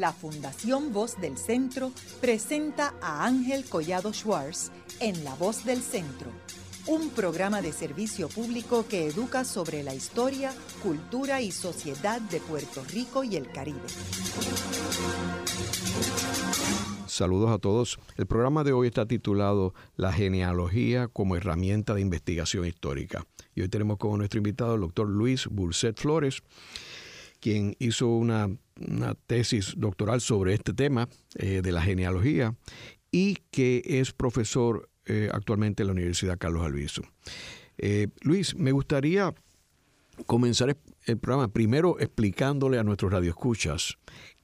la 0.00 0.12
Fundación 0.12 0.94
Voz 0.94 1.20
del 1.20 1.36
Centro 1.36 1.92
presenta 2.22 2.94
a 3.02 3.26
Ángel 3.26 3.66
Collado 3.66 4.14
Schwartz 4.14 4.72
en 4.98 5.24
La 5.24 5.34
Voz 5.34 5.66
del 5.66 5.82
Centro, 5.82 6.30
un 6.86 7.10
programa 7.10 7.60
de 7.60 7.70
servicio 7.74 8.30
público 8.30 8.86
que 8.88 9.06
educa 9.06 9.44
sobre 9.44 9.82
la 9.82 9.94
historia, 9.94 10.54
cultura 10.82 11.42
y 11.42 11.52
sociedad 11.52 12.18
de 12.18 12.40
Puerto 12.40 12.82
Rico 12.90 13.24
y 13.24 13.36
el 13.36 13.52
Caribe. 13.52 13.78
Saludos 17.06 17.50
a 17.50 17.58
todos. 17.58 17.98
El 18.16 18.26
programa 18.26 18.64
de 18.64 18.72
hoy 18.72 18.88
está 18.88 19.04
titulado 19.04 19.74
La 19.96 20.14
genealogía 20.14 21.08
como 21.08 21.36
herramienta 21.36 21.92
de 21.92 22.00
investigación 22.00 22.64
histórica. 22.64 23.26
Y 23.54 23.60
hoy 23.60 23.68
tenemos 23.68 23.98
como 23.98 24.16
nuestro 24.16 24.38
invitado 24.38 24.76
el 24.76 24.80
doctor 24.80 25.06
Luis 25.06 25.46
Burset 25.46 26.00
Flores, 26.00 26.42
quien 27.40 27.74
hizo 27.78 28.08
una, 28.08 28.48
tesis 29.26 29.74
doctoral 29.76 30.20
sobre 30.20 30.54
este 30.54 30.72
tema 30.72 31.08
eh, 31.36 31.60
de 31.62 31.72
la 31.72 31.82
genealogía 31.82 32.54
y 33.10 33.36
que 33.50 33.82
es 33.84 34.12
profesor 34.12 34.88
eh, 35.06 35.28
actualmente 35.32 35.82
en 35.82 35.88
la 35.88 35.92
Universidad 35.92 36.38
Carlos 36.38 36.64
Albizu. 36.64 37.02
Eh, 37.78 38.08
Luis, 38.22 38.54
me 38.54 38.72
gustaría 38.72 39.34
comenzar 40.26 40.76
el 41.06 41.18
programa 41.18 41.48
primero 41.48 41.98
explicándole 41.98 42.78
a 42.78 42.84
nuestros 42.84 43.12
radioescuchas 43.12 43.96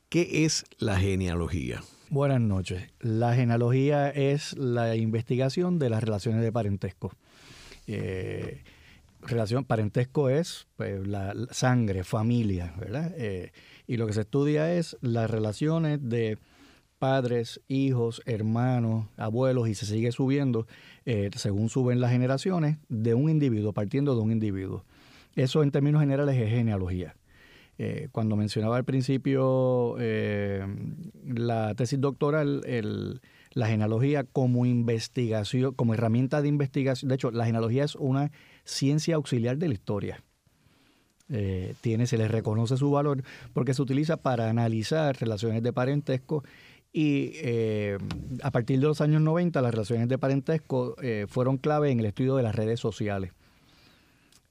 qué 0.09 0.45
es 0.45 0.65
la 0.79 0.99
genealogía. 0.99 1.83
Buenas 2.09 2.41
noches. 2.41 2.89
La 3.01 3.35
genealogía 3.35 4.11
es 4.11 4.57
la 4.57 4.97
investigación 4.97 5.79
de 5.79 5.91
las 5.91 6.03
relaciones 6.03 6.43
de 6.43 6.53
parentesco. 6.53 7.13
Relación 9.23 9.65
parentesco 9.65 10.30
es 10.30 10.66
pues, 10.77 11.07
la, 11.07 11.35
sangre, 11.51 12.05
familia, 12.05 12.75
¿verdad? 12.79 13.13
Y 13.87 13.97
lo 13.97 14.07
que 14.07 14.13
se 14.13 14.23
estudia 14.23 14.73
es 14.75 14.97
las 15.01 15.31
relaciones 15.31 16.01
de 16.03 16.38
padres, 16.99 17.60
hijos, 17.69 18.23
hermanos, 18.27 19.07
abuelos 19.16 19.69
y 19.69 19.74
se 19.74 19.87
sigue 19.87 20.13
subiendo 20.13 20.66
eh, 21.05 21.30
según 21.37 21.69
suben 21.69 22.01
las 22.01 22.10
generaciones 22.10 22.79
de 22.88 23.15
un 23.15 23.30
individuo, 23.30 23.73
partiendo 23.73 24.15
de 24.15 24.23
un 24.23 24.33
individuo. 24.33 24.85
Eso 25.35 25.63
en 25.63 25.71
términos 25.71 26.01
generales 26.01 26.37
es 26.37 26.49
genealogía. 26.49 27.15
Eh, 27.79 28.09
cuando 28.10 28.37
mencionaba 28.37 28.79
al 28.79 28.85
principio 28.85 29.97
eh, 29.99 30.66
la 31.27 31.75
tesis 31.75 32.01
doctoral, 32.01 32.63
la 33.53 33.66
genealogía 33.66 34.25
como 34.25 34.65
investigación, 34.65 35.75
como 35.75 35.93
herramienta 35.93 36.41
de 36.41 36.49
investigación, 36.49 37.10
de 37.10 37.16
hecho, 37.16 37.30
la 37.30 37.45
genealogía 37.45 37.85
es 37.85 37.95
una 37.97 38.32
ciencia 38.65 39.16
auxiliar 39.16 39.59
de 39.59 39.69
la 39.69 39.75
historia. 39.75 40.25
Eh, 41.29 41.74
tiene, 41.80 42.07
se 42.07 42.19
le 42.19 42.29
reconoce 42.29 42.77
su 42.77 42.91
valor 42.91 43.23
porque 43.52 43.74
se 43.74 43.82
utiliza 43.82 44.16
para 44.16 44.49
analizar 44.49 45.16
relaciones 45.19 45.63
de 45.63 45.73
parentesco 45.73 46.45
y 46.93 47.32
a 48.43 48.51
partir 48.51 48.80
de 48.80 48.87
los 48.87 49.02
años 49.02 49.21
90 49.21 49.60
las 49.60 49.71
relaciones 49.71 50.09
de 50.09 50.16
parentesco 50.16 50.97
fueron 51.29 51.59
clave 51.59 51.91
en 51.91 52.01
el 52.01 52.07
estudio 52.07 52.37
de 52.37 52.43
las 52.43 52.54
redes 52.54 52.80
sociales. 52.80 53.32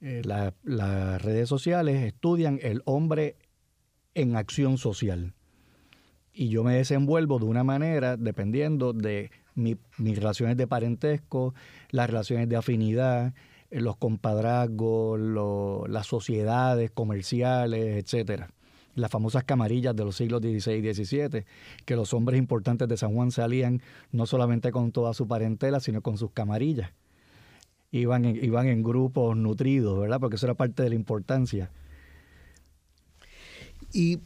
Eh, 0.02 0.22
las 0.24 1.22
redes 1.22 1.50
sociales 1.50 2.04
estudian 2.04 2.60
el 2.62 2.84
hombre 2.86 3.38
en 4.14 4.36
acción 4.36 4.78
social. 4.78 5.34
Y 6.32 6.50
yo 6.50 6.64
me 6.64 6.76
desenvuelvo 6.76 7.40
de 7.40 7.46
una 7.46 7.64
manera 7.64 8.16
dependiendo 8.16 8.94
de 8.94 9.32
mis 9.56 9.78
relaciones 9.98 10.58
de 10.58 10.68
parentesco, 10.68 11.56
las 11.90 12.08
relaciones 12.08 12.50
de 12.50 12.58
afinidad, 12.58 13.28
eh, 13.28 13.34
los 13.72 13.98
compadrazgos, 13.98 15.20
las 15.90 16.08
sociedades 16.08 16.92
comerciales, 16.92 18.04
etcétera. 18.04 18.50
Las 18.96 19.12
famosas 19.12 19.44
camarillas 19.44 19.96
de 19.96 20.06
los 20.06 20.16
siglos 20.16 20.42
XVI 20.42 20.76
y 20.76 20.94
XVII, 20.94 21.46
que 21.86 21.96
los 21.96 22.14
hombres 22.14 22.38
importantes 22.40 22.88
de 22.88 22.96
San 22.96 23.14
Juan 23.14 23.32
salían 23.32 23.82
no 24.12 24.26
solamente 24.26 24.72
con 24.72 24.92
toda 24.92 25.14
su 25.14 25.28
parentela, 25.28 25.80
sino 25.82 26.02
con 26.02 26.18
sus 26.18 26.32
camarillas 26.32 26.92
iban 27.92 28.26
en, 28.26 28.44
iban 28.44 28.68
en 28.68 28.84
grupos 28.84 29.36
nutridos, 29.38 30.00
¿verdad? 30.00 30.20
Porque 30.20 30.36
eso 30.36 30.46
era 30.46 30.54
parte 30.54 30.84
de 30.84 30.90
la 30.90 30.96
importancia. 30.96 31.72
Y 33.94 34.20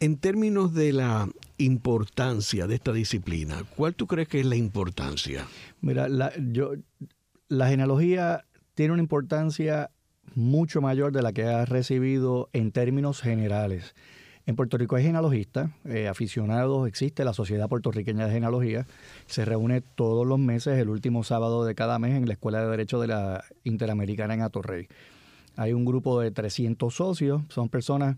en 0.00 0.16
términos 0.16 0.74
de 0.74 0.92
la 0.92 1.28
importancia 1.58 2.66
de 2.66 2.74
esta 2.74 2.92
disciplina, 2.92 3.64
¿cuál 3.76 3.94
tú 3.94 4.06
crees 4.06 4.28
que 4.28 4.40
es 4.40 4.46
la 4.46 4.56
importancia? 4.56 5.46
Mira, 5.80 6.08
la, 6.08 6.32
yo, 6.52 6.72
la 7.52 7.68
genealogía 7.68 8.46
tiene 8.74 8.94
una 8.94 9.02
importancia 9.02 9.90
mucho 10.34 10.80
mayor 10.80 11.12
de 11.12 11.20
la 11.20 11.34
que 11.34 11.44
ha 11.44 11.66
recibido 11.66 12.48
en 12.54 12.72
términos 12.72 13.20
generales. 13.20 13.94
En 14.46 14.56
Puerto 14.56 14.78
Rico 14.78 14.96
hay 14.96 15.04
genealogistas, 15.04 15.70
eh, 15.84 16.08
aficionados, 16.08 16.88
existe 16.88 17.26
la 17.26 17.34
Sociedad 17.34 17.68
Puertorriqueña 17.68 18.24
de 18.26 18.32
Genealogía, 18.32 18.86
se 19.26 19.44
reúne 19.44 19.82
todos 19.82 20.26
los 20.26 20.38
meses, 20.38 20.78
el 20.78 20.88
último 20.88 21.24
sábado 21.24 21.66
de 21.66 21.74
cada 21.74 21.98
mes, 21.98 22.16
en 22.16 22.26
la 22.26 22.32
Escuela 22.32 22.62
de 22.62 22.70
Derecho 22.70 22.98
de 22.98 23.08
la 23.08 23.44
Interamericana 23.64 24.32
en 24.32 24.40
Atorrey. 24.40 24.88
Hay 25.56 25.74
un 25.74 25.84
grupo 25.84 26.20
de 26.20 26.30
300 26.30 26.94
socios, 26.94 27.42
son 27.50 27.68
personas 27.68 28.16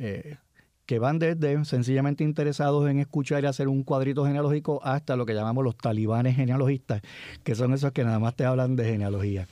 eh, 0.00 0.38
que 0.86 0.98
van 0.98 1.18
desde 1.18 1.64
sencillamente 1.64 2.24
interesados 2.24 2.88
en 2.90 2.98
escuchar 2.98 3.44
y 3.44 3.46
hacer 3.46 3.68
un 3.68 3.84
cuadrito 3.84 4.24
genealógico 4.26 4.80
hasta 4.84 5.16
lo 5.16 5.26
que 5.26 5.34
llamamos 5.34 5.64
los 5.64 5.76
talibanes 5.76 6.36
genealogistas, 6.36 7.02
que 7.44 7.54
son 7.54 7.72
esos 7.72 7.92
que 7.92 8.04
nada 8.04 8.18
más 8.18 8.34
te 8.34 8.44
hablan 8.44 8.76
de 8.76 8.84
genealogía. 8.84 9.46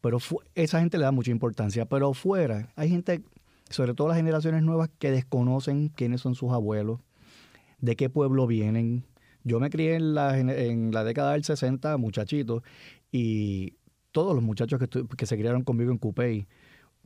Pero 0.00 0.18
esa 0.54 0.80
gente 0.80 0.98
le 0.98 1.04
da 1.04 1.12
mucha 1.12 1.30
importancia. 1.30 1.84
Pero 1.84 2.14
fuera, 2.14 2.70
hay 2.76 2.88
gente 2.88 3.22
sobre 3.68 3.94
todo 3.94 4.08
las 4.08 4.16
generaciones 4.16 4.62
nuevas 4.62 4.90
que 4.98 5.10
desconocen 5.10 5.88
quiénes 5.88 6.20
son 6.20 6.34
sus 6.34 6.52
abuelos, 6.52 7.00
de 7.78 7.96
qué 7.96 8.10
pueblo 8.10 8.46
vienen. 8.46 9.04
Yo 9.44 9.60
me 9.60 9.70
crié 9.70 9.94
en 9.94 10.14
la, 10.14 10.38
en 10.38 10.92
la 10.92 11.04
década 11.04 11.32
del 11.32 11.44
60, 11.44 11.96
muchachito, 11.98 12.62
y 13.12 13.74
todos 14.12 14.34
los 14.34 14.42
muchachos 14.42 14.80
que, 14.80 15.06
que 15.16 15.26
se 15.26 15.38
criaron 15.38 15.62
conmigo 15.62 15.92
en 15.92 15.98
Cupey, 15.98 16.46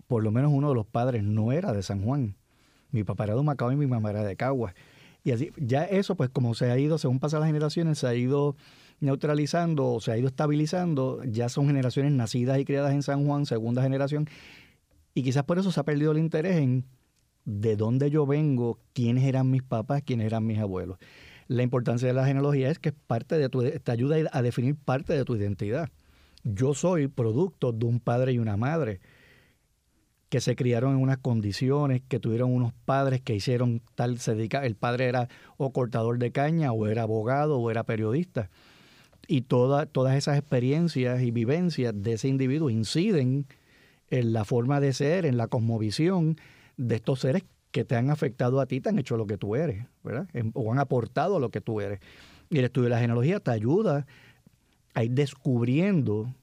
por 0.06 0.22
lo 0.22 0.30
menos 0.30 0.52
uno 0.52 0.70
de 0.70 0.74
los 0.74 0.86
padres 0.86 1.22
no 1.22 1.52
era 1.52 1.72
de 1.72 1.82
San 1.82 2.02
Juan. 2.02 2.36
Mi 2.94 3.02
papá 3.02 3.24
era 3.24 3.34
de 3.34 3.42
Macao 3.42 3.72
y 3.72 3.76
mi 3.76 3.86
mamá 3.86 4.10
era 4.10 4.22
de 4.22 4.36
Cagua. 4.36 4.72
Y 5.24 5.32
así, 5.32 5.50
ya 5.56 5.84
eso, 5.84 6.14
pues 6.14 6.30
como 6.30 6.54
se 6.54 6.70
ha 6.70 6.78
ido, 6.78 6.96
según 6.96 7.18
pasan 7.18 7.40
las 7.40 7.48
generaciones, 7.48 7.98
se 7.98 8.06
ha 8.06 8.14
ido 8.14 8.56
neutralizando, 9.00 9.98
se 10.00 10.12
ha 10.12 10.16
ido 10.16 10.28
estabilizando, 10.28 11.22
ya 11.24 11.48
son 11.48 11.66
generaciones 11.66 12.12
nacidas 12.12 12.58
y 12.60 12.64
criadas 12.64 12.92
en 12.92 13.02
San 13.02 13.26
Juan, 13.26 13.46
segunda 13.46 13.82
generación, 13.82 14.28
y 15.12 15.24
quizás 15.24 15.42
por 15.42 15.58
eso 15.58 15.72
se 15.72 15.80
ha 15.80 15.82
perdido 15.82 16.12
el 16.12 16.18
interés 16.18 16.56
en 16.56 16.84
de 17.44 17.76
dónde 17.76 18.10
yo 18.10 18.26
vengo, 18.26 18.78
quiénes 18.92 19.24
eran 19.24 19.50
mis 19.50 19.62
papás, 19.62 20.02
quiénes 20.02 20.26
eran 20.26 20.46
mis 20.46 20.58
abuelos. 20.58 20.98
La 21.48 21.62
importancia 21.62 22.06
de 22.06 22.14
la 22.14 22.24
genealogía 22.24 22.70
es 22.70 22.78
que 22.78 22.90
es 22.90 22.94
parte 23.06 23.36
de 23.36 23.48
tu, 23.48 23.62
te 23.62 23.92
ayuda 23.92 24.16
a 24.32 24.40
definir 24.40 24.76
parte 24.76 25.14
de 25.14 25.24
tu 25.24 25.34
identidad. 25.34 25.90
Yo 26.44 26.74
soy 26.74 27.08
producto 27.08 27.72
de 27.72 27.86
un 27.86 27.98
padre 27.98 28.32
y 28.32 28.38
una 28.38 28.56
madre 28.56 29.00
que 30.34 30.40
se 30.40 30.56
criaron 30.56 30.96
en 30.96 31.00
unas 31.00 31.18
condiciones, 31.18 32.02
que 32.08 32.18
tuvieron 32.18 32.52
unos 32.52 32.72
padres 32.72 33.20
que 33.20 33.36
hicieron 33.36 33.80
tal, 33.94 34.18
se 34.18 34.34
dedica, 34.34 34.66
el 34.66 34.74
padre 34.74 35.04
era 35.04 35.28
o 35.58 35.72
cortador 35.72 36.18
de 36.18 36.32
caña, 36.32 36.72
o 36.72 36.88
era 36.88 37.02
abogado, 37.02 37.60
o 37.60 37.70
era 37.70 37.84
periodista. 37.84 38.50
Y 39.28 39.42
toda, 39.42 39.86
todas 39.86 40.16
esas 40.16 40.36
experiencias 40.36 41.22
y 41.22 41.30
vivencias 41.30 41.94
de 41.94 42.14
ese 42.14 42.26
individuo 42.26 42.68
inciden 42.68 43.46
en 44.10 44.32
la 44.32 44.44
forma 44.44 44.80
de 44.80 44.92
ser, 44.92 45.24
en 45.24 45.36
la 45.36 45.46
cosmovisión 45.46 46.36
de 46.76 46.96
estos 46.96 47.20
seres 47.20 47.44
que 47.70 47.84
te 47.84 47.94
han 47.94 48.10
afectado 48.10 48.60
a 48.60 48.66
ti, 48.66 48.80
te 48.80 48.88
han 48.88 48.98
hecho 48.98 49.16
lo 49.16 49.28
que 49.28 49.38
tú 49.38 49.54
eres, 49.54 49.86
¿verdad? 50.02 50.26
O 50.54 50.72
han 50.72 50.80
aportado 50.80 51.38
lo 51.38 51.50
que 51.50 51.60
tú 51.60 51.80
eres. 51.80 52.00
Y 52.50 52.58
el 52.58 52.64
estudio 52.64 52.86
de 52.86 52.90
la 52.90 52.98
genealogía 52.98 53.38
te 53.38 53.52
ayuda 53.52 54.04
a 54.94 55.04
ir 55.04 55.12
descubriendo 55.12 56.34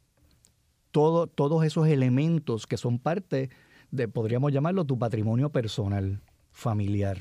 todo, 0.91 1.27
todos 1.27 1.65
esos 1.65 1.89
elementos 1.89 2.67
que 2.67 2.77
son 2.77 2.97
parte 2.97 3.49
podríamos 4.13 4.51
llamarlo, 4.51 4.85
tu 4.85 4.97
patrimonio 4.97 5.49
personal, 5.49 6.21
familiar. 6.51 7.17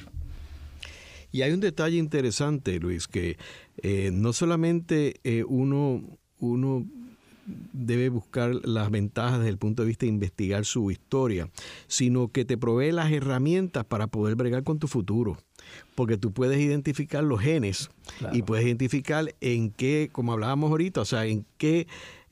Y 1.32 1.43
hay 1.43 1.52
un 1.52 1.61
detalle 1.61 1.96
interesante, 1.96 2.78
Luis, 2.81 3.06
que 3.06 3.37
eh, 3.82 4.11
no 4.12 4.32
solamente 4.32 5.20
eh, 5.22 5.44
uno, 5.44 6.02
uno 6.38 6.84
debe 7.72 8.08
buscar 8.08 8.55
las 8.64 8.90
ventajas 8.90 9.38
desde 9.38 9.50
el 9.50 9.58
punto 9.58 9.82
de 9.82 9.88
vista 9.88 10.06
de 10.06 10.11
investigar 10.11 10.64
su 10.64 10.90
historia, 10.90 11.50
sino 11.87 12.28
que 12.28 12.44
te 12.44 12.58
provee 12.58 12.93
las 12.93 13.11
herramientas 13.12 13.84
para 13.84 14.06
poder 14.08 14.37
bregar 14.37 14.64
con 14.64 14.78
tu 14.78 14.88
futuro. 14.88 15.38
Porque 15.94 16.17
tú 16.17 16.32
puedes 16.32 16.58
identificar 16.58 17.22
los 17.22 17.40
genes 17.40 17.90
y 18.32 18.43
puedes 18.43 18.64
identificar 18.64 19.34
en 19.40 19.70
qué, 19.70 20.08
como 20.11 20.32
hablábamos 20.32 20.70
ahorita, 20.70 21.02
o 21.02 21.05
sea, 21.05 21.26
en 21.26 21.46
qué 21.58 21.87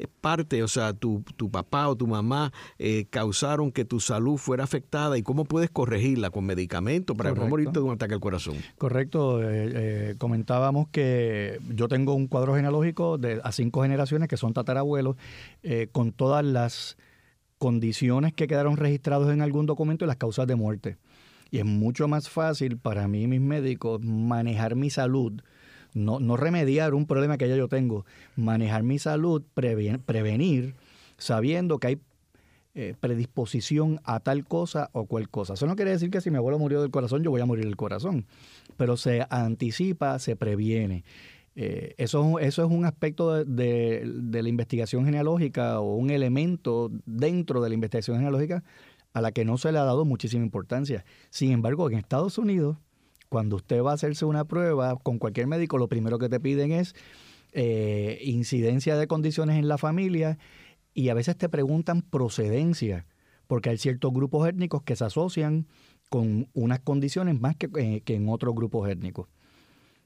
parte, 0.07 0.63
o 0.63 0.69
sea, 0.69 0.93
tu, 0.93 1.25
tu 1.37 1.51
papá 1.51 1.89
o 1.89 1.97
tu 1.97 2.07
mamá 2.07 2.53
eh, 2.79 3.07
causaron 3.11 3.73
que 3.73 3.85
tu 3.85 3.99
salud 3.99 4.37
fuera 4.37 4.65
afectada 4.65 5.19
y 5.19 5.23
cómo 5.23 5.45
puedes 5.45 5.71
corregirla 5.71 6.31
con 6.31 6.47
medicamentos 6.47 7.17
para 7.17 7.33
no 7.33 7.49
morirte 7.49 7.81
de 7.81 7.85
un 7.85 7.95
ataque 7.95 8.15
al 8.15 8.21
corazón. 8.21 8.57
Correcto. 8.77 9.43
Eh, 9.43 9.73
eh, 9.75 10.15
comentábamos 10.19 10.89
que 10.89 11.59
yo 11.75 11.89
tengo 11.89 12.15
un 12.15 12.29
cuadro 12.29 12.55
genealógico 12.55 13.19
de 13.19 13.41
a 13.43 13.51
cinco 13.53 13.83
generaciones 13.83 14.29
que 14.29 14.37
son 14.37 14.53
tatarabuelos 14.53 15.17
con 15.93 16.13
todas 16.13 16.45
las 16.45 16.97
condiciones 17.59 18.33
que 18.33 18.47
quedaron 18.47 18.77
registrados 18.77 19.33
en 19.33 19.43
algún 19.43 19.67
documento 19.67 20.05
y 20.05 20.09
las 20.09 20.17
causas 20.17 20.47
de 20.47 20.55
muerte. 20.55 20.97
Y 21.51 21.59
es 21.59 21.65
mucho 21.65 22.09
más 22.09 22.29
fácil 22.29 22.79
para 22.79 23.09
mí 23.09 23.23
y 23.23 23.27
mis 23.27 23.41
médicos 23.41 24.01
manejar 24.03 24.77
mi 24.77 24.91
salud, 24.91 25.41
no, 25.99 26.21
no 26.21 26.37
remediar 26.37 26.95
un 26.95 27.07
problema 27.07 27.37
que 27.37 27.49
ya 27.49 27.57
yo 27.57 27.69
tengo, 27.69 28.07
manejar 28.37 28.83
mi 28.83 28.99
salud, 28.99 29.43
prevenir, 29.55 30.75
sabiendo 31.19 31.79
que 31.79 31.87
hay 31.87 31.99
eh, 32.75 32.95
predisposición 32.99 33.99
a 34.05 34.21
tal 34.21 34.45
cosa 34.45 34.91
o 34.93 35.07
cual 35.07 35.29
cosa. 35.29 35.55
Eso 35.55 35.67
no 35.67 35.75
quiere 35.75 35.91
decir 35.91 36.11
que 36.11 36.21
si 36.21 36.31
mi 36.31 36.37
abuelo 36.37 36.61
murió 36.61 36.81
del 36.81 36.93
corazón, 36.93 37.25
yo 37.25 37.31
voy 37.31 37.41
a 37.41 37.47
morir 37.47 37.65
del 37.65 37.77
corazón, 37.77 38.27
pero 38.77 38.97
se 38.97 39.27
anticipa, 39.31 40.19
se 40.21 40.37
previene. 40.37 41.05
Eh, 41.57 41.97
eso, 41.99 42.39
eso 42.39 42.65
es 42.65 42.71
un 42.71 42.85
aspecto 42.85 43.45
de, 43.45 44.05
la 44.31 44.49
investigación 44.49 45.05
genealógica 45.05 45.81
o 45.81 45.97
un 45.97 46.11
elemento 46.11 46.93
dentro 47.05 47.61
de 47.61 47.69
la 47.69 47.75
investigación 47.75 48.19
genealógica 48.19 48.63
a 49.13 49.21
la 49.23 49.33
que 49.33 49.45
no 49.45 49.59
se 49.59 49.73
le 49.73 49.79
ha 49.79 49.85
dado 49.85 50.05
muchísima 50.05 50.45
importancia. 50.45 51.05
Sin 51.31 51.51
embargo, 51.51 51.91
en 51.91 51.99
Estados 51.99 52.39
Unidos, 52.39 52.77
cuando 53.29 53.57
usted 53.57 53.83
va 53.83 53.93
a 53.93 53.95
hacerse 53.95 54.25
una 54.25 54.45
prueba 54.45 54.97
con 54.97 55.19
cualquier 55.19 55.47
médico, 55.47 55.79
lo 55.79 55.89
primero 55.89 56.19
que 56.19 56.29
te 56.29 56.41
piden 56.41 56.73
es 56.73 56.95
eh, 57.53 58.19
incidencia 58.23 58.97
de 58.97 59.07
condiciones 59.07 59.57
en 59.57 59.69
la 59.69 59.79
familia 59.79 60.39
y 60.95 61.11
a 61.11 61.15
veces 61.15 61.37
te 61.37 61.49
preguntan 61.49 62.03
procedencia, 62.03 63.07
porque 63.47 63.71
hay 63.71 63.79
ciertos 63.79 64.13
grupos 64.13 64.49
étnicos 64.49 64.83
que 64.83 64.97
se 64.97 65.05
asocian 65.05 65.67
con 66.11 66.49
unas 66.55 66.81
condiciones 66.81 67.39
más 67.41 67.57
que, 67.57 67.69
eh, 67.77 68.03
que 68.05 68.15
en 68.15 68.29
otros 68.29 68.55
grupos 68.55 68.89
étnicos. 68.89 69.29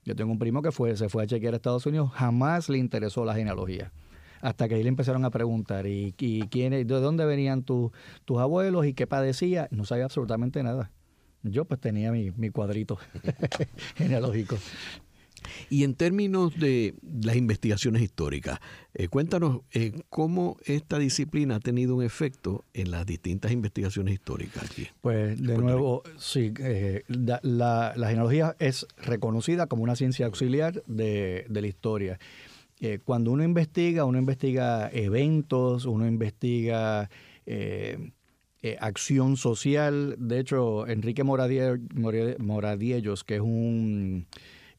Yo 0.04 0.16
tengo 0.16 0.32
un 0.32 0.38
primo 0.38 0.62
que 0.62 0.72
fue, 0.72 0.96
se 0.96 1.08
fue 1.08 1.22
a 1.22 1.26
chequear 1.26 1.54
a 1.54 1.56
Estados 1.56 1.86
Unidos, 1.86 2.10
jamás 2.12 2.68
le 2.68 2.78
interesó 2.78 3.24
la 3.24 3.34
genealogía. 3.34 3.92
Hasta 4.40 4.68
que 4.68 4.74
ahí 4.74 4.82
le 4.82 4.88
empezaron 4.88 5.24
a 5.24 5.30
preguntar, 5.30 5.86
¿y, 5.86 6.14
y 6.18 6.48
quién, 6.48 6.72
de 6.72 6.84
dónde 6.84 7.24
venían 7.24 7.62
tus 7.62 7.92
abuelos 8.36 8.86
y 8.86 8.94
qué 8.94 9.06
padecía? 9.06 9.68
No 9.70 9.84
sabía 9.84 10.06
absolutamente 10.06 10.64
nada. 10.64 10.90
Yo 11.42 11.64
pues 11.64 11.80
tenía 11.80 12.12
mi, 12.12 12.30
mi 12.32 12.50
cuadrito 12.50 12.98
genealógico. 13.96 14.58
Y 15.70 15.84
en 15.84 15.94
términos 15.94 16.58
de 16.58 16.94
las 17.22 17.36
investigaciones 17.36 18.02
históricas, 18.02 18.60
eh, 18.94 19.08
cuéntanos 19.08 19.60
eh, 19.72 19.92
cómo 20.08 20.56
esta 20.64 20.98
disciplina 20.98 21.56
ha 21.56 21.60
tenido 21.60 21.96
un 21.96 22.02
efecto 22.02 22.64
en 22.74 22.90
las 22.90 23.06
distintas 23.06 23.52
investigaciones 23.52 24.14
históricas 24.14 24.64
aquí. 24.64 24.88
Pues 25.00 25.40
de 25.40 25.58
nuevo, 25.58 26.02
sí, 26.18 26.52
eh, 26.58 27.04
la, 27.08 27.92
genealogía 27.96 28.56
es 28.58 28.86
reconocida 28.98 29.66
como 29.66 29.82
una 29.82 29.96
ciencia 29.96 30.26
auxiliar 30.26 30.82
de, 30.86 31.46
la 31.48 31.66
historia. 31.66 32.18
cuando 33.04 33.30
uno 33.30 33.44
investiga, 33.44 34.04
uno 34.04 34.18
investiga 34.18 34.90
eventos, 34.92 35.86
uno 35.86 36.06
investiga... 36.06 37.08
acción 38.80 39.36
social. 39.36 40.14
De 40.18 40.38
hecho, 40.38 40.86
Enrique 40.86 41.24
Moradiellos, 41.24 43.24
que 43.24 43.36
es 43.36 43.40
un 43.40 44.26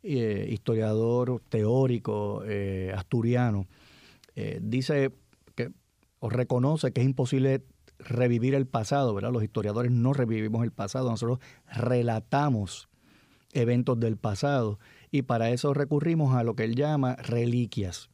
eh, 0.05 0.49
historiador 0.51 1.41
teórico 1.47 2.43
eh, 2.45 2.91
asturiano, 2.93 3.67
eh, 4.35 4.59
dice 4.61 5.13
que 5.55 5.71
o 6.19 6.29
reconoce 6.29 6.91
que 6.91 6.99
es 6.99 7.05
imposible 7.05 7.63
revivir 7.99 8.55
el 8.55 8.67
pasado, 8.67 9.13
¿verdad? 9.13 9.31
Los 9.31 9.43
historiadores 9.43 9.91
no 9.91 10.13
revivimos 10.13 10.63
el 10.63 10.71
pasado, 10.71 11.09
nosotros 11.09 11.39
relatamos 11.67 12.89
eventos 13.53 13.99
del 13.99 14.17
pasado 14.17 14.79
y 15.09 15.21
para 15.21 15.51
eso 15.51 15.73
recurrimos 15.73 16.35
a 16.35 16.43
lo 16.43 16.55
que 16.55 16.65
él 16.65 16.75
llama 16.75 17.15
reliquias. 17.15 18.09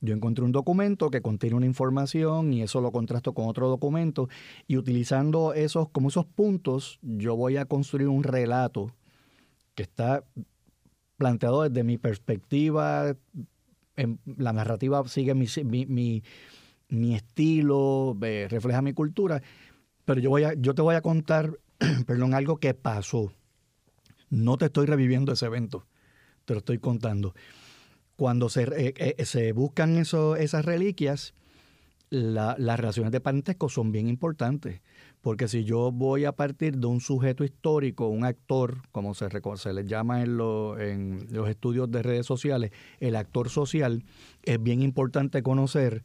Yo 0.00 0.14
encontré 0.14 0.44
un 0.44 0.52
documento 0.52 1.10
que 1.10 1.22
contiene 1.22 1.56
una 1.56 1.66
información 1.66 2.52
y 2.52 2.62
eso 2.62 2.80
lo 2.80 2.92
contrasto 2.92 3.32
con 3.34 3.48
otro 3.48 3.68
documento 3.68 4.28
y 4.68 4.76
utilizando 4.76 5.54
esos 5.54 5.88
como 5.88 6.08
esos 6.08 6.24
puntos 6.24 7.00
yo 7.02 7.34
voy 7.34 7.56
a 7.56 7.64
construir 7.64 8.06
un 8.06 8.22
relato 8.22 8.92
que 9.74 9.82
está 9.82 10.24
planteado 11.16 11.62
desde 11.62 11.82
mi 11.82 11.98
perspectiva. 11.98 13.16
la 14.36 14.52
narrativa 14.52 15.06
sigue 15.08 15.34
mi, 15.34 16.22
estilo, 17.14 18.16
refleja 18.20 18.82
mi 18.82 18.92
cultura, 18.92 19.42
pero 20.04 20.20
yo, 20.20 20.30
voy 20.30 20.44
a, 20.44 20.54
yo 20.54 20.74
te 20.74 20.82
voy 20.82 20.94
a 20.94 21.02
contar, 21.02 21.58
perdón, 22.06 22.34
algo 22.34 22.58
que 22.58 22.72
pasó. 22.72 23.32
No 24.30 24.58
te 24.58 24.66
estoy 24.66 24.86
reviviendo 24.86 25.32
ese 25.32 25.46
evento, 25.46 25.86
te 26.44 26.54
lo 26.54 26.58
estoy 26.58 26.78
contando. 26.78 27.34
Cuando 28.18 28.48
se, 28.48 28.64
eh, 28.64 28.94
eh, 28.96 29.24
se 29.24 29.52
buscan 29.52 29.96
eso, 29.96 30.34
esas 30.34 30.64
reliquias, 30.64 31.34
las 32.10 32.58
relaciones 32.58 33.12
de 33.12 33.20
parentesco 33.20 33.68
son 33.68 33.92
bien 33.92 34.08
importantes. 34.08 34.80
Porque 35.20 35.46
si 35.46 35.62
yo 35.62 35.92
voy 35.92 36.24
a 36.24 36.32
partir 36.32 36.78
de 36.78 36.88
un 36.88 37.00
sujeto 37.00 37.44
histórico, 37.44 38.08
un 38.08 38.24
actor, 38.24 38.78
como 38.90 39.14
se, 39.14 39.28
se 39.54 39.72
le 39.72 39.84
llama 39.84 40.22
en, 40.24 40.36
los 40.36 41.48
estudios 41.48 41.92
de 41.92 42.02
redes 42.02 42.26
sociales, 42.26 42.72
el 42.98 43.14
actor 43.14 43.50
social, 43.50 44.02
es 44.42 44.60
bien 44.60 44.82
importante 44.82 45.44
conocer 45.44 46.02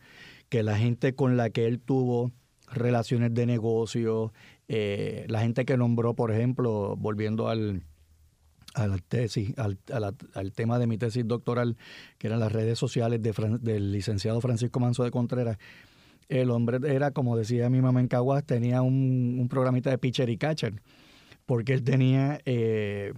que 0.50 0.62
la 0.62 0.78
gente 0.78 1.16
con 1.16 1.36
la 1.36 1.50
que 1.50 1.66
él 1.66 1.80
tuvo 1.80 2.32
relaciones 2.72 3.34
de 3.34 3.48
negocio, 3.48 4.34
eh, 4.68 5.26
la 5.30 5.40
gente 5.40 5.66
que 5.66 5.78
nombró, 5.78 6.14
por 6.14 6.30
ejemplo, 6.30 6.96
volviendo 6.96 7.48
al, 7.50 7.82
tesis, 9.08 9.54
al, 9.58 10.52
tema 10.54 10.80
de 10.80 10.88
mi 10.88 10.98
tesis 10.98 11.28
doctoral, 11.28 11.78
que 12.18 12.28
eran 12.28 12.40
las 12.40 12.52
redes 12.52 12.80
sociales 12.80 13.22
del 13.22 13.92
licenciado 13.92 14.42
Francisco 14.42 14.80
Manso 14.80 15.04
de 15.04 15.12
Contreras, 15.12 15.58
el 16.30 16.52
hombre 16.52 16.80
era, 16.94 17.12
como 17.12 17.38
decía 17.38 17.70
mi 17.70 17.82
mamá 17.82 18.00
en 18.00 18.08
Caguas, 18.08 18.44
tenía 18.46 18.82
un, 18.82 19.48
programita 19.50 19.90
de 19.90 19.98
pitcher 19.98 20.30
y 20.30 20.38
catcher, 20.38 20.82
porque 21.46 21.74
él 21.74 21.84
tenía 21.84 22.40
eh, 22.46 23.14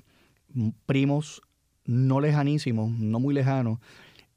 primos 0.86 1.42
no 1.86 2.20
lejanísimos, 2.20 2.90
no 2.92 3.20
muy 3.20 3.34
lejanos, 3.34 3.80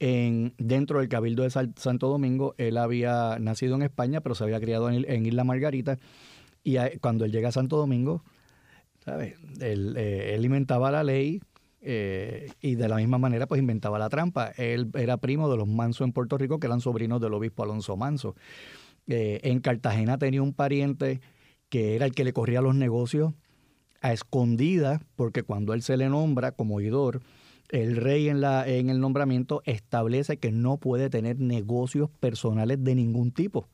en, 0.01 0.55
dentro 0.59 1.01
del 1.01 1.09
Cabildo 1.09 1.43
de 1.43 1.51
Santo 1.51 2.09
Domingo. 2.09 2.55
Él 2.59 2.77
había 2.77 3.39
nacido 3.41 3.75
en 3.75 3.83
España, 3.83 4.21
pero 4.21 4.35
se 4.35 4.45
había 4.45 4.61
criado 4.61 4.91
en, 4.91 5.27
Isla 5.27 5.45
Margarita. 5.45 5.99
Y 6.63 6.77
cuando 7.01 7.25
él 7.25 7.33
llega 7.33 7.49
a 7.49 7.53
Santo 7.53 7.77
Domingo, 7.77 8.23
¿sabes? 9.09 9.35
Él, 9.61 9.95
eh, 9.97 10.35
él 10.35 10.45
inventaba 10.45 10.91
la 10.91 11.03
ley, 11.03 11.41
eh, 11.81 12.51
y 12.61 12.75
de 12.75 12.89
la 12.89 12.97
misma 12.97 13.19
manera, 13.19 13.47
pues 13.47 13.61
inventaba 13.61 13.99
la 13.99 14.09
trampa. 14.09 14.53
Él 14.57 14.91
era 14.95 15.17
primo 15.17 15.49
de 15.51 15.57
los 15.57 15.69
Manso 15.69 16.05
en 16.05 16.13
Puerto 16.13 16.37
Rico, 16.37 16.59
que 16.59 16.67
eran 16.67 16.81
sobrinos 16.81 17.21
del 17.21 17.35
obispo 17.35 17.63
Alonso 17.63 17.97
Manso. 17.97 18.35
Eh, 19.07 19.41
en 19.45 19.61
Cartagena 19.61 20.19
tenía 20.19 20.43
un 20.43 20.53
pariente 20.53 21.21
que 21.71 21.97
era 21.97 22.05
el 22.07 22.13
que 22.15 22.25
le 22.25 22.33
corría 22.33 22.61
los 22.61 22.75
negocios 22.75 23.33
a 24.01 24.13
escondidas, 24.13 25.01
porque 25.17 25.43
cuando 25.43 25.73
él 25.73 25.83
se 25.83 25.97
le 25.97 26.09
nombra 26.09 26.53
como 26.53 26.77
oidor, 26.77 27.21
el 27.71 27.97
rey 27.97 28.29
en, 28.29 28.41
la, 28.41 28.69
en 28.69 28.91
el 28.91 29.01
nombramiento 29.01 29.63
establece 29.65 30.37
que 30.39 30.53
no 30.53 30.79
puede 30.79 31.11
tener 31.11 31.39
negocios 31.39 32.11
personales 32.21 32.83
de 32.83 32.95
ningún 32.95 33.33
tipo 33.33 33.69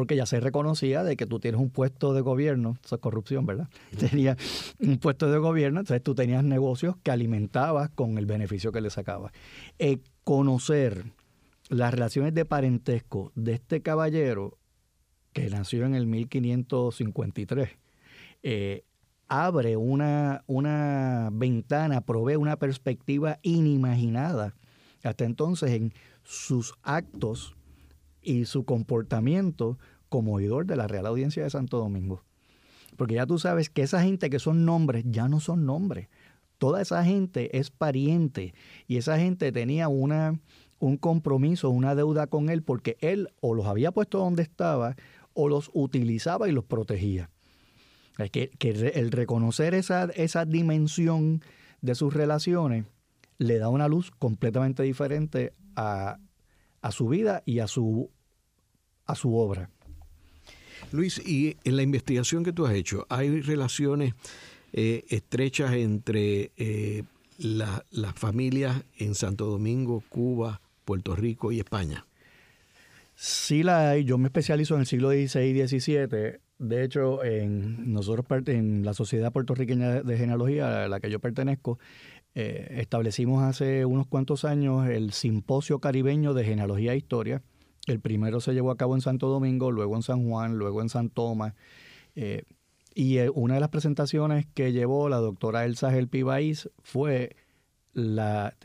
porque 0.00 0.16
ya 0.16 0.24
se 0.24 0.40
reconocía 0.40 1.04
de 1.04 1.14
que 1.14 1.26
tú 1.26 1.40
tienes 1.40 1.60
un 1.60 1.68
puesto 1.68 2.14
de 2.14 2.22
gobierno, 2.22 2.78
eso 2.82 2.94
es 2.94 3.02
corrupción, 3.02 3.44
¿verdad? 3.44 3.68
Tenía 3.98 4.34
un 4.78 4.96
puesto 4.96 5.30
de 5.30 5.36
gobierno, 5.36 5.80
entonces 5.80 6.02
tú 6.02 6.14
tenías 6.14 6.42
negocios 6.42 6.96
que 7.02 7.10
alimentabas 7.10 7.90
con 7.90 8.16
el 8.16 8.24
beneficio 8.24 8.72
que 8.72 8.80
le 8.80 8.88
sacabas. 8.88 9.30
Eh, 9.78 9.98
conocer 10.24 11.04
las 11.68 11.92
relaciones 11.92 12.32
de 12.32 12.46
parentesco 12.46 13.30
de 13.34 13.52
este 13.52 13.82
caballero 13.82 14.56
que 15.34 15.50
nació 15.50 15.84
en 15.84 15.94
el 15.94 16.06
1553, 16.06 17.68
eh, 18.42 18.84
abre 19.28 19.76
una, 19.76 20.44
una 20.46 21.28
ventana, 21.30 22.00
provee 22.00 22.36
una 22.36 22.56
perspectiva 22.56 23.38
inimaginada 23.42 24.54
hasta 25.02 25.26
entonces 25.26 25.72
en 25.72 25.92
sus 26.22 26.72
actos 26.84 27.54
y 28.22 28.44
su 28.44 28.64
comportamiento 28.64 29.78
como 30.08 30.34
oidor 30.34 30.66
de 30.66 30.76
la 30.76 30.86
Real 30.86 31.06
Audiencia 31.06 31.42
de 31.42 31.50
Santo 31.50 31.78
Domingo. 31.78 32.22
Porque 32.96 33.14
ya 33.14 33.26
tú 33.26 33.38
sabes 33.38 33.70
que 33.70 33.82
esa 33.82 34.02
gente 34.02 34.28
que 34.28 34.38
son 34.38 34.64
nombres 34.64 35.04
ya 35.06 35.28
no 35.28 35.40
son 35.40 35.64
nombres. 35.64 36.08
Toda 36.58 36.82
esa 36.82 37.02
gente 37.04 37.56
es 37.58 37.70
pariente 37.70 38.52
y 38.86 38.98
esa 38.98 39.18
gente 39.18 39.50
tenía 39.52 39.88
una, 39.88 40.38
un 40.78 40.98
compromiso, 40.98 41.70
una 41.70 41.94
deuda 41.94 42.26
con 42.26 42.50
él 42.50 42.62
porque 42.62 42.98
él 43.00 43.30
o 43.40 43.54
los 43.54 43.66
había 43.66 43.92
puesto 43.92 44.18
donde 44.18 44.42
estaba 44.42 44.96
o 45.32 45.48
los 45.48 45.70
utilizaba 45.72 46.48
y 46.48 46.52
los 46.52 46.64
protegía. 46.64 47.30
Es 48.18 48.30
que, 48.30 48.50
que 48.50 48.70
el 48.70 49.10
reconocer 49.12 49.72
esa, 49.72 50.04
esa 50.14 50.44
dimensión 50.44 51.42
de 51.80 51.94
sus 51.94 52.12
relaciones 52.12 52.84
le 53.38 53.58
da 53.58 53.70
una 53.70 53.88
luz 53.88 54.10
completamente 54.10 54.82
diferente 54.82 55.54
a, 55.76 56.18
a 56.80 56.92
su 56.92 57.08
vida 57.08 57.42
y 57.46 57.58
a 57.60 57.66
su, 57.66 58.10
a 59.06 59.14
su 59.14 59.36
obra. 59.36 59.70
Luis, 60.92 61.18
y 61.18 61.56
en 61.64 61.76
la 61.76 61.82
investigación 61.82 62.42
que 62.42 62.52
tú 62.52 62.66
has 62.66 62.74
hecho, 62.74 63.06
¿hay 63.08 63.40
relaciones 63.40 64.14
eh, 64.72 65.04
estrechas 65.08 65.72
entre 65.74 66.52
eh, 66.56 67.04
las 67.38 68.14
familias 68.14 68.84
en 68.98 69.14
Santo 69.14 69.46
Domingo, 69.46 70.02
Cuba, 70.08 70.60
Puerto 70.84 71.14
Rico 71.14 71.52
y 71.52 71.58
España? 71.60 72.06
Sí 73.14 73.62
la 73.62 73.90
hay. 73.90 74.04
Yo 74.04 74.16
me 74.16 74.28
especializo 74.28 74.74
en 74.74 74.80
el 74.80 74.86
siglo 74.86 75.10
XVI 75.10 75.42
y 75.42 75.68
XVII 75.68 76.40
De 76.58 76.84
hecho, 76.84 77.22
en 77.22 77.92
nosotros 77.92 78.26
en 78.48 78.82
la 78.82 78.94
Sociedad 78.94 79.30
Puertorriqueña 79.30 80.02
de 80.02 80.16
Genealogía, 80.16 80.84
a 80.84 80.88
la 80.88 81.00
que 81.00 81.10
yo 81.10 81.20
pertenezco, 81.20 81.78
eh, 82.40 82.80
establecimos 82.80 83.42
hace 83.42 83.84
unos 83.84 84.06
cuantos 84.06 84.46
años 84.46 84.88
el 84.88 85.12
Simposio 85.12 85.78
Caribeño 85.78 86.32
de 86.32 86.42
Genealogía 86.42 86.94
e 86.94 86.96
Historia. 86.96 87.42
El 87.86 88.00
primero 88.00 88.40
se 88.40 88.54
llevó 88.54 88.70
a 88.70 88.78
cabo 88.78 88.94
en 88.94 89.02
Santo 89.02 89.28
Domingo, 89.28 89.70
luego 89.70 89.94
en 89.94 90.02
San 90.02 90.26
Juan, 90.26 90.56
luego 90.56 90.80
en 90.80 90.88
San 90.88 91.10
Tomás. 91.10 91.52
Eh, 92.14 92.44
y 92.94 93.18
eh, 93.18 93.28
una 93.28 93.54
de 93.54 93.60
las 93.60 93.68
presentaciones 93.68 94.46
que 94.54 94.72
llevó 94.72 95.10
la 95.10 95.18
doctora 95.18 95.66
Elsa 95.66 95.90
Gelpibáis 95.90 96.70
fue 96.82 97.36
la, 97.92 98.56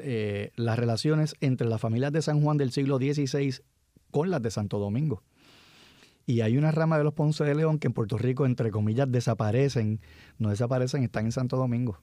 las 0.56 0.80
relaciones 0.80 1.36
entre 1.42 1.68
las 1.68 1.82
familias 1.82 2.14
de 2.14 2.22
San 2.22 2.42
Juan 2.42 2.56
del 2.56 2.72
siglo 2.72 2.98
XVI 2.98 3.56
con 4.10 4.32
las 4.32 4.42
de 4.42 4.52
Santo 4.52 4.80
Domingo. 4.80 5.22
Y 6.26 6.42
hay 6.42 6.58
una 6.58 6.72
rama 6.72 6.98
de 6.98 7.04
los 7.04 7.14
Ponce 7.14 7.44
de 7.44 7.56
León 7.56 7.78
que 7.78 7.88
en 7.88 7.94
Puerto 7.94 8.18
Rico, 8.18 8.46
entre 8.46 8.72
comillas, 8.72 9.12
desaparecen. 9.12 10.00
No 10.38 10.50
desaparecen, 10.50 11.04
están 11.04 11.26
en 11.26 11.34
Santo 11.34 11.58
Domingo 11.58 12.00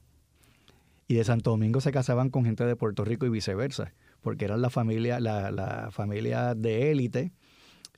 y 1.13 1.15
de 1.15 1.23
Santo 1.23 1.51
Domingo 1.51 1.79
se 1.79 1.91
casaban 1.91 2.31
con 2.31 2.43
gente 2.43 2.65
de 2.65 2.75
Puerto 2.75 3.05
Rico 3.05 3.27
y 3.27 3.29
viceversa, 3.29 3.93
porque 4.21 4.45
eran 4.45 4.63
la 4.63 4.71
familia, 4.71 5.19
la, 5.19 5.89
familia 5.91 6.55
de 6.55 6.89
élite 6.89 7.31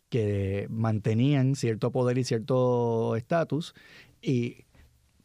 que 0.10 0.68
mantenían 0.70 1.56
cierto 1.56 1.92
poder 1.92 2.18
y 2.18 2.26
cierto 2.26 3.16
estatus 3.16 3.74
y 4.22 4.66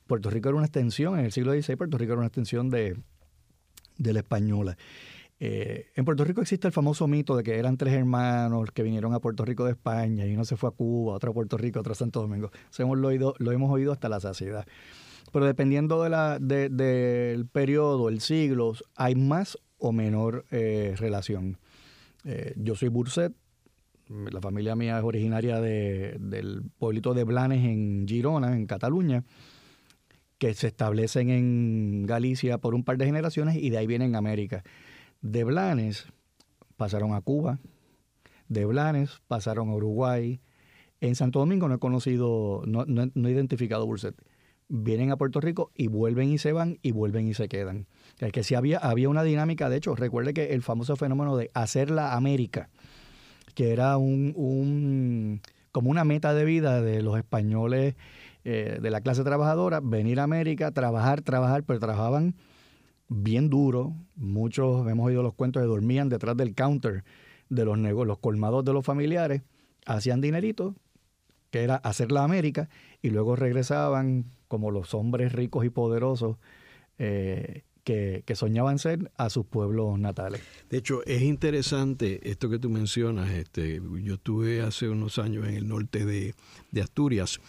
Puerto 0.06 0.30
Rico 0.30 0.50
era 0.50 0.56
una 0.56 0.66
extensión, 0.66 1.18
en 1.18 1.24
el 1.24 1.32
siglo 1.32 1.52
XVI 1.52 1.74
Puerto 1.74 1.98
Rico 1.98 2.12
era 2.12 2.20
una 2.20 2.28
extensión 2.28 2.70
de, 2.70 2.96
la 3.98 4.20
española. 4.20 4.76
Eh, 5.40 5.86
en 5.96 6.04
Puerto 6.04 6.24
Rico 6.24 6.42
existe 6.42 6.68
el 6.68 6.72
famoso 6.72 7.08
mito 7.08 7.36
de 7.36 7.42
que 7.42 7.58
eran 7.58 7.76
tres 7.76 7.94
hermanos 7.94 8.70
que 8.72 8.84
vinieron 8.84 9.14
a 9.14 9.20
Puerto 9.20 9.44
Rico 9.44 9.64
de 9.64 9.72
España 9.72 10.26
y 10.26 10.34
uno 10.34 10.44
se 10.44 10.56
fue 10.56 10.68
a 10.68 10.72
Cuba, 10.72 11.14
otro 11.14 11.32
a 11.32 11.34
Puerto 11.34 11.56
Rico, 11.56 11.80
otro 11.80 11.92
a 11.92 11.96
Santo 11.96 12.20
Domingo. 12.20 12.52
Eso 12.70 12.84
hemos 12.84 13.00
oído, 13.00 13.34
lo 13.38 13.50
hemos 13.50 13.68
oído 13.68 13.90
hasta 13.90 14.08
la 14.08 14.20
saciedad 14.20 14.64
pero 15.32 15.44
dependiendo 15.44 16.02
de 16.02 16.10
la, 16.10 16.38
del 16.38 17.46
periodo, 17.46 18.08
el 18.08 18.20
siglo, 18.20 18.74
hay 18.96 19.14
más 19.14 19.58
o 19.78 19.92
menor 19.92 20.44
eh, 20.50 20.94
relación. 20.96 21.58
Eh, 22.24 22.54
yo 22.56 22.74
soy 22.74 22.88
Burset, 22.88 23.32
la 24.08 24.40
familia 24.40 24.74
mía 24.74 24.98
es 24.98 25.04
originaria 25.04 25.60
de, 25.60 26.16
del 26.18 26.62
pueblito 26.78 27.14
de 27.14 27.24
Blanes 27.24 27.64
en 27.64 28.06
Girona, 28.08 28.56
en 28.56 28.66
Cataluña, 28.66 29.24
que 30.38 30.52
se 30.54 30.66
establecen 30.66 31.30
en 31.30 32.06
Galicia 32.06 32.58
por 32.58 32.74
un 32.74 32.82
par 32.82 32.98
de 32.98 33.06
generaciones 33.06 33.56
y 33.56 33.70
de 33.70 33.78
ahí 33.78 33.86
vienen 33.86 34.14
a 34.14 34.18
América. 34.18 34.64
De 35.22 35.44
Blanes 35.44 36.06
pasaron 36.76 37.14
a 37.14 37.20
Cuba, 37.20 37.60
de 38.48 38.64
Blanes 38.64 39.20
pasaron 39.28 39.68
a 39.68 39.74
Uruguay. 39.74 40.40
En 41.00 41.14
Santo 41.14 41.38
Domingo 41.38 41.68
no 41.68 41.76
he 41.76 41.78
conocido, 41.78 42.62
no, 42.66 42.84
no 42.86 43.28
he 43.28 43.32
identificado 43.32 43.86
Burset 43.86 44.16
vienen 44.70 45.10
a 45.10 45.16
Puerto 45.16 45.40
Rico 45.40 45.72
y 45.74 45.88
vuelven 45.88 46.30
y 46.30 46.38
se 46.38 46.52
van 46.52 46.78
y 46.80 46.92
vuelven 46.92 47.26
y 47.26 47.34
se 47.34 47.48
quedan. 47.48 47.86
Es 48.18 48.32
que 48.32 48.44
si 48.44 48.54
había, 48.54 48.78
había 48.78 49.08
una 49.08 49.24
dinámica, 49.24 49.68
de 49.68 49.76
hecho, 49.76 49.96
recuerde 49.96 50.32
que 50.32 50.54
el 50.54 50.62
famoso 50.62 50.96
fenómeno 50.96 51.36
de 51.36 51.50
hacer 51.54 51.90
la 51.90 52.14
América, 52.14 52.70
que 53.54 53.72
era 53.72 53.96
un, 53.98 55.42
como 55.72 55.90
una 55.90 56.04
meta 56.04 56.32
de 56.34 56.44
vida 56.44 56.80
de 56.80 57.02
los 57.02 57.18
españoles 57.18 57.96
eh, 58.44 58.78
de 58.80 58.90
la 58.90 59.00
clase 59.00 59.24
trabajadora, 59.24 59.80
venir 59.80 60.20
a 60.20 60.22
América, 60.22 60.70
trabajar, 60.70 61.20
trabajar, 61.22 61.64
pero 61.64 61.80
trabajaban 61.80 62.36
bien 63.08 63.50
duro. 63.50 63.92
Muchos 64.14 64.88
hemos 64.88 65.06
oído 65.06 65.24
los 65.24 65.34
cuentos 65.34 65.62
de 65.62 65.66
dormían 65.68 66.08
detrás 66.08 66.36
del 66.36 66.54
counter 66.54 67.02
de 67.48 67.64
los 67.64 67.76
negocios, 67.76 68.06
los 68.06 68.18
colmados 68.18 68.64
de 68.64 68.72
los 68.72 68.84
familiares, 68.84 69.42
hacían 69.84 70.20
dinerito, 70.20 70.76
que 71.50 71.64
era 71.64 71.74
hacer 71.74 72.12
la 72.12 72.22
América, 72.22 72.68
y 73.02 73.10
luego 73.10 73.34
regresaban 73.34 74.26
como 74.50 74.72
los 74.72 74.94
hombres 74.94 75.30
ricos 75.30 75.64
y 75.64 75.70
poderosos 75.70 76.36
eh, 76.98 77.62
que, 77.84 78.24
soñaban 78.34 78.78
ser 78.80 79.10
a 79.16 79.30
sus 79.30 79.46
pueblos 79.46 79.98
natales. 79.98 80.40
De 80.68 80.78
hecho, 80.78 81.04
es 81.06 81.22
interesante 81.22 82.20
esto 82.28 82.50
que 82.50 82.58
tú 82.58 82.68
mencionas. 82.68 83.30
Este, 83.30 83.80
yo 84.02 84.14
estuve 84.14 84.60
hace 84.62 84.88
unos 84.88 85.18
años 85.18 85.46
en 85.46 85.54
el 85.54 85.68
norte 85.68 86.04
de, 86.04 86.34
Asturias, 86.82 87.40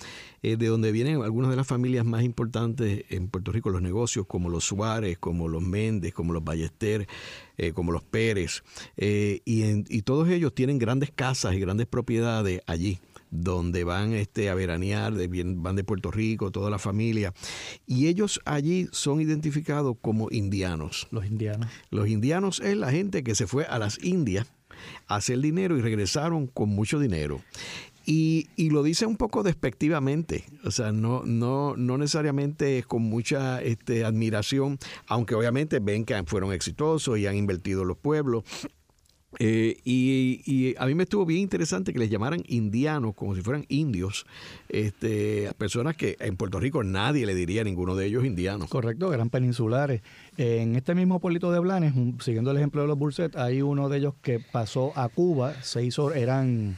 eh, 0.44 0.58
de 0.58 0.68
donde 0.68 0.92
vienen 0.92 1.24
algunas 1.24 1.50
de 1.50 1.56
las 1.56 1.66
familias 1.66 2.06
más 2.06 2.24
importantes 2.24 3.04
en 3.10 3.30
Puerto 3.30 3.52
Rico, 3.52 3.72
los 3.72 3.82
negocios, 3.82 4.28
como 4.28 4.50
los 4.50 4.64
Suárez, 4.64 5.18
como 5.18 5.48
los 5.48 5.64
Méndez, 5.64 6.14
como 6.14 6.34
los 6.34 6.44
Ballester, 6.44 7.08
eh, 7.58 7.74
como 7.74 7.92
los 7.92 8.04
Pérez. 8.04 8.64
y, 8.96 9.42
y 9.46 10.02
todos 10.04 10.30
ellos 10.30 10.54
tienen 10.54 10.78
grandes 10.78 11.10
casas 11.12 11.56
y 11.56 11.60
grandes 11.60 11.88
propiedades 11.88 12.62
allí 12.68 13.00
donde 13.32 13.84
van 13.84 14.14
este, 14.14 14.50
a 14.50 14.56
veranear, 14.56 15.14
van 15.56 15.76
de 15.76 15.84
Puerto 15.84 16.12
Rico, 16.12 16.52
toda 16.52 16.70
la 16.70 16.78
familia, 16.78 17.34
y 17.88 18.08
ellos 18.08 18.42
allí 18.46 18.88
son 18.92 19.22
identificados 19.22 19.96
como 20.02 20.28
indianos. 20.30 21.08
Los 21.12 21.26
indianos. 21.26 21.70
Los 21.90 22.08
indianos 22.08 22.60
es 22.60 22.78
la 22.78 22.92
gente 22.92 23.24
que 23.24 23.34
se 23.34 23.48
fue 23.48 23.66
a 23.66 23.80
las 23.80 24.04
Indias 24.04 24.48
a 25.08 25.16
hacer 25.16 25.40
dinero 25.40 25.78
y 25.78 25.82
regresaron 25.82 26.48
con 26.48 26.70
mucho 26.70 27.00
dinero. 27.00 27.42
Y, 28.06 28.48
lo 28.58 28.82
dice 28.82 29.06
un 29.06 29.16
poco 29.16 29.44
despectivamente, 29.44 30.46
o 30.64 30.72
sea, 30.72 30.92
no, 30.92 31.24
no, 31.24 31.76
no 31.78 31.98
necesariamente 31.98 32.84
con 32.88 33.04
mucha 33.04 33.62
este, 33.62 34.04
admiración, 34.04 34.80
aunque 35.08 35.36
obviamente 35.36 35.80
ven 35.80 36.04
que 36.04 36.22
fueron 36.26 36.52
exitosos 36.52 37.20
y 37.20 37.28
han 37.28 37.36
invertido 37.36 37.84
en 37.84 37.90
los 37.90 37.98
pueblos 37.98 38.44
eh, 39.40 39.78
y, 39.86 40.76
a 40.78 40.86
mí 40.86 40.96
me 40.96 41.04
estuvo 41.04 41.26
bien 41.26 41.42
interesante 41.42 41.94
que 41.94 42.00
les 42.00 42.10
llamaran 42.10 42.44
indianos, 42.48 43.16
como 43.16 43.36
si 43.36 43.42
fueran 43.42 43.66
indios, 43.70 44.26
este, 44.70 45.52
personas 45.58 45.96
que 45.96 46.18
en 46.20 46.36
Puerto 46.36 46.60
Rico 46.60 46.84
nadie 46.84 47.26
le 47.26 47.34
diría 47.34 47.62
a 47.62 47.64
ninguno 47.64 47.96
de 47.96 48.08
ellos 48.08 48.26
indianos. 48.26 48.70
Correcto, 48.70 49.14
eran 49.14 49.30
peninsulares. 49.30 50.02
En 50.38 50.76
este 50.76 50.96
mismo 50.96 51.20
pueblito 51.20 51.52
de 51.52 51.60
Blanes, 51.60 51.94
siguiendo 52.20 52.52
el 52.52 52.58
ejemplo 52.58 52.82
de 52.82 52.88
los 52.88 52.98
Burset, 52.98 53.36
hay 53.38 53.62
uno 53.62 53.90
de 53.90 54.00
ellos 54.00 54.16
que 54.22 54.40
pasó 54.40 54.92
a 54.96 55.08
Cuba, 55.10 55.54
se 55.62 55.84
hizo, 55.84 56.14
eran 56.14 56.78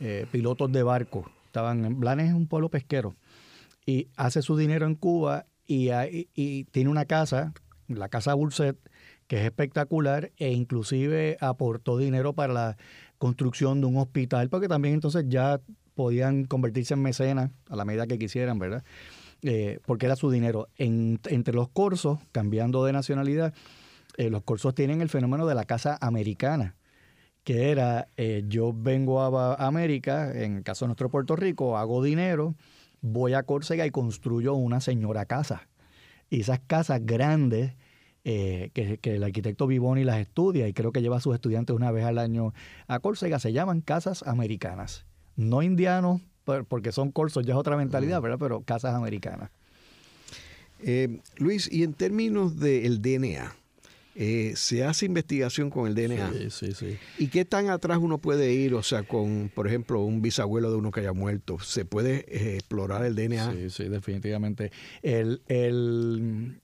eh, 0.00 0.26
pilotos 0.32 0.72
de 0.72 0.82
barco. 0.82 1.30
Estaban 1.46 1.84
en 1.84 2.00
Blanes 2.00 2.28
es 2.28 2.34
un 2.34 2.46
pueblo 2.46 2.70
pesquero 2.70 3.14
y 3.84 4.08
hace 4.16 4.40
su 4.40 4.56
dinero 4.56 4.86
en 4.86 4.94
Cuba 4.94 5.46
y, 5.66 5.90
y 6.34 6.64
tiene 6.64 6.88
una 6.88 7.04
casa, 7.04 7.52
la 7.88 8.08
casa 8.08 8.32
Burset, 8.32 8.78
que 9.32 9.38
es 9.38 9.44
espectacular 9.46 10.30
e 10.36 10.52
inclusive 10.52 11.38
aportó 11.40 11.96
dinero 11.96 12.34
para 12.34 12.52
la 12.52 12.76
construcción 13.16 13.80
de 13.80 13.86
un 13.86 13.96
hospital, 13.96 14.50
porque 14.50 14.68
también 14.68 14.92
entonces 14.92 15.24
ya 15.26 15.58
podían 15.94 16.44
convertirse 16.44 16.92
en 16.92 17.00
mecenas 17.00 17.50
a 17.70 17.76
la 17.76 17.86
medida 17.86 18.06
que 18.06 18.18
quisieran, 18.18 18.58
¿verdad? 18.58 18.84
Eh, 19.40 19.78
porque 19.86 20.04
era 20.04 20.16
su 20.16 20.30
dinero. 20.30 20.68
entre 20.76 21.54
los 21.54 21.70
cursos, 21.70 22.18
cambiando 22.30 22.84
de 22.84 22.92
nacionalidad, 22.92 23.54
eh, 24.18 24.28
los 24.28 24.42
cursos 24.42 24.74
tienen 24.74 25.00
el 25.00 25.08
fenómeno 25.08 25.46
de 25.46 25.54
la 25.54 25.64
casa 25.64 25.96
americana, 26.02 26.76
que 27.42 27.70
era 27.70 28.08
eh, 28.18 28.44
yo 28.48 28.74
vengo 28.76 29.22
a, 29.22 29.54
América, 29.54 30.30
en 30.30 30.58
el 30.58 30.62
caso 30.62 30.84
de 30.84 30.88
nuestro 30.88 31.08
Puerto 31.08 31.36
Rico, 31.36 31.78
hago 31.78 32.02
dinero, 32.02 32.54
voy 33.00 33.32
a 33.32 33.44
Córcega 33.44 33.86
y 33.86 33.90
construyo 33.90 34.52
una 34.52 34.82
señora 34.82 35.24
casa. 35.24 35.70
Y 36.28 36.42
esas 36.42 36.60
casas 36.66 37.00
grandes 37.06 37.72
eh, 38.24 38.70
que, 38.72 38.98
el 39.02 39.24
arquitecto 39.24 39.66
Vivoni 39.66 40.04
las 40.04 40.18
estudia 40.18 40.68
y 40.68 40.72
creo 40.72 40.92
que 40.92 41.02
lleva 41.02 41.16
a 41.16 41.20
sus 41.20 41.34
estudiantes 41.34 41.74
una 41.74 41.90
vez 41.90 42.04
al 42.04 42.18
año 42.18 42.54
a 42.86 43.00
Córcega, 43.00 43.38
se 43.38 43.52
llaman 43.52 43.80
casas 43.80 44.22
americanas. 44.22 45.06
No 45.34 45.62
indianos, 45.62 46.20
porque 46.68 46.92
son 46.92 47.10
corsos, 47.10 47.44
ya 47.44 47.54
es 47.54 47.58
otra 47.58 47.76
mentalidad, 47.76 48.20
¿verdad? 48.20 48.38
Pero 48.38 48.62
casas 48.62 48.94
americanas. 48.94 49.50
Eh, 50.84 51.20
Luis, 51.36 51.68
y 51.72 51.84
en 51.84 51.94
términos 51.94 52.58
del 52.58 53.00
DNA, 53.00 53.54
eh, 54.14 54.52
¿se 54.56 54.84
hace 54.84 55.06
investigación 55.06 55.70
con 55.70 55.86
el 55.86 55.94
DNA? 55.94 56.32
Sí, 56.32 56.50
sí, 56.50 56.72
sí. 56.74 56.98
¿Y 57.18 57.28
qué 57.28 57.44
tan 57.44 57.70
atrás 57.70 57.98
uno 58.00 58.18
puede 58.18 58.52
ir? 58.52 58.74
O 58.74 58.82
sea, 58.82 59.04
con, 59.04 59.50
por 59.54 59.66
ejemplo, 59.66 60.00
un 60.00 60.20
bisabuelo 60.20 60.70
de 60.70 60.76
uno 60.76 60.90
que 60.90 61.00
haya 61.00 61.12
muerto, 61.12 61.58
¿se 61.60 61.84
puede 61.84 62.56
explorar 62.56 63.04
el 63.04 63.14
DNA? 63.14 63.52
Sí, 63.52 63.70
sí, 63.70 63.84
definitivamente. 63.88 64.70
El, 65.02 65.40
el, 65.48 66.60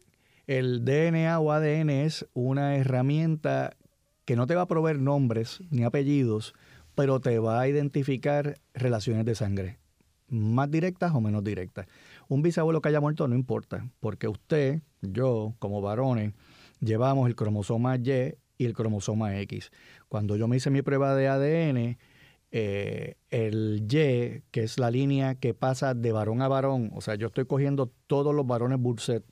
el 0.48 0.82
DNA 0.82 1.38
o 1.38 1.52
ADN 1.52 1.90
es 1.90 2.26
una 2.32 2.74
herramienta 2.76 3.76
que 4.24 4.34
no 4.34 4.46
te 4.46 4.54
va 4.54 4.62
a 4.62 4.66
proveer 4.66 4.98
nombres 4.98 5.60
ni 5.70 5.84
apellidos, 5.84 6.54
pero 6.94 7.20
te 7.20 7.38
va 7.38 7.60
a 7.60 7.68
identificar 7.68 8.58
relaciones 8.72 9.26
de 9.26 9.34
sangre, 9.34 9.78
más 10.26 10.70
directas 10.70 11.14
o 11.14 11.20
menos 11.20 11.44
directas. 11.44 11.86
Un 12.28 12.40
bisabuelo 12.40 12.80
que 12.80 12.88
haya 12.88 13.00
muerto 13.00 13.28
no 13.28 13.34
importa, 13.34 13.90
porque 14.00 14.26
usted, 14.26 14.80
yo, 15.02 15.54
como 15.58 15.82
varones, 15.82 16.32
llevamos 16.80 17.28
el 17.28 17.36
cromosoma 17.36 17.96
Y 17.96 18.34
y 18.56 18.64
el 18.64 18.72
cromosoma 18.72 19.38
X. 19.40 19.70
Cuando 20.08 20.34
yo 20.36 20.48
me 20.48 20.56
hice 20.56 20.70
mi 20.70 20.80
prueba 20.80 21.14
de 21.14 21.28
ADN, 21.28 21.98
eh, 22.52 23.16
el 23.28 23.82
Y, 23.82 24.44
que 24.50 24.62
es 24.62 24.78
la 24.78 24.90
línea 24.90 25.34
que 25.34 25.52
pasa 25.52 25.92
de 25.92 26.10
varón 26.10 26.40
a 26.40 26.48
varón, 26.48 26.90
o 26.94 27.02
sea, 27.02 27.16
yo 27.16 27.26
estoy 27.26 27.44
cogiendo 27.44 27.92
todos 28.06 28.34
los 28.34 28.46
varones 28.46 28.80
Burset 28.80 29.22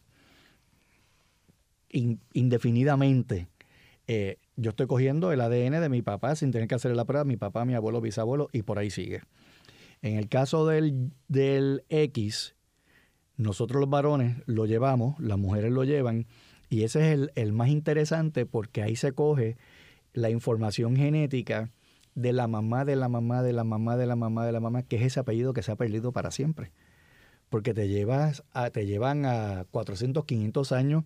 indefinidamente. 1.90 3.48
Eh, 4.06 4.38
yo 4.56 4.70
estoy 4.70 4.86
cogiendo 4.86 5.32
el 5.32 5.40
ADN 5.40 5.80
de 5.80 5.88
mi 5.88 6.02
papá 6.02 6.36
sin 6.36 6.52
tener 6.52 6.68
que 6.68 6.76
hacer 6.76 6.94
la 6.94 7.04
prueba, 7.04 7.24
mi 7.24 7.36
papá, 7.36 7.64
mi 7.64 7.74
abuelo, 7.74 8.00
bisabuelo, 8.00 8.48
y 8.52 8.62
por 8.62 8.78
ahí 8.78 8.90
sigue. 8.90 9.22
En 10.02 10.16
el 10.16 10.28
caso 10.28 10.66
del, 10.66 11.12
del 11.28 11.84
X, 11.88 12.54
nosotros 13.36 13.80
los 13.80 13.90
varones 13.90 14.36
lo 14.46 14.66
llevamos, 14.66 15.18
las 15.18 15.38
mujeres 15.38 15.72
lo 15.72 15.84
llevan, 15.84 16.26
y 16.68 16.82
ese 16.82 17.00
es 17.00 17.14
el, 17.14 17.32
el 17.34 17.52
más 17.52 17.68
interesante 17.68 18.46
porque 18.46 18.82
ahí 18.82 18.96
se 18.96 19.12
coge 19.12 19.56
la 20.12 20.30
información 20.30 20.96
genética 20.96 21.70
de 22.14 22.32
la 22.32 22.48
mamá, 22.48 22.84
de 22.84 22.96
la 22.96 23.08
mamá, 23.08 23.42
de 23.42 23.52
la 23.52 23.62
mamá, 23.62 23.96
de 23.96 24.06
la 24.06 24.16
mamá, 24.16 24.46
de 24.46 24.52
la 24.52 24.60
mamá, 24.60 24.82
que 24.82 24.96
es 24.96 25.02
ese 25.02 25.20
apellido 25.20 25.52
que 25.52 25.62
se 25.62 25.70
ha 25.70 25.76
perdido 25.76 26.12
para 26.12 26.30
siempre. 26.30 26.72
Porque 27.50 27.74
te, 27.74 27.88
llevas 27.88 28.42
a, 28.52 28.70
te 28.70 28.86
llevan 28.86 29.26
a 29.26 29.66
400, 29.70 30.24
500 30.24 30.72
años 30.72 31.04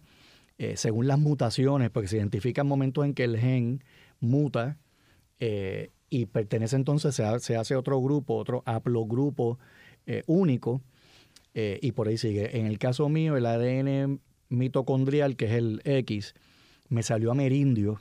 eh, 0.62 0.76
según 0.76 1.06
las 1.06 1.18
mutaciones, 1.18 1.88
porque 1.88 2.06
se 2.06 2.18
identifican 2.18 2.66
momentos 2.66 3.06
en 3.06 3.14
que 3.14 3.24
el 3.24 3.38
gen 3.38 3.82
muta 4.20 4.76
eh, 5.38 5.90
y 6.10 6.26
pertenece 6.26 6.76
entonces, 6.76 7.14
se, 7.14 7.24
hace 7.24 7.76
otro 7.76 7.98
grupo, 8.02 8.36
otro 8.36 8.62
haplogrupo 8.66 9.58
eh, 10.04 10.22
único, 10.26 10.82
y 11.54 11.92
por 11.92 12.08
ahí 12.08 12.18
sigue. 12.18 12.58
En 12.58 12.66
el 12.66 12.78
caso 12.78 13.08
mío, 13.08 13.38
el 13.38 13.46
ADN 13.46 14.20
mitocondrial, 14.50 15.36
que 15.36 15.46
es 15.46 15.52
el 15.52 15.80
X, 15.84 16.34
me 16.90 17.02
salió 17.02 17.30
amerindio. 17.30 17.98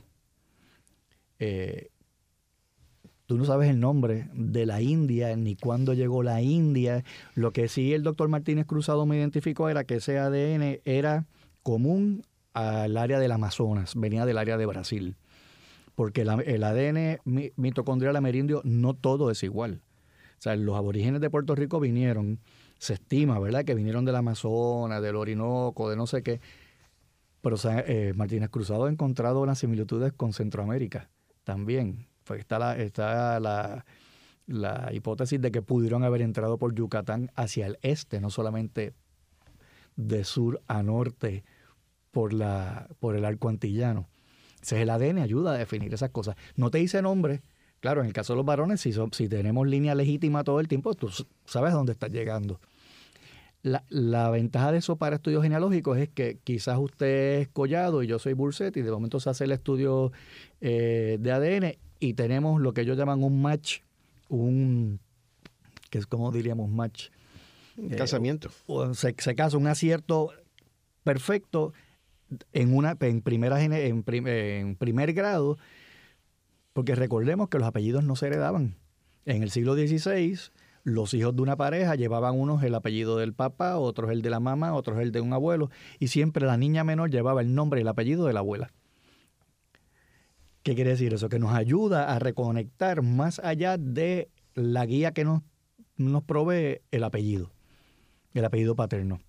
Tú 3.25 3.37
no 3.37 3.45
sabes 3.45 3.69
el 3.69 3.79
nombre 3.79 4.27
de 4.33 4.65
la 4.65 4.81
India, 4.81 5.33
ni 5.37 5.55
cuándo 5.55 5.93
llegó 5.93 6.23
la 6.23 6.41
India. 6.41 7.05
Lo 7.35 7.53
que 7.53 7.69
sí 7.69 7.93
el 7.93 8.03
doctor 8.03 8.27
Martínez 8.27 8.65
Cruzado 8.65 9.05
me 9.05 9.17
identificó 9.17 9.69
era 9.69 9.85
que 9.85 9.95
ese 9.95 10.19
ADN 10.19 10.81
era 10.83 11.25
común 11.63 12.23
al 12.59 12.97
área 12.97 13.19
del 13.19 13.31
Amazonas, 13.31 13.93
venía 13.95 14.25
del 14.25 14.37
área 14.37 14.57
de 14.57 14.65
Brasil. 14.65 15.15
Porque 15.95 16.21
el 16.21 16.63
ADN 16.63 17.19
mitocondrial 17.55 18.15
amerindio 18.15 18.61
no 18.63 18.93
todo 18.93 19.31
es 19.31 19.43
igual. 19.43 19.81
O 20.37 20.41
sea, 20.41 20.55
los 20.55 20.77
aborígenes 20.77 21.19
de 21.19 21.29
Puerto 21.29 21.55
Rico 21.55 21.79
vinieron 21.79 22.39
se 22.79 22.93
estima, 22.93 23.37
¿verdad?, 23.39 23.65
que 23.65 23.75
vinieron 23.75 24.05
del 24.05 24.15
Amazonas, 24.15 25.01
del 25.01 25.17
Orinoco, 25.17 25.89
de 25.89 25.97
no 25.97 26.07
sé 26.07 26.23
qué. 26.23 26.39
Pero 27.41 27.57
eh, 27.65 28.13
Martínez 28.15 28.49
Cruzado 28.49 28.85
ha 28.85 28.89
encontrado 28.89 29.41
unas 29.41 29.59
similitudes 29.59 30.13
con 30.13 30.33
Centroamérica 30.33 31.09
también. 31.43 32.07
Pues 32.23 32.39
está 32.39 32.57
la, 32.57 32.77
está 32.77 33.39
la, 33.39 33.85
la 34.47 34.89
hipótesis 34.93 35.41
de 35.41 35.51
que 35.51 35.61
pudieron 35.61 36.03
haber 36.03 36.21
entrado 36.21 36.57
por 36.57 36.73
Yucatán 36.73 37.31
hacia 37.35 37.67
el 37.67 37.77
este, 37.81 38.21
no 38.21 38.29
solamente 38.29 38.93
de 39.95 40.23
sur 40.23 40.61
a 40.67 40.81
norte 40.81 41.43
por, 42.19 42.33
la, 42.33 42.89
por 42.99 43.15
el 43.15 43.23
arco 43.23 43.47
antillano. 43.47 44.09
Ese 44.61 44.81
el 44.81 44.89
ADN, 44.89 45.19
ayuda 45.19 45.53
a 45.53 45.57
definir 45.57 45.93
esas 45.93 46.09
cosas. 46.09 46.35
No 46.57 46.69
te 46.69 46.77
dice 46.77 47.01
nombre, 47.01 47.41
Claro, 47.79 48.01
en 48.01 48.07
el 48.07 48.13
caso 48.13 48.33
de 48.33 48.37
los 48.37 48.45
varones, 48.45 48.81
si, 48.81 48.91
si 49.13 49.29
tenemos 49.29 49.65
línea 49.65 49.95
legítima 49.95 50.43
todo 50.43 50.59
el 50.59 50.67
tiempo, 50.67 50.93
tú 50.95 51.09
sabes 51.45 51.71
dónde 51.71 51.93
estás 51.93 52.11
llegando. 52.11 52.59
La, 53.61 54.29
ventaja 54.31 54.73
de 54.73 54.79
eso 54.79 54.97
para 54.97 55.15
estudios 55.15 55.43
genealógicos 55.43 55.97
es 55.97 56.09
que 56.09 56.39
quizás 56.43 56.77
usted 56.77 57.39
es 57.39 57.47
Collado 57.47 58.03
y 58.03 58.07
yo 58.07 58.19
soy 58.19 58.33
Burset 58.33 58.75
y 58.75 58.81
de 58.81 58.91
momento 58.91 59.21
se 59.21 59.29
hace 59.29 59.45
el 59.45 59.53
estudio 59.53 60.11
eh, 60.59 61.17
de 61.21 61.31
ADN 61.31 61.77
y 62.01 62.15
tenemos 62.15 62.59
lo 62.59 62.73
que 62.73 62.81
ellos 62.81 62.97
llaman 62.97 63.23
un 63.23 63.41
match, 63.41 63.79
un, 64.27 64.99
que 65.89 65.99
es 65.99 66.05
como 66.05 66.33
diríamos 66.33 66.69
match. 66.69 67.11
Un 67.77 67.91
casamiento. 67.91 68.49
Eh, 68.67 68.93
se, 68.93 69.15
se, 69.17 69.35
casa 69.35 69.55
un 69.55 69.67
acierto 69.67 70.33
perfecto 71.05 71.71
en 72.53 72.75
una 72.75 72.97
en 72.99 73.23
en, 73.25 74.03
en 74.27 74.75
primer 74.75 75.13
grado 75.13 75.57
porque 76.73 76.95
recordemos 76.95 77.49
que 77.49 77.59
los 77.59 77.67
apellidos 77.67 78.03
no 78.03 78.15
se 78.15 78.27
heredaban. 78.27 78.75
En 79.25 79.43
el 79.43 79.51
siglo 79.51 79.75
XVI, 79.75 80.39
los 80.83 81.13
hijos 81.13 81.35
de 81.35 81.41
una 81.41 81.57
pareja 81.57 81.95
llevaban 81.95 82.39
unos 82.39 82.63
el 82.63 82.73
apellido 82.73 83.17
del 83.17 83.33
papá, 83.33 83.77
otros 83.77 84.11
el 84.11 84.21
de 84.21 84.29
la 84.29 84.39
mamá, 84.39 84.73
otros 84.73 84.99
el 84.99 85.11
de 85.11 85.21
un 85.21 85.33
abuelo, 85.33 85.69
y 85.99 86.07
siempre 86.07 86.45
la 86.45 86.57
niña 86.57 86.83
menor 86.83 87.09
llevaba 87.09 87.41
el 87.41 87.53
nombre 87.53 87.79
y 87.79 87.83
el 87.83 87.87
apellido 87.89 88.25
de 88.25 88.33
la 88.33 88.39
abuela. 88.39 88.71
¿Qué 90.63 90.75
quiere 90.75 90.91
decir 90.91 91.13
eso? 91.13 91.29
Que 91.29 91.39
nos 91.39 91.53
ayuda 91.53 92.13
a 92.13 92.19
reconectar 92.19 93.01
más 93.01 93.39
allá 93.39 93.77
de 93.77 94.29
la 94.53 94.85
guía 94.85 95.11
que 95.11 95.23
nos, 95.23 95.41
nos 95.97 96.23
provee 96.23 96.81
el 96.91 97.03
apellido, 97.03 97.51
el 98.33 98.45
apellido 98.45 98.75
paterno. 98.75 99.19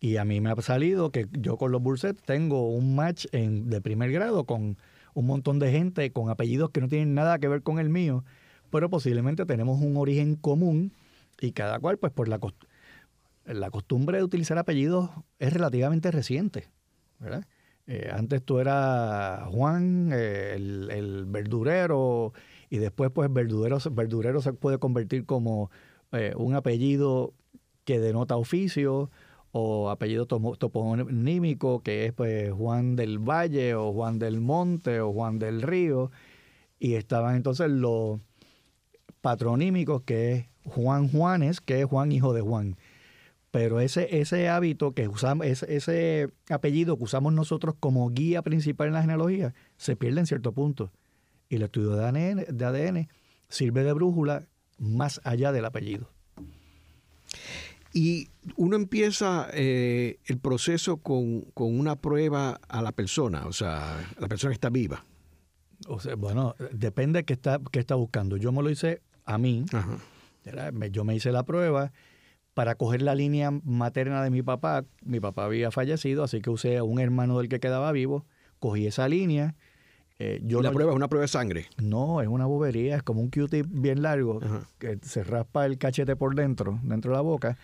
Y 0.00 0.16
a 0.18 0.24
mí 0.24 0.40
me 0.40 0.50
ha 0.50 0.56
salido 0.56 1.10
que 1.10 1.26
yo 1.32 1.56
con 1.56 1.72
los 1.72 1.82
Burset 1.82 2.20
tengo 2.24 2.68
un 2.68 2.94
match 2.94 3.26
en, 3.32 3.70
de 3.70 3.80
primer 3.80 4.12
grado 4.12 4.44
con 4.44 4.76
un 5.14 5.26
montón 5.26 5.58
de 5.58 5.70
gente 5.70 6.10
con 6.12 6.28
apellidos 6.28 6.70
que 6.70 6.80
no 6.80 6.88
tienen 6.88 7.14
nada 7.14 7.38
que 7.38 7.48
ver 7.48 7.62
con 7.62 7.78
el 7.78 7.88
mío, 7.88 8.24
pero 8.70 8.90
posiblemente 8.90 9.46
tenemos 9.46 9.80
un 9.80 9.96
origen 9.96 10.36
común 10.36 10.92
y 11.40 11.52
cada 11.52 11.78
cual, 11.78 11.98
pues 11.98 12.12
por 12.12 12.28
la, 12.28 12.38
la 13.46 13.70
costumbre 13.70 14.18
de 14.18 14.24
utilizar 14.24 14.58
apellidos 14.58 15.10
es 15.38 15.52
relativamente 15.52 16.10
reciente. 16.10 16.68
Eh, 17.86 18.10
antes 18.12 18.42
tú 18.42 18.58
eras 18.58 19.46
Juan, 19.48 20.10
eh, 20.12 20.54
el, 20.54 21.24
verdurero, 21.26 22.32
y 22.70 22.78
después 22.78 23.10
pues 23.10 23.32
verdurero, 23.32 23.78
verdurero 23.90 24.40
se 24.40 24.52
puede 24.52 24.78
convertir 24.78 25.26
como 25.26 25.70
eh, 26.12 26.32
un 26.36 26.54
apellido 26.54 27.34
que 27.84 28.00
denota 28.00 28.36
oficio, 28.36 29.10
o 29.56 29.88
apellido 29.88 30.26
toponímico, 30.26 31.80
que 31.80 32.06
es 32.06 32.12
pues 32.12 32.50
Juan 32.52 32.96
del 32.96 33.20
Valle 33.20 33.76
o 33.76 33.92
Juan 33.92 34.18
del 34.18 34.40
Monte 34.40 35.00
o 35.00 35.12
Juan 35.12 35.38
del 35.38 35.62
Río, 35.62 36.10
y 36.80 36.94
estaban 36.94 37.36
entonces 37.36 37.70
los 37.70 38.18
patronímicos, 39.20 40.02
que 40.02 40.32
es 40.32 40.46
Juan 40.64 41.08
Juanes, 41.08 41.60
que 41.60 41.80
es 41.80 41.86
Juan 41.86 42.10
hijo 42.10 42.34
de 42.34 42.40
Juan. 42.40 42.76
Pero 43.52 43.78
ese, 43.78 44.18
ese 44.18 44.48
hábito 44.48 44.92
que 44.92 45.06
usamos, 45.06 45.46
ese, 45.46 45.76
ese 45.76 46.30
apellido 46.50 46.98
que 46.98 47.04
usamos 47.04 47.32
nosotros 47.32 47.76
como 47.78 48.10
guía 48.10 48.42
principal 48.42 48.88
en 48.88 48.94
la 48.94 49.02
genealogía, 49.02 49.54
se 49.76 49.94
pierde 49.94 50.18
en 50.18 50.26
cierto 50.26 50.50
punto. 50.50 50.90
Y 51.48 51.56
el 51.56 51.62
estudio 51.62 51.90
de 51.90 52.04
ADN, 52.04 52.56
de 52.58 52.64
ADN 52.64 53.08
sirve 53.48 53.84
de 53.84 53.92
brújula 53.92 54.48
más 54.78 55.20
allá 55.22 55.52
del 55.52 55.64
apellido. 55.64 56.10
Y 57.96 58.28
uno 58.56 58.74
empieza 58.74 59.48
eh, 59.52 60.18
el 60.24 60.38
proceso 60.38 60.96
con, 60.96 61.46
una 61.54 61.94
prueba 61.94 62.60
a 62.68 62.82
la 62.82 62.90
persona, 62.90 63.46
o 63.46 63.52
sea, 63.52 64.04
la 64.18 64.26
persona 64.26 64.52
está 64.52 64.68
viva. 64.68 65.04
O 65.86 66.00
sea, 66.00 66.16
bueno, 66.16 66.56
depende 66.72 67.20
de 67.20 67.24
qué 67.24 67.34
está, 67.34 67.60
qué 67.70 67.78
está 67.78 67.94
buscando. 67.94 68.36
Yo 68.36 68.50
me 68.50 68.62
lo 68.64 68.70
hice 68.70 69.00
a 69.24 69.38
mí. 69.38 69.64
Yo 70.90 71.04
me 71.04 71.14
hice 71.14 71.30
la 71.30 71.44
prueba 71.44 71.92
para 72.52 72.74
coger 72.74 73.00
la 73.00 73.14
línea 73.14 73.52
materna 73.52 74.24
de 74.24 74.30
mi 74.30 74.42
papá. 74.42 74.84
Mi 75.04 75.20
papá 75.20 75.44
había 75.44 75.70
fallecido, 75.70 76.24
así 76.24 76.40
que 76.40 76.50
usé 76.50 76.78
a 76.78 76.82
un 76.82 76.98
hermano 76.98 77.38
del 77.38 77.48
que 77.48 77.60
quedaba 77.60 77.92
vivo, 77.92 78.26
cogí 78.58 78.88
esa 78.88 79.06
línea. 79.06 79.54
Eh, 80.18 80.40
yo 80.44 80.62
la 80.62 80.70
prueba 80.70 80.92
es 80.92 80.96
una 80.96 81.08
prueba 81.08 81.22
de 81.22 81.28
sangre? 81.28 81.66
No, 81.76 82.20
es 82.20 82.28
una 82.28 82.46
bobería, 82.46 82.96
es 82.96 83.02
como 83.02 83.20
un 83.20 83.30
Q-tip 83.30 83.66
bien 83.68 84.02
largo 84.02 84.40
que 84.78 84.98
se 85.02 85.24
raspa 85.24 85.66
el 85.66 85.76
cachete 85.76 86.14
por 86.14 86.34
dentro, 86.34 86.78
dentro 86.84 87.10
de 87.10 87.16
la 87.16 87.22
boca 87.22 87.58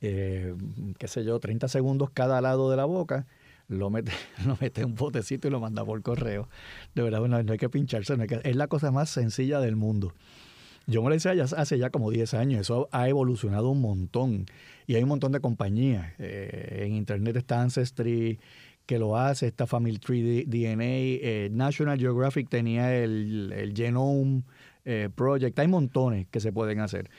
eh, 0.00 0.54
qué 0.98 1.08
sé 1.08 1.24
yo, 1.24 1.40
30 1.40 1.68
segundos 1.68 2.10
cada 2.10 2.40
lado 2.40 2.70
de 2.70 2.76
la 2.76 2.84
boca, 2.84 3.26
lo 3.68 3.90
mete, 3.90 4.12
lo 4.46 4.56
mete 4.60 4.82
en 4.82 4.88
un 4.88 4.94
botecito 4.94 5.48
y 5.48 5.50
lo 5.50 5.60
manda 5.60 5.84
por 5.84 6.00
correo. 6.02 6.48
De 6.94 7.02
verdad, 7.02 7.20
no, 7.20 7.52
hay 7.52 7.58
que 7.58 7.68
pincharse, 7.68 8.16
es 8.44 8.56
la 8.56 8.68
cosa 8.68 8.90
más 8.90 9.10
sencilla 9.10 9.60
del 9.60 9.76
mundo. 9.76 10.14
Yo 10.86 11.02
me 11.02 11.10
lo 11.10 11.14
hice 11.16 11.28
hace 11.28 11.78
ya 11.78 11.90
como 11.90 12.10
10 12.10 12.32
años, 12.32 12.62
eso 12.62 12.88
ha 12.92 13.08
evolucionado 13.10 13.68
un 13.68 13.82
montón 13.82 14.46
y 14.86 14.94
hay 14.94 15.02
un 15.02 15.10
montón 15.10 15.32
de 15.32 15.40
compañías. 15.40 16.14
Eh, 16.18 16.84
en 16.86 16.94
Internet 16.94 17.36
está 17.36 17.60
Ancestry 17.60 18.40
que 18.88 18.98
lo 18.98 19.16
hace, 19.16 19.46
está 19.46 19.68
Family 19.68 19.98
Tree 19.98 20.44
DNA, 20.44 20.82
eh, 20.82 21.48
National 21.52 21.96
Geographic 21.96 22.48
tenía 22.48 22.96
el, 22.96 23.52
el 23.54 23.72
Genome 23.76 24.42
Project, 25.14 25.58
hay 25.58 25.68
montones 25.68 26.26
que 26.30 26.40
se 26.40 26.50
pueden 26.50 26.80
hacer. 26.80 27.10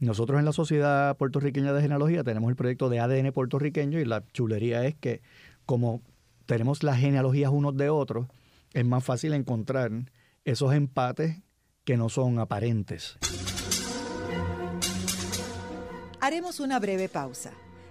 Nosotros 0.00 0.38
en 0.38 0.46
la 0.46 0.52
Sociedad 0.52 1.16
Puertorriqueña 1.16 1.72
de 1.74 1.82
Genealogía 1.82 2.24
tenemos 2.24 2.48
el 2.48 2.56
proyecto 2.56 2.88
de 2.88 3.00
ADN 3.00 3.32
puertorriqueño 3.32 4.00
y 4.00 4.06
la 4.06 4.24
chulería 4.32 4.86
es 4.86 4.94
que 4.94 5.20
como 5.66 6.02
tenemos 6.46 6.82
las 6.82 6.98
genealogías 6.98 7.50
unos 7.50 7.76
de 7.76 7.90
otros, 7.90 8.26
es 8.72 8.86
más 8.86 9.04
fácil 9.04 9.34
encontrar 9.34 9.90
esos 10.46 10.72
empates 10.72 11.42
que 11.84 11.98
no 11.98 12.08
son 12.08 12.38
aparentes. 12.38 13.18
Haremos 16.20 16.60
una 16.60 16.78
breve 16.78 17.08
pausa, 17.08 17.52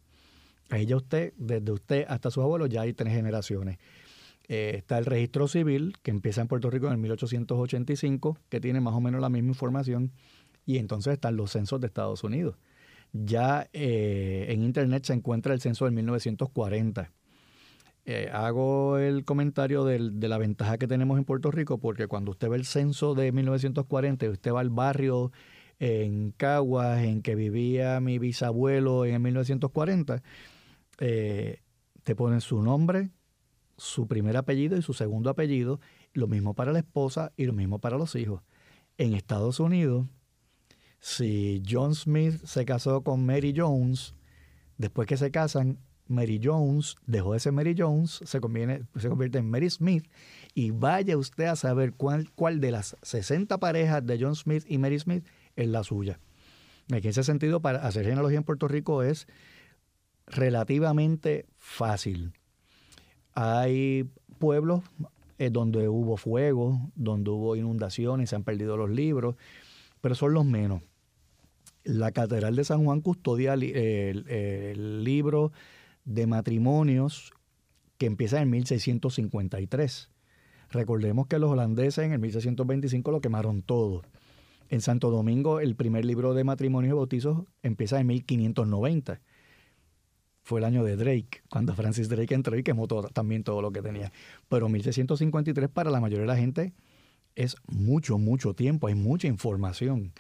Ahí 0.70 0.86
ya 0.86 0.96
usted, 0.96 1.34
desde 1.36 1.70
usted 1.70 2.06
hasta 2.08 2.30
sus 2.30 2.42
abuelos, 2.42 2.70
ya 2.70 2.80
hay 2.80 2.94
tres 2.94 3.12
generaciones. 3.12 3.78
Eh, 4.48 4.72
está 4.76 4.98
el 4.98 5.04
registro 5.04 5.46
civil, 5.46 5.96
que 6.02 6.10
empieza 6.10 6.40
en 6.40 6.48
Puerto 6.48 6.70
Rico 6.70 6.86
en 6.86 6.92
el 6.92 6.98
1885, 6.98 8.38
que 8.48 8.60
tiene 8.60 8.80
más 8.80 8.94
o 8.94 9.00
menos 9.00 9.20
la 9.20 9.28
misma 9.28 9.50
información. 9.50 10.12
Y 10.66 10.78
entonces 10.78 11.12
están 11.12 11.36
los 11.36 11.52
censos 11.52 11.80
de 11.80 11.86
Estados 11.86 12.24
Unidos 12.24 12.56
ya 13.14 13.68
eh, 13.72 14.46
en 14.48 14.62
Internet 14.62 15.04
se 15.04 15.12
encuentra 15.14 15.54
el 15.54 15.60
censo 15.60 15.84
del 15.84 15.94
1940. 15.94 17.12
Eh, 18.06 18.28
hago 18.32 18.98
el 18.98 19.24
comentario 19.24 19.84
de 19.84 20.28
la 20.28 20.36
ventaja 20.36 20.76
que 20.76 20.86
tenemos 20.86 21.16
en 21.16 21.24
Puerto 21.24 21.50
Rico 21.50 21.78
porque 21.78 22.06
cuando 22.06 22.32
usted 22.32 22.50
ve 22.50 22.56
el 22.56 22.66
censo 22.66 23.14
de 23.14 23.32
1940 23.32 24.26
y 24.26 24.28
usted 24.28 24.52
va 24.52 24.60
al 24.60 24.68
barrio 24.68 25.32
en 25.78 26.32
Caguas 26.32 27.02
en 27.02 27.22
que 27.22 27.34
vivía 27.34 28.00
mi 28.00 28.18
bisabuelo 28.18 29.06
en 29.06 29.14
el 29.14 29.20
1940, 29.20 30.22
eh, 30.98 31.62
te 32.02 32.14
ponen 32.14 32.40
su 32.40 32.62
nombre, 32.62 33.10
su 33.76 34.06
primer 34.06 34.36
apellido 34.36 34.76
y 34.76 34.82
su 34.82 34.92
segundo 34.92 35.30
apellido, 35.30 35.80
lo 36.12 36.26
mismo 36.26 36.54
para 36.54 36.72
la 36.72 36.80
esposa 36.80 37.32
y 37.36 37.44
lo 37.46 37.52
mismo 37.52 37.78
para 37.78 37.96
los 37.96 38.16
hijos. 38.16 38.42
En 38.98 39.14
Estados 39.14 39.60
Unidos 39.60 40.06
si 41.04 41.62
John 41.68 41.94
Smith 41.94 42.42
se 42.46 42.64
casó 42.64 43.02
con 43.02 43.26
Mary 43.26 43.52
Jones, 43.54 44.14
después 44.78 45.06
que 45.06 45.18
se 45.18 45.30
casan, 45.30 45.78
Mary 46.08 46.40
Jones 46.42 46.96
dejó 47.04 47.34
de 47.34 47.40
ser 47.40 47.52
Mary 47.52 47.74
Jones, 47.76 48.22
se, 48.24 48.24
se 48.24 48.40
convierte 48.40 49.36
en 49.36 49.50
Mary 49.50 49.68
Smith, 49.68 50.06
y 50.54 50.70
vaya 50.70 51.18
usted 51.18 51.44
a 51.44 51.56
saber 51.56 51.92
cuál, 51.92 52.30
cuál 52.32 52.58
de 52.58 52.70
las 52.70 52.96
60 53.02 53.58
parejas 53.58 54.06
de 54.06 54.18
John 54.18 54.34
Smith 54.34 54.64
y 54.66 54.78
Mary 54.78 54.98
Smith 54.98 55.26
es 55.56 55.68
la 55.68 55.84
suya. 55.84 56.20
En 56.88 57.06
ese 57.06 57.22
sentido, 57.22 57.60
para 57.60 57.86
hacer 57.86 58.06
genealogía 58.06 58.38
en 58.38 58.44
Puerto 58.44 58.66
Rico 58.66 59.02
es 59.02 59.26
relativamente 60.26 61.44
fácil. 61.58 62.32
Hay 63.34 64.08
pueblos 64.38 64.80
eh, 65.36 65.50
donde 65.50 65.86
hubo 65.86 66.16
fuego, 66.16 66.80
donde 66.94 67.28
hubo 67.28 67.56
inundaciones, 67.56 68.30
se 68.30 68.36
han 68.36 68.42
perdido 68.42 68.78
los 68.78 68.88
libros, 68.88 69.36
pero 70.00 70.14
son 70.14 70.32
los 70.32 70.46
menos 70.46 70.80
la 71.84 72.12
Catedral 72.12 72.56
de 72.56 72.64
San 72.64 72.84
Juan 72.84 73.00
custodia 73.00 73.54
el, 73.54 75.04
libro 75.04 75.52
de 76.04 76.26
matrimonios 76.26 77.32
que 77.98 78.06
empieza 78.06 78.40
en 78.40 78.50
1653. 78.50 80.10
Recordemos 80.70 81.26
que 81.26 81.38
los 81.38 81.50
holandeses 81.50 82.04
en 82.04 82.12
el 82.12 82.18
1625 82.18 83.10
lo 83.10 83.20
quemaron 83.20 83.62
todo. 83.62 84.02
En 84.70 84.80
Santo 84.80 85.10
Domingo 85.10 85.60
el 85.60 85.76
primer 85.76 86.04
libro 86.04 86.34
de 86.34 86.42
matrimonios 86.42 86.92
y 86.92 86.96
bautizos 86.96 87.44
empieza 87.62 88.00
en 88.00 88.08
1590. 88.08 89.20
Fue 90.42 90.60
el 90.60 90.64
año 90.64 90.84
de 90.84 90.96
Drake, 90.96 91.42
cuando 91.48 91.74
Francis 91.76 92.08
Drake 92.08 92.34
entró 92.34 92.58
y 92.58 92.62
quemó 92.62 92.88
también 93.12 93.44
todo 93.44 93.62
lo 93.62 93.72
que 93.72 93.82
tenía. 93.82 94.10
Pero 94.48 94.68
1653 94.68 95.68
para 95.68 95.90
la 95.90 96.00
mayoría 96.00 96.22
de 96.22 96.28
la 96.28 96.36
gente 96.36 96.72
es 97.34 97.56
mucho, 97.66 98.18
mucho 98.18 98.54
tiempo, 98.54 98.86
hay 98.86 98.94
mucha 98.94 99.28
información. 99.28 100.12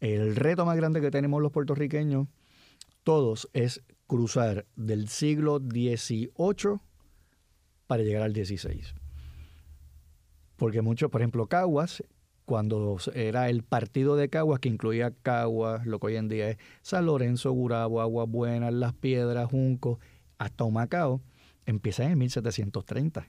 El 0.00 0.34
reto 0.34 0.64
más 0.64 0.76
grande 0.76 1.02
que 1.02 1.10
tenemos 1.10 1.42
los 1.42 1.52
puertorriqueños, 1.52 2.26
todos, 3.02 3.48
es 3.52 3.82
cruzar 4.06 4.66
del 4.74 5.08
siglo 5.08 5.58
XVIII 5.58 6.80
para 7.86 8.02
llegar 8.02 8.22
al 8.22 8.34
XVI. 8.34 8.82
Porque 10.56 10.80
muchos, 10.80 11.10
por 11.10 11.20
ejemplo, 11.20 11.46
Caguas, 11.46 12.02
cuando 12.46 12.96
era 13.14 13.50
el 13.50 13.62
partido 13.62 14.16
de 14.16 14.30
Caguas, 14.30 14.60
que 14.60 14.70
incluía 14.70 15.12
Caguas, 15.22 15.86
lo 15.86 16.00
que 16.00 16.06
hoy 16.08 16.16
en 16.16 16.28
día 16.28 16.50
es 16.50 16.58
San 16.82 17.06
Lorenzo, 17.06 17.52
Gurabo, 17.52 18.00
Aguas 18.00 18.28
Buenas, 18.28 18.72
Las 18.72 18.94
Piedras, 18.94 19.50
Junco, 19.50 20.00
hasta 20.38 20.64
Humacao, 20.64 21.20
empieza 21.66 22.04
en 22.04 22.12
el 22.12 22.16
1730, 22.16 23.28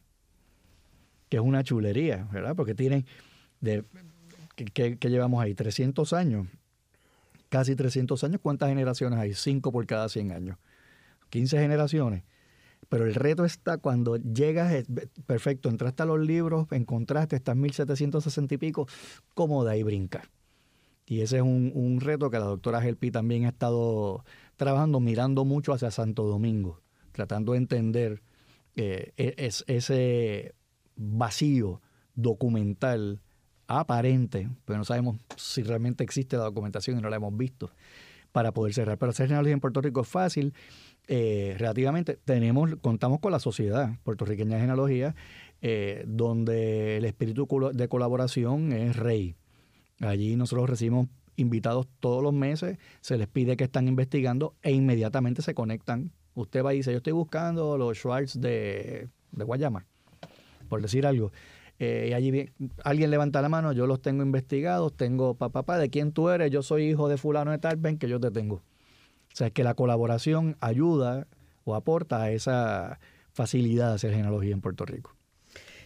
que 1.28 1.38
es 1.38 1.44
una 1.44 1.64
chulería, 1.64 2.30
¿verdad? 2.32 2.56
Porque 2.56 2.76
tienen, 2.76 3.06
de, 3.60 3.84
llevamos 5.02 5.44
ahí? 5.44 5.54
300 5.54 6.14
años 6.14 6.48
casi 7.52 7.76
300 7.76 8.24
años, 8.24 8.40
¿cuántas 8.42 8.70
generaciones 8.70 9.20
hay? 9.20 9.34
Cinco 9.34 9.74
por 9.74 9.86
cada 9.86 10.08
100 10.08 10.32
años. 10.32 10.58
15 11.30 11.60
generaciones. 11.60 12.24
Pero 12.88 13.06
el 13.06 13.14
reto 13.14 13.44
está 13.44 13.78
cuando 13.78 14.16
llegas, 14.16 14.86
perfecto, 15.26 15.68
entraste 15.68 16.02
a 16.04 16.06
los 16.06 16.20
libros, 16.20 16.68
encontraste, 16.72 17.36
estás 17.36 17.58
1760 17.58 18.56
y 18.56 18.58
pico, 18.58 18.88
¿cómo 19.34 19.66
de 19.66 19.72
ahí 19.74 19.84
brincar? 19.84 20.30
Y 21.06 21.20
ese 21.22 21.38
es 21.38 21.44
un, 21.44 22.00
reto 22.00 22.30
que 22.30 22.40
la 22.40 22.46
doctora 22.46 22.82
Gelpi 22.82 23.12
también 23.12 23.44
ha 23.44 23.50
estado 23.50 24.24
trabajando, 24.56 25.02
mirando 25.02 25.44
mucho 25.44 25.74
hacia 25.74 25.92
Santo 25.92 26.24
Domingo, 26.24 26.80
tratando 27.12 27.52
de 27.52 27.58
entender 27.58 28.24
eh, 28.78 29.12
e, 29.18 29.36
es, 29.38 29.66
ese 29.68 30.56
vacío 30.96 31.82
documental 32.16 33.22
aparente, 33.80 34.50
pero 34.66 34.80
no 34.80 34.86
sabemos 34.86 35.18
si 35.38 35.64
realmente 35.64 36.04
existe 36.04 36.38
la 36.38 36.44
documentación 36.44 36.98
y 36.98 37.02
no 37.02 37.10
la 37.10 37.16
hemos 37.16 37.36
visto 37.36 37.72
para 38.32 38.54
poder 38.54 38.74
cerrar. 38.74 38.98
Pero 38.98 39.12
hacer 39.12 39.28
genealogía 39.28 39.54
en 39.54 39.60
Puerto 39.60 39.82
Rico 39.82 40.02
es 40.02 40.08
fácil. 40.08 40.54
Eh, 41.08 41.56
relativamente 41.58 42.20
tenemos 42.24 42.76
contamos 42.80 43.20
con 43.20 43.32
la 43.32 43.40
sociedad 43.40 43.98
puertorriqueña 44.04 44.56
de 44.56 44.62
genealogía 44.62 45.16
eh, 45.64 46.04
donde 46.08 46.98
el 46.98 47.06
espíritu 47.06 47.48
de 47.74 47.88
colaboración 47.88 48.72
es 48.72 48.96
rey 48.96 49.36
allí 50.00 50.36
nosotros 50.36 50.70
recibimos 50.70 51.08
invitados 51.38 51.88
todos 52.00 52.22
los 52.22 52.34
meses 52.34 52.78
se 53.02 53.18
les 53.18 53.28
pide 53.28 53.58
que 53.58 53.64
están 53.64 53.88
investigando 53.88 54.54
e 54.62 54.72
inmediatamente 54.74 55.42
se 55.42 55.56
conectan 55.56 56.12
usted 56.36 56.64
va 56.64 56.76
y 56.76 56.78
dice 56.78 56.92
yo 56.92 56.98
estoy 56.98 57.14
buscando 57.14 57.80
los 57.80 57.98
Schwartz 57.98 58.40
de, 58.40 59.10
de 59.32 59.44
Guayama 59.44 59.88
por 60.70 60.84
decir 60.84 61.08
algo 61.08 61.32
eh, 61.84 62.10
y 62.12 62.13
allí 62.13 62.46
alguien 62.84 63.10
levanta 63.10 63.41
la 63.41 63.50
mano, 63.50 63.74
yo 63.74 63.88
los 63.88 64.04
tengo 64.04 64.22
investigados, 64.22 64.96
tengo, 64.96 65.34
papá, 65.34 65.63
papá, 65.63 65.80
¿de 65.80 65.89
quién 65.89 66.12
tú 66.12 66.30
eres? 66.30 66.52
Yo 66.52 66.62
soy 66.62 66.84
hijo 66.84 67.10
de 67.10 67.17
fulano 67.17 67.50
de 67.50 67.58
tal, 67.58 67.78
ven 67.78 67.98
que 67.98 68.08
yo 68.08 68.20
te 68.20 68.30
tengo. 68.30 68.58
O 68.58 68.62
sea, 69.34 69.48
es 69.48 69.54
que 69.54 69.63
la 69.63 69.74
colaboración 69.74 70.58
ayuda 70.60 71.26
o 71.63 71.74
aporta 71.74 72.22
a 72.22 72.32
esa 72.32 73.00
facilidad 73.34 73.89
de 73.89 73.96
hacer 73.96 74.13
genealogía 74.13 74.54
en 74.54 74.62
Puerto 74.62 74.86
Rico. 74.86 75.15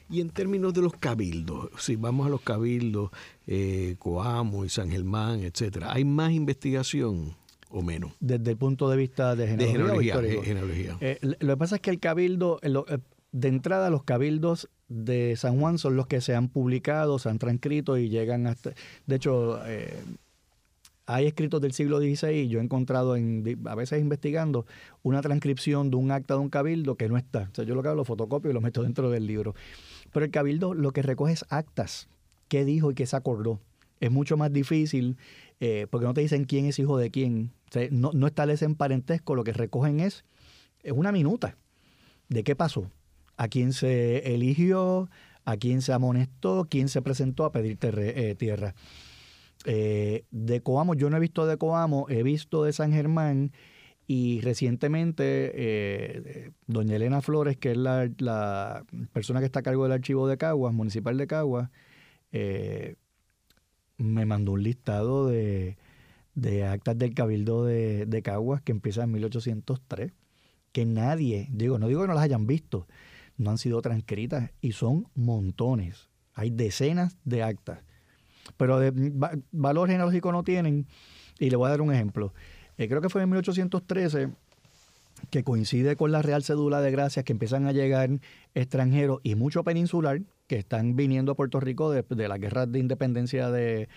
Y 0.09 0.19
en 0.19 0.31
términos 0.31 0.73
de 0.73 0.81
los 0.81 0.91
cabildos, 0.95 1.69
si 1.79 1.95
vamos 1.95 2.27
a 2.27 2.29
los 2.29 2.41
cabildos, 2.41 3.11
eh, 3.47 3.95
Coamo 3.97 4.65
y 4.65 4.69
San 4.69 4.91
Germán, 4.91 5.43
etcétera, 5.43 5.93
¿hay 5.93 6.03
más 6.03 6.33
investigación 6.33 7.37
o 7.69 7.81
menos? 7.81 8.11
Desde 8.19 8.51
el 8.51 8.57
punto 8.57 8.89
de 8.89 8.97
vista 8.97 9.33
de 9.37 9.47
genealogía. 9.47 10.19
De 10.19 10.41
genealogía, 10.41 10.97
eh, 10.99 11.19
lo 11.21 11.53
que 11.53 11.57
pasa 11.57 11.75
es 11.75 11.81
que 11.81 11.89
el 11.89 12.01
cabildo, 12.01 12.59
de 13.35 13.49
entrada 13.49 13.89
los 13.89 14.05
cabildos 14.05 14.69
de 14.87 15.35
San 15.35 15.59
Juan 15.59 15.77
son 15.77 15.97
los 15.97 16.07
que 16.07 16.21
se 16.21 16.35
han 16.35 16.47
publicado, 16.47 17.19
se 17.19 17.27
han 17.27 17.37
transcrito 17.37 17.97
y 17.97 18.07
llegan 18.07 18.47
hasta... 18.47 18.71
De 19.07 19.17
hecho, 19.17 19.59
eh, 19.65 19.93
hay 21.05 21.25
escritos 21.25 21.59
del 21.59 21.73
siglo 21.73 21.99
XVI 21.99 22.47
yo 22.47 22.59
he 22.59 22.63
encontrado, 22.63 23.17
en, 23.17 23.43
a 23.65 23.75
veces 23.75 23.99
investigando, 23.99 24.65
una 25.03 25.21
transcripción 25.21 25.91
de 25.91 25.97
un 25.97 26.11
acta 26.11 26.35
de 26.35 26.39
un 26.39 26.49
cabildo 26.49 26.95
que 26.95 27.09
no 27.09 27.17
está. 27.17 27.49
O 27.51 27.55
sea, 27.55 27.65
yo 27.65 27.75
lo 27.75 27.81
que 27.81 27.89
hago 27.89 27.97
lo 27.97 28.05
fotocopio 28.05 28.51
y 28.51 28.53
lo 28.53 28.61
meto 28.61 28.83
dentro 28.83 29.09
del 29.09 29.27
libro. 29.27 29.53
Pero 30.13 30.23
el 30.23 30.31
cabildo 30.31 30.73
lo 30.73 30.91
que 30.91 31.01
recoge 31.01 31.33
es 31.33 31.45
actas, 31.49 32.07
qué 32.47 32.63
dijo 32.63 32.89
y 32.89 32.95
qué 32.95 33.05
se 33.05 33.17
acordó. 33.17 33.59
Es 33.99 34.11
mucho 34.11 34.37
más 34.37 34.53
difícil 34.53 35.17
eh, 35.59 35.87
porque 35.89 36.05
no 36.05 36.13
te 36.13 36.21
dicen 36.21 36.45
quién 36.45 36.67
es 36.67 36.79
hijo 36.79 36.97
de 36.97 37.11
quién. 37.11 37.51
no, 37.91 38.11
no 38.13 38.27
establecen 38.27 38.75
parentesco, 38.75 39.35
lo 39.35 39.43
que 39.43 39.51
recogen 39.51 39.99
es, 39.99 40.23
es 40.83 40.93
una 40.93 41.11
minuta 41.11 41.57
de 42.29 42.45
qué 42.45 42.55
pasó, 42.55 42.89
a 43.37 43.47
quién 43.47 43.73
se 43.73 44.33
eligió, 44.33 45.09
a 45.45 45.57
quién 45.57 45.81
se 45.81 45.93
amonestó, 45.93 46.67
quién 46.69 46.89
se 46.89 47.01
presentó 47.01 47.45
a 47.45 47.51
pedir 47.51 47.77
eh, 47.81 48.35
tierra. 48.37 48.75
Eh, 49.65 50.25
de 50.31 50.61
Coamo, 50.61 50.95
yo 50.95 51.09
no 51.09 51.17
he 51.17 51.19
visto 51.19 51.45
de 51.45 51.57
Coamo, 51.57 52.07
he 52.09 52.23
visto 52.23 52.63
de 52.63 52.73
San 52.73 52.91
Germán 52.91 53.51
y 54.07 54.41
recientemente 54.41 55.51
eh, 55.55 56.51
doña 56.67 56.95
Elena 56.95 57.21
Flores, 57.21 57.57
que 57.57 57.71
es 57.71 57.77
la, 57.77 58.83
persona 59.13 59.39
que 59.39 59.45
está 59.45 59.59
a 59.59 59.63
cargo 59.63 59.83
del 59.83 59.93
archivo 59.93 60.27
de 60.27 60.37
Caguas, 60.37 60.73
municipal 60.73 61.17
de 61.17 61.27
Caguas, 61.27 61.69
me 63.97 64.25
mandó 64.25 64.51
un 64.51 64.63
listado 64.63 65.27
de, 65.27 65.77
actas 66.67 66.97
del 66.97 67.13
Cabildo 67.13 67.65
de, 67.65 68.05
de, 68.05 68.21
Caguas 68.21 68.61
que 68.61 68.71
empieza 68.73 69.03
en 69.03 69.11
1803, 69.11 70.11
que 70.71 70.85
nadie, 70.85 71.47
digo, 71.51 71.79
no 71.79 71.87
digo 71.87 72.01
que 72.01 72.07
no 72.07 72.13
las 72.13 72.23
hayan 72.23 72.45
visto, 72.45 72.87
no 73.37 73.51
han 73.51 73.57
sido 73.57 73.81
transcritas 73.81 74.51
y 74.61 74.71
son 74.73 75.07
montones. 75.15 76.09
Hay 76.33 76.49
decenas 76.49 77.17
de 77.23 77.43
actas 77.43 77.79
pero 78.57 78.79
valor 79.51 79.89
genealógico 79.89 80.31
no 80.31 80.43
tienen. 80.43 80.87
Y 81.39 81.49
le 81.49 81.55
voy 81.55 81.67
a 81.67 81.71
dar 81.71 81.81
un 81.81 81.93
ejemplo. 81.93 82.33
Eh, 82.77 82.87
creo 82.87 83.01
que 83.01 83.09
fue 83.09 83.21
en 83.23 83.29
1813 83.29 84.29
que 85.29 85.43
coincide 85.43 85.95
con 85.95 86.11
la 86.11 86.21
Real 86.21 86.43
Cédula 86.43 86.81
de 86.81 86.91
Gracias 86.91 87.25
que 87.25 87.33
empiezan 87.33 87.67
a 87.67 87.71
llegar 87.71 88.09
extranjeros 88.53 89.19
y 89.23 89.35
mucho 89.35 89.63
peninsular 89.63 90.21
que 90.47 90.57
están 90.57 90.95
viniendo 90.95 91.31
a 91.31 91.35
Puerto 91.35 91.59
Rico 91.59 91.89
de, 91.89 92.03
de 92.07 92.27
la 92.27 92.37
guerra 92.37 92.65
de 92.65 92.79
independencia 92.79 93.49
de, 93.49 93.89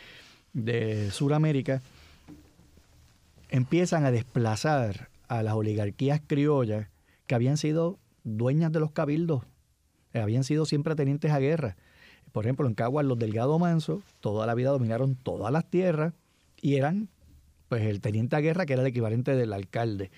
de 0.52 1.10
Sudamérica, 1.10 1.82
empiezan 3.50 4.04
a 4.04 4.10
desplazar 4.10 5.10
a 5.28 5.42
las 5.42 5.54
oligarquías 5.54 6.20
criollas 6.26 6.88
que 7.26 7.34
habían 7.34 7.56
sido 7.56 7.98
dueñas 8.24 8.72
de 8.72 8.80
los 8.80 8.92
cabildos, 8.92 9.44
eh, 10.12 10.20
habían 10.20 10.44
sido 10.44 10.64
siempre 10.66 10.94
tenientes 10.94 11.30
a 11.30 11.38
guerra. 11.38 11.76
Por 12.32 12.44
ejemplo, 12.44 12.66
en 12.66 12.74
Caguas 12.74 13.06
los 13.06 13.18
Delgado 13.18 13.58
Manso 13.58 14.02
toda 14.20 14.46
la 14.46 14.54
vida 14.54 14.70
dominaron 14.70 15.14
todas 15.16 15.52
las 15.52 15.68
tierras 15.68 16.14
y 16.60 16.76
eran 16.76 17.08
pues 17.68 17.82
el 17.82 18.00
teniente 18.00 18.36
a 18.36 18.40
guerra 18.40 18.66
que 18.66 18.74
era 18.74 18.82
el 18.82 18.88
equivalente 18.88 19.34
del 19.34 19.52
alcalde. 19.52 20.10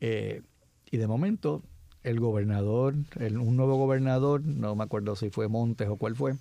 Eh, 0.00 0.42
y 0.90 0.96
de 0.96 1.06
momento 1.06 1.62
el 2.02 2.20
gobernador, 2.20 2.94
un 2.94 3.56
nuevo 3.56 3.76
gobernador, 3.76 4.44
no 4.44 4.76
me 4.76 4.84
acuerdo 4.84 5.16
si 5.16 5.30
fue 5.30 5.48
Montes 5.48 5.88
o 5.88 5.96
cuál 5.96 6.14
fue, 6.14 6.34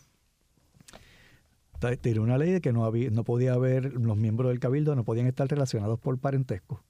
tiró 2.02 2.24
una 2.24 2.38
ley 2.38 2.52
de 2.52 2.62
que 2.62 2.72
no, 2.72 2.86
había, 2.86 3.10
no 3.10 3.24
podía 3.24 3.54
haber, 3.54 3.94
los 3.94 4.18
miembros 4.18 4.50
del 4.50 4.60
cabildo 4.60 4.96
no 4.96 5.04
podían 5.04 5.28
estar 5.28 5.48
relacionados 5.48 6.00
por 6.00 6.18
parentesco. 6.18 6.84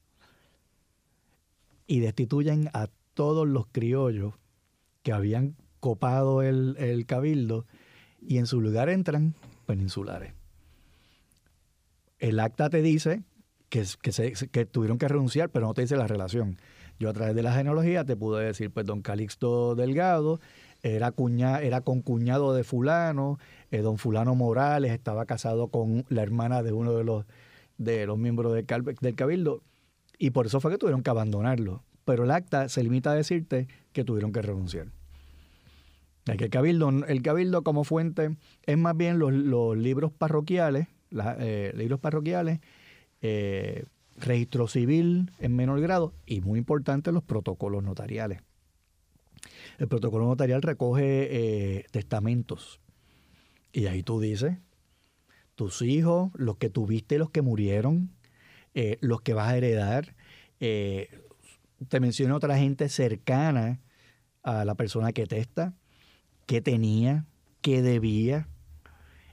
Y 1.88 2.00
destituyen 2.00 2.70
a 2.74 2.90
todos 3.16 3.48
los 3.48 3.66
criollos 3.68 4.36
que 5.02 5.12
habían 5.12 5.56
copado 5.80 6.44
el, 6.44 6.76
el 6.78 7.08
cabildo 7.08 7.66
y 8.22 8.38
en 8.38 8.46
su 8.46 8.62
lugar 8.62 8.90
entran 8.90 9.34
peninsulares. 9.66 10.34
El 12.20 12.40
acta 12.40 12.70
te 12.70 12.82
dice 12.82 13.24
que, 13.70 13.84
que, 14.52 14.66
tuvieron 14.66 14.98
que 14.98 15.08
renunciar, 15.08 15.50
pero 15.50 15.68
no 15.68 15.74
te 15.74 15.82
dice 15.82 15.98
la 15.98 16.08
relación. 16.08 16.58
Yo 17.00 17.10
a 17.10 17.14
través 17.14 17.36
de 17.36 17.44
la 17.44 17.54
genealogía 17.54 18.06
te 18.06 18.16
pude 18.16 18.46
decir, 18.46 18.72
pues 18.72 18.86
don 18.86 19.02
Calixto 19.02 19.76
Delgado 19.76 20.40
era, 20.82 21.12
cuña, 21.12 21.60
era 21.62 21.82
concuñado 21.82 22.54
de 22.54 22.64
fulano, 22.64 23.38
eh, 23.72 23.80
don 23.80 23.98
fulano 23.98 24.36
Morales 24.36 24.92
estaba 24.92 25.26
casado 25.26 25.68
con 25.68 26.06
la 26.10 26.24
hermana 26.24 26.64
de 26.64 26.72
uno 26.72 26.94
de 26.94 27.04
los, 27.04 27.26
de 27.78 28.06
los 28.06 28.18
miembros 28.18 28.54
del, 28.54 28.66
del 29.02 29.16
cabildo, 29.16 29.62
y 30.18 30.30
por 30.30 30.46
eso 30.46 30.62
fue 30.62 30.72
que 30.72 30.78
tuvieron 30.78 31.04
que 31.04 31.10
abandonarlo. 31.10 31.84
Pero 32.06 32.24
el 32.24 32.32
acta 32.32 32.70
se 32.70 32.84
limita 32.84 33.12
a 33.12 33.16
decirte 33.16 33.68
que 33.92 34.04
tuvieron 34.04 34.32
que 34.32 34.42
renunciar. 34.42 34.88
El 36.26 36.50
cabildo, 36.50 36.90
el 36.90 37.22
cabildo 37.22 37.64
como 37.64 37.84
fuente 37.84 38.36
es 38.66 38.78
más 38.78 38.98
bien 38.98 39.20
los, 39.20 39.78
libros 39.78 40.12
parroquiales, 40.12 40.88
eh, 41.40 41.72
libros 41.76 42.00
parroquiales, 42.00 42.62
eh, 43.22 43.86
registro 44.18 44.68
civil 44.68 45.32
en 45.40 45.56
menor 45.56 45.82
grado 45.82 46.14
y 46.26 46.42
muy 46.42 46.58
importante 46.58 47.12
los 47.12 47.24
protocolos 47.24 47.84
notariales. 47.84 48.42
El 49.78 49.88
protocolo 49.88 50.26
notarial 50.26 50.64
recoge 50.64 51.28
eh, 51.30 51.86
testamentos 51.92 52.80
y 53.72 53.86
ahí 53.86 54.02
tú 54.02 54.20
dices 54.20 54.58
tus 55.54 55.84
hijos, 55.84 56.32
los 56.34 56.58
que 56.58 56.70
tuviste, 56.70 57.20
los 57.20 57.30
que 57.30 57.42
murieron, 57.42 58.10
los 59.00 59.22
que 59.22 59.34
vas 59.34 59.50
a 59.50 59.58
heredar. 59.58 60.16
Te 61.88 62.00
menciona 62.00 62.36
otra 62.36 62.58
gente 62.58 62.90
cercana 62.90 63.80
a 64.44 64.66
la 64.66 64.76
persona 64.76 65.12
que 65.12 65.26
testa 65.26 65.74
qué 66.46 66.62
tenía, 66.62 67.26
qué 67.62 67.82
debía. 67.82 68.48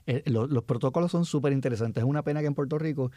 Eh, 0.05 0.23
los 0.25 0.63
protocolos 0.63 1.11
son 1.11 1.25
súper 1.25 1.53
interesantes. 1.53 2.03
Es 2.03 2.09
una 2.09 2.23
pena 2.23 2.41
que 2.41 2.47
en 2.47 2.55
Puerto 2.55 2.77
Rico 2.77 3.11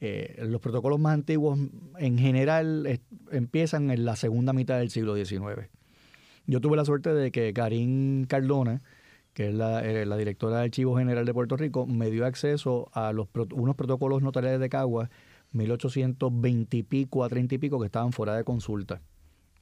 eh, 0.00 0.44
los 0.48 0.60
protocolos 0.60 0.98
más 0.98 1.14
antiguos 1.14 1.58
en 1.98 2.18
general 2.18 3.00
empiezan 3.30 3.90
en 3.90 4.04
la 4.04 4.16
segunda 4.16 4.52
mitad 4.52 4.78
del 4.78 4.90
siglo 4.90 5.14
XIX. 5.14 5.68
Yo 6.46 6.60
tuve 6.60 6.76
la 6.76 6.84
suerte 6.84 7.14
de 7.14 7.30
que 7.30 7.52
Karin 7.54 8.26
Cardona, 8.28 8.82
que 9.32 9.48
es 9.48 9.54
la, 9.54 9.84
eh, 9.84 10.04
directora 10.18 10.56
del 10.56 10.64
Archivo 10.64 10.96
General 10.96 11.24
de 11.24 11.32
Puerto 11.32 11.56
Rico, 11.56 11.86
me 11.86 12.10
dio 12.10 12.26
acceso 12.26 12.90
a 12.92 13.12
los 13.12 13.28
unos 13.52 13.76
protocolos 13.76 14.22
notariales 14.22 14.60
de 14.60 14.68
Cagua, 14.68 15.10
1820 15.54 16.76
y 16.76 16.82
pico 16.82 17.24
a 17.24 17.28
30 17.28 17.54
y 17.54 17.58
pico, 17.58 17.80
que 17.80 17.86
estaban 17.86 18.12
fuera 18.12 18.36
de 18.36 18.44
consulta 18.44 19.00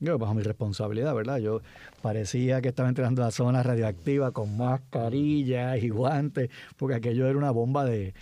yo 0.03 0.19
bajo 0.19 0.35
mi 0.35 0.43
responsabilidad, 0.43 1.15
¿verdad? 1.15 1.39
Yo 1.39 1.63
parecía 2.03 2.61
que 2.61 2.69
estaba 2.69 2.89
entrando 2.89 3.23
a 3.23 3.27
la 3.27 3.31
zona 3.31 3.63
radioactiva 3.63 4.33
con 4.33 4.57
mascarillas 4.57 5.81
y 5.83 5.89
guantes, 5.91 6.51
porque 6.77 6.97
aquello 6.97 7.27
era 7.29 7.39
una 7.39 7.53
bomba 7.53 7.85
de, 7.85 8.13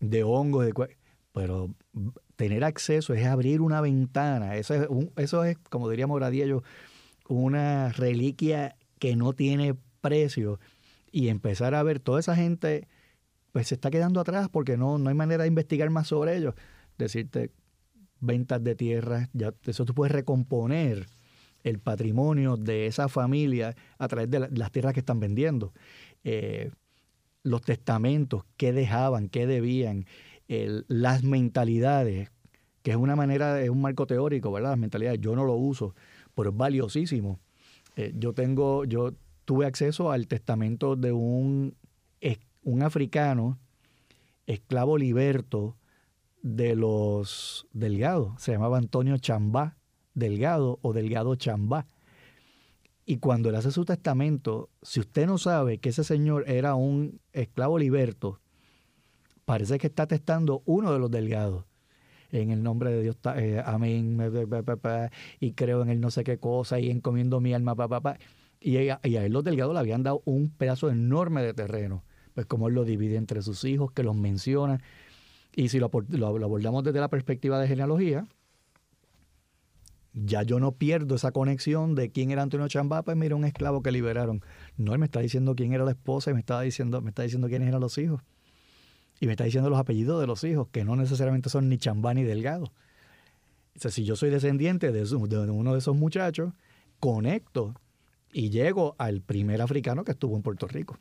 de 0.00 0.24
hongos, 0.24 0.66
de, 0.66 0.96
pero 1.32 1.70
tener 2.34 2.64
acceso 2.64 3.14
es 3.14 3.24
abrir 3.24 3.60
una 3.60 3.80
ventana, 3.80 4.56
eso 4.56 4.74
es, 4.74 4.88
eso 5.16 5.44
es 5.44 5.56
como 5.70 5.88
diríamos 5.88 6.20
yo, 6.32 6.62
una 7.28 7.92
reliquia 7.92 8.76
que 8.98 9.14
no 9.14 9.32
tiene 9.32 9.76
precio 10.00 10.58
y 11.12 11.28
empezar 11.28 11.74
a 11.76 11.82
ver 11.84 12.00
toda 12.00 12.18
esa 12.18 12.34
gente 12.34 12.88
pues 13.52 13.68
se 13.68 13.76
está 13.76 13.90
quedando 13.90 14.20
atrás 14.20 14.48
porque 14.48 14.76
no, 14.76 14.98
no 14.98 15.08
hay 15.08 15.14
manera 15.14 15.44
de 15.44 15.48
investigar 15.48 15.88
más 15.90 16.08
sobre 16.08 16.36
ellos. 16.36 16.54
Decirte 16.98 17.50
ventas 18.20 18.62
de 18.62 18.74
tierra, 18.74 19.28
ya 19.32 19.54
eso 19.64 19.84
tú 19.84 19.94
puedes 19.94 20.12
recomponer 20.12 21.06
el 21.62 21.78
patrimonio 21.78 22.56
de 22.56 22.86
esa 22.86 23.08
familia 23.08 23.74
a 23.98 24.08
través 24.08 24.30
de, 24.30 24.48
las 24.50 24.72
tierras 24.72 24.94
que 24.94 25.00
están 25.00 25.20
vendiendo. 25.20 25.72
Eh, 26.24 26.70
los 27.42 27.62
testamentos, 27.62 28.44
qué 28.56 28.72
dejaban, 28.72 29.28
qué 29.28 29.46
debían, 29.46 30.06
las 30.48 31.24
mentalidades, 31.24 32.30
que 32.82 32.90
es 32.92 32.96
una 32.96 33.16
manera, 33.16 33.60
es 33.60 33.70
un 33.70 33.80
marco 33.80 34.06
teórico, 34.06 34.50
¿verdad? 34.50 34.70
Las 34.70 34.78
mentalidades, 34.78 35.20
yo 35.20 35.36
no 35.36 35.44
lo 35.44 35.54
uso, 35.54 35.94
pero 36.34 36.50
es 36.50 36.56
valiosísimo. 36.56 37.38
Eh, 37.96 38.12
yo 38.16 38.32
tengo, 38.32 38.84
yo 38.84 39.12
tuve 39.44 39.66
acceso 39.66 40.10
al 40.10 40.26
testamento 40.26 40.96
de 40.96 41.12
un, 41.12 41.74
un 42.62 42.82
africano, 42.82 43.58
esclavo 44.46 44.96
liberto 44.96 45.76
de 46.56 46.74
los 46.74 47.66
delgados, 47.72 48.40
se 48.40 48.52
llamaba 48.52 48.78
Antonio 48.78 49.18
Chambá, 49.18 49.76
Delgado 50.14 50.78
o 50.80 50.94
Delgado 50.94 51.34
Chambá. 51.34 51.86
Y 53.04 53.18
cuando 53.18 53.50
él 53.50 53.54
hace 53.54 53.70
su 53.70 53.84
testamento, 53.84 54.70
si 54.82 55.00
usted 55.00 55.26
no 55.26 55.36
sabe 55.38 55.78
que 55.78 55.90
ese 55.90 56.04
señor 56.04 56.44
era 56.48 56.74
un 56.74 57.20
esclavo 57.32 57.78
liberto, 57.78 58.40
parece 59.44 59.78
que 59.78 59.88
está 59.88 60.06
testando 60.06 60.62
uno 60.64 60.92
de 60.92 60.98
los 60.98 61.10
delgados. 61.10 61.64
En 62.30 62.50
el 62.50 62.62
nombre 62.62 62.90
de 62.92 63.02
Dios, 63.02 63.16
eh, 63.36 63.62
amén, 63.64 64.18
y 65.40 65.52
creo 65.52 65.82
en 65.82 65.88
él 65.88 66.00
no 66.00 66.10
sé 66.10 66.24
qué 66.24 66.38
cosa, 66.38 66.78
y 66.80 66.90
encomiendo 66.90 67.40
mi 67.40 67.54
alma, 67.54 67.74
papá. 67.74 68.18
Y, 68.60 68.88
a, 68.88 69.00
y 69.02 69.16
a 69.16 69.24
él 69.24 69.32
los 69.32 69.44
delgados 69.44 69.72
le 69.74 69.80
habían 69.80 70.02
dado 70.02 70.22
un 70.24 70.50
pedazo 70.50 70.90
enorme 70.90 71.42
de 71.42 71.54
terreno. 71.54 72.04
Pues 72.34 72.46
como 72.46 72.68
él 72.68 72.74
lo 72.74 72.84
divide 72.84 73.16
entre 73.16 73.42
sus 73.42 73.64
hijos, 73.64 73.92
que 73.92 74.02
los 74.02 74.14
menciona. 74.14 74.80
Y 75.54 75.68
si 75.70 75.78
lo 75.78 75.86
abordamos 75.86 76.84
desde 76.84 77.00
la 77.00 77.08
perspectiva 77.08 77.58
de 77.58 77.68
genealogía, 77.68 78.26
ya 80.24 80.42
yo 80.42 80.58
no 80.58 80.72
pierdo 80.72 81.14
esa 81.14 81.32
conexión 81.32 81.94
de 81.94 82.10
quién 82.10 82.30
era 82.30 82.42
Antonio 82.42 82.68
Chambá, 82.68 83.02
pues 83.02 83.16
mira 83.16 83.36
un 83.36 83.44
esclavo 83.44 83.82
que 83.82 83.92
liberaron. 83.92 84.42
No, 84.76 84.92
él 84.92 84.98
me 84.98 85.06
está 85.06 85.20
diciendo 85.20 85.54
quién 85.54 85.72
era 85.72 85.84
la 85.84 85.92
esposa 85.92 86.30
y 86.30 86.34
me 86.34 86.40
está 86.40 86.60
diciendo, 86.60 87.00
me 87.00 87.10
está 87.10 87.22
diciendo 87.22 87.48
quiénes 87.48 87.68
eran 87.68 87.80
los 87.80 87.98
hijos. 87.98 88.20
y 89.20 89.26
me 89.26 89.32
está 89.32 89.44
diciendo 89.44 89.68
los 89.68 89.78
apellidos 89.78 90.20
de 90.20 90.26
los 90.28 90.44
hijos, 90.44 90.68
que 90.70 90.84
no 90.84 90.94
necesariamente 90.94 91.50
son 91.50 91.68
ni 91.68 91.78
Chambá 91.78 92.14
ni 92.14 92.22
Delgado. 92.22 92.66
O 93.76 93.80
sea, 93.80 93.90
si 93.90 94.04
yo 94.04 94.16
soy 94.16 94.30
descendiente 94.30 94.92
de, 94.92 95.02
uno 95.14 95.72
de 95.72 95.78
esos 95.78 95.96
muchachos, 95.96 96.52
conecto 97.00 97.74
y 98.32 98.50
llego 98.50 98.94
al 98.98 99.20
primer 99.20 99.60
africano 99.60 100.04
que 100.04 100.12
estuvo 100.12 100.36
en 100.36 100.42
Puerto 100.42 100.66
Rico. 100.68 100.98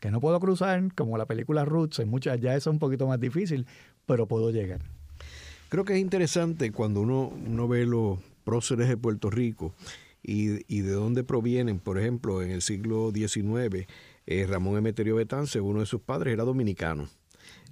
Que 0.00 0.10
no 0.10 0.20
puedo 0.20 0.38
cruzar, 0.40 0.92
como 0.94 1.16
la 1.16 1.26
película 1.26 1.64
Roots, 1.64 2.00
en 2.00 2.08
muchas 2.08 2.40
ya 2.40 2.54
eso 2.54 2.70
es 2.70 2.74
un 2.74 2.78
poquito 2.78 3.06
más 3.06 3.20
difícil, 3.20 3.66
pero 4.04 4.26
puedo 4.26 4.50
llegar. 4.50 4.80
Creo 5.68 5.84
que 5.84 5.94
es 5.94 6.00
interesante 6.00 6.70
cuando 6.70 7.00
uno, 7.00 7.28
uno 7.28 7.66
ve 7.66 7.86
los 7.86 8.18
próceres 8.44 8.88
de 8.88 8.96
Puerto 8.96 9.30
Rico 9.30 9.74
y, 10.22 10.64
y, 10.72 10.82
de 10.82 10.92
dónde 10.92 11.24
provienen. 11.24 11.78
Por 11.78 11.98
ejemplo, 11.98 12.42
en 12.42 12.50
el 12.50 12.62
siglo 12.62 13.10
XIX, 13.12 13.86
eh, 14.26 14.46
Ramón 14.46 14.76
Emeterio 14.76 15.16
Betance, 15.16 15.60
uno 15.60 15.80
de 15.80 15.86
sus 15.86 16.00
padres, 16.00 16.34
era 16.34 16.44
dominicano. 16.44 17.08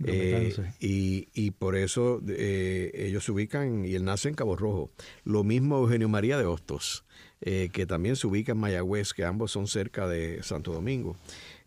Eh, 0.04 0.54
y, 0.80 1.28
y, 1.34 1.52
por 1.52 1.76
eso 1.76 2.20
eh, 2.28 2.90
ellos 2.94 3.24
se 3.24 3.32
ubican 3.32 3.84
y 3.84 3.94
él 3.94 4.04
nace 4.04 4.28
en 4.28 4.34
Cabo 4.34 4.56
Rojo. 4.56 4.90
Lo 5.24 5.44
mismo 5.44 5.78
Eugenio 5.78 6.08
María 6.08 6.37
de 6.37 6.46
Hostos, 6.46 7.04
eh, 7.40 7.70
que 7.72 7.87
también 7.87 8.16
se 8.16 8.26
ubica 8.26 8.52
en 8.52 8.58
Mayagüez, 8.58 9.12
que 9.12 9.24
ambos 9.24 9.52
son 9.52 9.68
cerca 9.68 10.08
de 10.08 10.42
Santo 10.42 10.72
Domingo. 10.72 11.16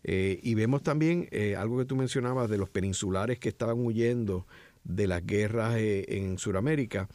Y 0.04 0.54
vemos 0.54 0.82
también 0.82 1.28
algo 1.58 1.78
que 1.78 1.84
tú 1.84 1.96
mencionabas 1.96 2.48
de 2.48 2.56
los 2.56 2.70
peninsulares 2.70 3.38
que 3.38 3.48
estaban 3.48 3.78
huyendo 3.78 4.46
de 4.84 5.06
las 5.06 5.26
guerras 5.26 5.74
en 5.76 6.38
Sudamérica, 6.38 7.08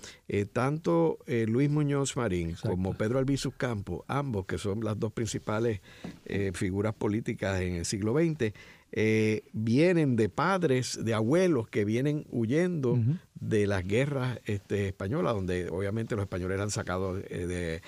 tanto 0.51 1.17
Luis 1.47 1.69
Muñoz 1.69 2.15
Marín 2.17 2.55
como 2.61 2.93
Pedro 2.93 3.19
Albizu 3.19 3.51
Campo, 3.51 4.05
ambos 4.07 4.45
que 4.45 4.57
son 4.57 4.83
las 4.83 4.99
dos 4.99 5.11
principales 5.13 5.81
figuras 6.53 6.93
políticas 6.93 7.61
en 7.61 7.75
el 7.75 7.85
siglo 7.85 8.13
XX, 8.13 8.53
eh, 8.95 9.45
vienen 9.53 10.15
de 10.15 10.29
padres, 10.29 11.03
de 11.03 11.15
abuelos 11.15 11.67
que 11.67 11.83
vienen 11.83 12.27
huyendo 12.29 12.99
de 13.33 13.65
las 13.65 13.83
guerras 13.83 14.39
este, 14.45 14.89
españolas, 14.89 15.33
donde 15.33 15.67
obviamente 15.69 16.15
los 16.15 16.21
españoles 16.21 16.55
eran 16.57 16.69
sacados 16.69 17.23
eh, 17.27 17.47
de, 17.47 17.81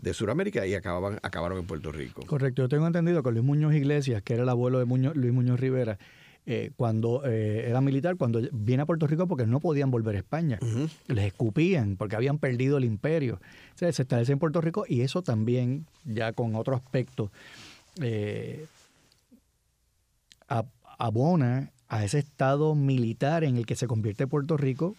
de 0.00 0.14
Sudamérica 0.14 0.66
y 0.66 0.74
acababan, 0.74 1.18
acabaron 1.22 1.58
en 1.58 1.66
Puerto 1.66 1.92
Rico. 1.92 2.24
Correcto, 2.26 2.62
yo 2.62 2.68
tengo 2.68 2.86
entendido 2.86 3.22
que 3.22 3.30
Luis 3.30 3.44
Muñoz 3.44 3.74
Iglesias, 3.74 4.22
que 4.22 4.34
era 4.34 4.42
el 4.42 4.48
abuelo 4.48 4.78
de 4.78 4.86
Luis 4.86 5.32
Muñoz 5.32 5.60
Rivera, 5.60 5.98
eh, 6.46 6.70
cuando 6.76 7.24
era 7.24 7.80
militar, 7.80 8.16
cuando 8.16 8.40
viene 8.52 8.82
a 8.82 8.86
Puerto 8.86 9.06
Rico 9.06 9.28
porque 9.28 9.46
no 9.46 9.60
podían 9.60 9.90
volver 9.90 10.16
a 10.16 10.18
España. 10.18 10.58
Les 11.06 11.26
escupían 11.26 11.96
porque 11.96 12.16
habían 12.16 12.38
perdido 12.38 12.78
el 12.78 12.84
imperio. 12.84 13.40
se 13.74 13.88
establece 13.88 14.32
en 14.32 14.38
Puerto 14.38 14.60
Rico 14.60 14.84
y 14.88 15.02
eso 15.02 15.22
también, 15.22 15.86
ya 16.04 16.32
con 16.32 16.54
otro 16.56 16.74
aspecto, 16.74 17.30
abona 20.98 21.70
a 21.88 22.04
ese 22.04 22.20
estado 22.20 22.74
militar 22.74 23.42
en 23.42 23.56
el 23.56 23.66
que 23.66 23.74
se 23.74 23.86
convierte 23.86 24.26
Puerto 24.26 24.56
Rico 24.56 24.94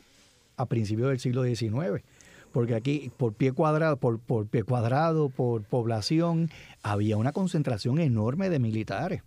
a 0.58 0.66
principios 0.66 1.10
del 1.10 1.20
siglo 1.20 1.44
XIX. 1.44 2.04
Porque 2.52 2.76
aquí, 2.76 3.12
por 3.18 3.34
pie 3.34 3.54
cuadrado, 3.54 3.98
por, 3.98 4.20
por 4.20 4.48
pie 4.48 4.64
cuadrado, 4.64 5.30
por 5.30 5.64
población, 5.64 6.50
había 6.84 7.18
una 7.18 7.32
concentración 7.32 8.00
enorme 8.00 8.50
de 8.50 8.60
militares. 8.60 9.24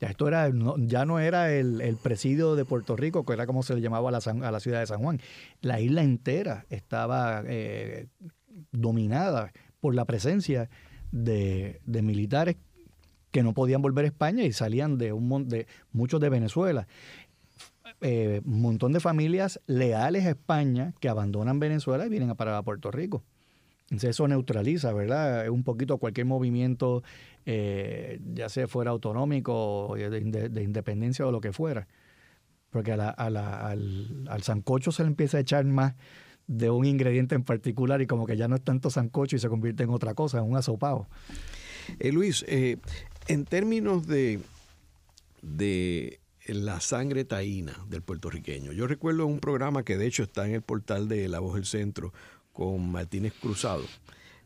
Ya 0.00 0.08
esto 0.08 0.28
era, 0.28 0.50
ya 0.78 1.06
no 1.06 1.18
era 1.18 1.52
el, 1.52 1.98
presidio 2.02 2.54
de 2.54 2.66
Puerto 2.66 2.96
Rico, 2.96 3.24
que 3.24 3.32
era 3.32 3.46
como 3.46 3.62
se 3.62 3.74
le 3.74 3.80
llamaba 3.80 4.10
a 4.10 4.12
la, 4.12 4.18
a 4.18 4.50
la 4.50 4.60
ciudad 4.60 4.80
de 4.80 4.86
San 4.86 5.00
Juan. 5.00 5.20
La 5.62 5.80
isla 5.80 6.02
entera 6.02 6.66
estaba 6.68 7.42
eh, 7.46 8.06
dominada 8.72 9.52
por 9.80 9.94
la 9.94 10.04
presencia 10.04 10.68
de, 11.12 11.80
de 11.86 12.02
militares 12.02 12.56
que 13.30 13.42
no 13.42 13.54
podían 13.54 13.82
volver 13.82 14.04
a 14.04 14.08
España 14.08 14.44
y 14.44 14.52
salían 14.52 14.98
de, 14.98 15.12
un, 15.12 15.48
de 15.48 15.66
muchos 15.92 16.20
de 16.20 16.28
Venezuela. 16.28 16.86
Eh, 18.02 18.42
un 18.44 18.60
montón 18.60 18.92
de 18.92 19.00
familias 19.00 19.60
leales 19.66 20.26
a 20.26 20.30
España 20.30 20.92
que 21.00 21.08
abandonan 21.08 21.58
Venezuela 21.58 22.06
y 22.06 22.08
vienen 22.10 22.30
a 22.30 22.34
parar 22.34 22.54
a 22.54 22.62
Puerto 22.62 22.90
Rico. 22.90 23.24
Entonces 23.84 24.10
eso 24.10 24.26
neutraliza, 24.28 24.92
¿verdad? 24.92 25.48
Un 25.48 25.62
poquito 25.62 25.98
cualquier 25.98 26.26
movimiento, 26.26 27.02
eh, 27.46 28.20
ya 28.34 28.48
sea 28.48 28.66
fuera 28.66 28.90
autonómico, 28.90 29.94
de, 29.96 30.48
de, 30.48 30.62
independencia 30.62 31.26
o 31.26 31.30
lo 31.30 31.40
que 31.40 31.52
fuera. 31.52 31.86
Porque 32.70 32.92
al, 32.92 33.00
al 33.06 34.42
sancocho 34.42 34.90
se 34.92 35.04
le 35.04 35.08
empieza 35.08 35.38
a 35.38 35.40
echar 35.40 35.64
más 35.64 35.94
de 36.46 36.70
un 36.70 36.84
ingrediente 36.84 37.34
en 37.34 37.42
particular 37.42 38.00
y 38.00 38.06
como 38.06 38.26
que 38.26 38.36
ya 38.36 38.48
no 38.48 38.56
es 38.56 38.62
tanto 38.62 38.90
sancocho 38.90 39.36
y 39.36 39.38
se 39.38 39.48
convierte 39.48 39.84
en 39.84 39.90
otra 39.90 40.14
cosa, 40.14 40.38
en 40.38 40.44
un 40.44 40.56
asopado. 40.56 41.08
Eh, 41.98 42.12
Luis, 42.12 42.44
eh, 42.48 42.78
en 43.28 43.44
términos 43.44 44.06
de, 44.06 44.40
de 45.42 46.20
la 46.48 46.80
sangre 46.80 47.24
taína 47.24 47.76
del 47.88 48.02
puertorriqueño, 48.02 48.72
yo 48.72 48.86
recuerdo 48.86 49.26
un 49.26 49.40
programa 49.40 49.84
que 49.84 49.96
de 49.96 50.06
hecho 50.06 50.22
está 50.22 50.46
en 50.46 50.54
el 50.54 50.62
portal 50.62 51.08
de 51.08 51.28
La 51.28 51.40
Voz 51.40 51.54
del 51.54 51.66
Centro 51.66 52.12
con 52.52 52.90
Martínez 52.90 53.34
Cruzado, 53.40 53.84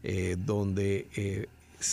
eh, 0.02 0.36
donde 0.38 1.08
eh, 1.16 1.46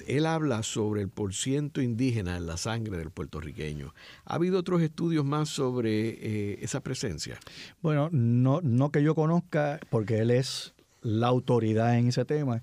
él 0.07 0.25
habla 0.25 0.63
sobre 0.63 1.01
el 1.01 1.09
porciento 1.09 1.81
indígena 1.81 2.37
en 2.37 2.47
la 2.47 2.57
sangre 2.57 2.97
del 2.97 3.11
puertorriqueño. 3.11 3.93
¿Ha 4.25 4.35
habido 4.35 4.59
otros 4.59 4.81
estudios 4.81 5.25
más 5.25 5.49
sobre 5.49 6.09
eh, 6.09 6.59
esa 6.61 6.81
presencia? 6.81 7.39
Bueno, 7.81 8.09
no, 8.11 8.61
no 8.61 8.91
que 8.91 9.03
yo 9.03 9.15
conozca, 9.15 9.79
porque 9.89 10.19
él 10.19 10.31
es 10.31 10.73
la 11.01 11.27
autoridad 11.27 11.97
en 11.97 12.07
ese 12.07 12.25
tema. 12.25 12.61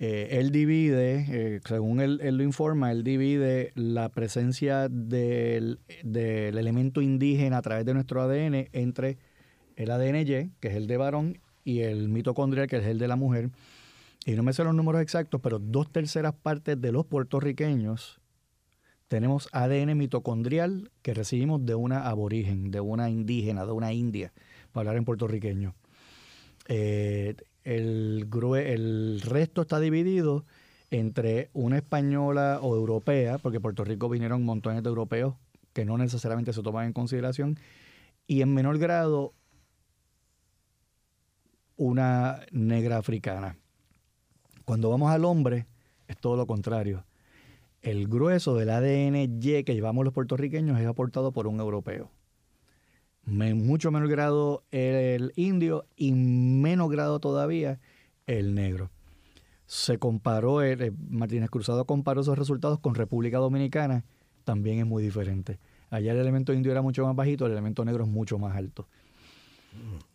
Eh, 0.00 0.38
él 0.40 0.50
divide, 0.50 1.26
eh, 1.28 1.60
según 1.66 2.00
él, 2.00 2.18
lo 2.18 2.42
informa, 2.42 2.90
él 2.90 3.04
divide 3.04 3.72
la 3.74 4.08
presencia 4.08 4.88
del, 4.88 5.78
elemento 6.02 7.00
indígena 7.00 7.58
a 7.58 7.62
través 7.62 7.84
de 7.84 7.94
nuestro 7.94 8.22
ADN 8.22 8.68
entre 8.72 9.18
el 9.76 9.90
ADN 9.90 10.16
Y, 10.16 10.50
que 10.60 10.68
es 10.68 10.74
el 10.74 10.86
de 10.86 10.96
varón, 10.96 11.38
y 11.64 11.80
el 11.80 12.08
mitocondrial, 12.08 12.66
que 12.66 12.76
es 12.76 12.86
el 12.86 12.98
de 12.98 13.08
la 13.08 13.16
mujer. 13.16 13.50
Y 14.26 14.32
no 14.32 14.42
me 14.42 14.52
sé 14.52 14.64
los 14.64 14.74
números 14.74 15.00
exactos, 15.00 15.40
pero 15.40 15.58
dos 15.58 15.90
terceras 15.90 16.34
partes 16.34 16.80
de 16.80 16.92
los 16.92 17.06
puertorriqueños 17.06 18.20
tenemos 19.08 19.48
ADN 19.52 19.96
mitocondrial 19.96 20.90
que 21.02 21.14
recibimos 21.14 21.64
de 21.64 21.74
una 21.74 22.08
aborigen, 22.08 22.70
de 22.70 22.80
una 22.80 23.10
indígena, 23.10 23.64
de 23.64 23.72
una 23.72 23.92
india, 23.92 24.32
para 24.72 24.90
hablar 24.90 24.96
en 24.96 25.04
puertorriqueño. 25.04 25.74
Eh, 26.68 27.36
el, 27.64 28.28
el 28.56 29.20
resto 29.22 29.62
está 29.62 29.80
dividido 29.80 30.44
entre 30.90 31.50
una 31.54 31.78
española 31.78 32.60
o 32.62 32.76
europea, 32.76 33.38
porque 33.38 33.60
Puerto 33.60 33.84
Rico 33.84 34.08
vinieron 34.08 34.44
montones 34.44 34.82
de 34.82 34.88
europeos 34.88 35.34
que 35.72 35.84
no 35.84 35.98
necesariamente 35.98 36.52
se 36.52 36.62
toman 36.62 36.86
en 36.86 36.92
consideración, 36.92 37.58
y 38.26 38.42
en 38.42 38.54
menor 38.54 38.78
grado 38.78 39.34
una 41.76 42.40
negra 42.52 42.98
africana. 42.98 43.58
Cuando 44.64 44.88
vamos 44.88 45.10
al 45.10 45.24
hombre, 45.24 45.66
es 46.06 46.16
todo 46.16 46.36
lo 46.36 46.46
contrario. 46.46 47.04
El 47.82 48.06
grueso 48.08 48.54
del 48.54 48.70
ADN 48.70 49.16
Y 49.16 49.64
que 49.64 49.74
llevamos 49.74 50.04
los 50.04 50.14
puertorriqueños 50.14 50.80
es 50.80 50.86
aportado 50.86 51.32
por 51.32 51.46
un 51.46 51.60
europeo 51.60 52.10
en 53.26 53.66
mucho 53.66 53.90
menor 53.90 54.08
grado 54.08 54.64
el 54.70 55.32
indio 55.36 55.86
y 55.96 56.12
menos 56.12 56.90
grado 56.90 57.20
todavía 57.20 57.80
el 58.26 58.54
negro. 58.54 58.90
Se 59.66 59.98
comparó, 59.98 60.62
eh, 60.62 60.92
Martínez 61.08 61.50
Cruzado 61.50 61.86
comparó 61.86 62.20
esos 62.20 62.38
resultados 62.38 62.78
con 62.80 62.94
República 62.94 63.38
Dominicana, 63.38 64.04
también 64.44 64.78
es 64.78 64.86
muy 64.86 65.02
diferente. 65.02 65.58
Allá 65.90 66.12
el 66.12 66.18
elemento 66.18 66.52
indio 66.52 66.72
era 66.72 66.82
mucho 66.82 67.04
más 67.06 67.16
bajito, 67.16 67.46
el 67.46 67.52
elemento 67.52 67.84
negro 67.84 68.04
es 68.04 68.10
mucho 68.10 68.38
más 68.38 68.56
alto. 68.56 68.86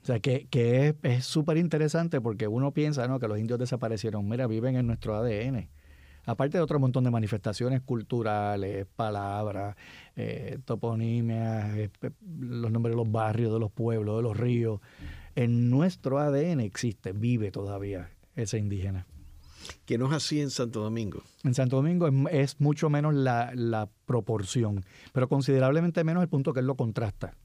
O 0.01 0.05
sea, 0.05 0.19
que, 0.19 0.47
que 0.49 0.95
es 1.03 1.25
súper 1.25 1.57
interesante 1.57 2.21
porque 2.21 2.47
uno 2.47 2.71
piensa 2.71 3.07
¿no? 3.07 3.19
que 3.19 3.27
los 3.27 3.37
indios 3.37 3.59
desaparecieron. 3.59 4.27
Mira, 4.27 4.47
viven 4.47 4.77
en 4.77 4.87
nuestro 4.87 5.15
ADN 5.15 5.67
aparte 6.29 6.57
de 6.57 6.63
otro 6.63 6.79
montón 6.79 7.03
de 7.03 7.11
manifestaciones 7.11 7.81
culturales, 7.81 8.85
palabras, 8.95 9.75
eh, 10.15 10.59
toponimias, 10.63 11.75
eh, 11.75 11.89
los 12.39 12.71
nombres 12.71 12.93
de 12.93 12.97
los 12.97 13.11
barrios, 13.11 13.51
de 13.51 13.59
los 13.59 13.71
pueblos, 13.71 14.17
de 14.17 14.23
los 14.23 14.37
ríos, 14.37 14.79
en 15.35 15.69
nuestro 15.69 16.19
ADN 16.19 16.59
existe, 16.59 17.13
vive 17.13 17.51
todavía 17.51 18.11
ese 18.35 18.57
indígena. 18.57 19.05
Que 19.85 19.97
no 19.97 20.07
es 20.07 20.13
así 20.13 20.39
en 20.39 20.49
Santo 20.49 20.81
Domingo. 20.81 21.21
En 21.43 21.53
Santo 21.53 21.77
Domingo 21.77 22.07
es, 22.29 22.59
mucho 22.59 22.89
menos 22.89 23.13
la, 23.13 23.51
la, 23.56 23.89
proporción, 24.06 24.83
pero 25.13 25.27
considerablemente 25.27 26.04
menos 26.04 26.23
el 26.23 26.29
punto 26.29 26.54
que 26.54 26.62
él 26.62 26.67
lo 26.67 26.75
contrasta. 26.75 27.35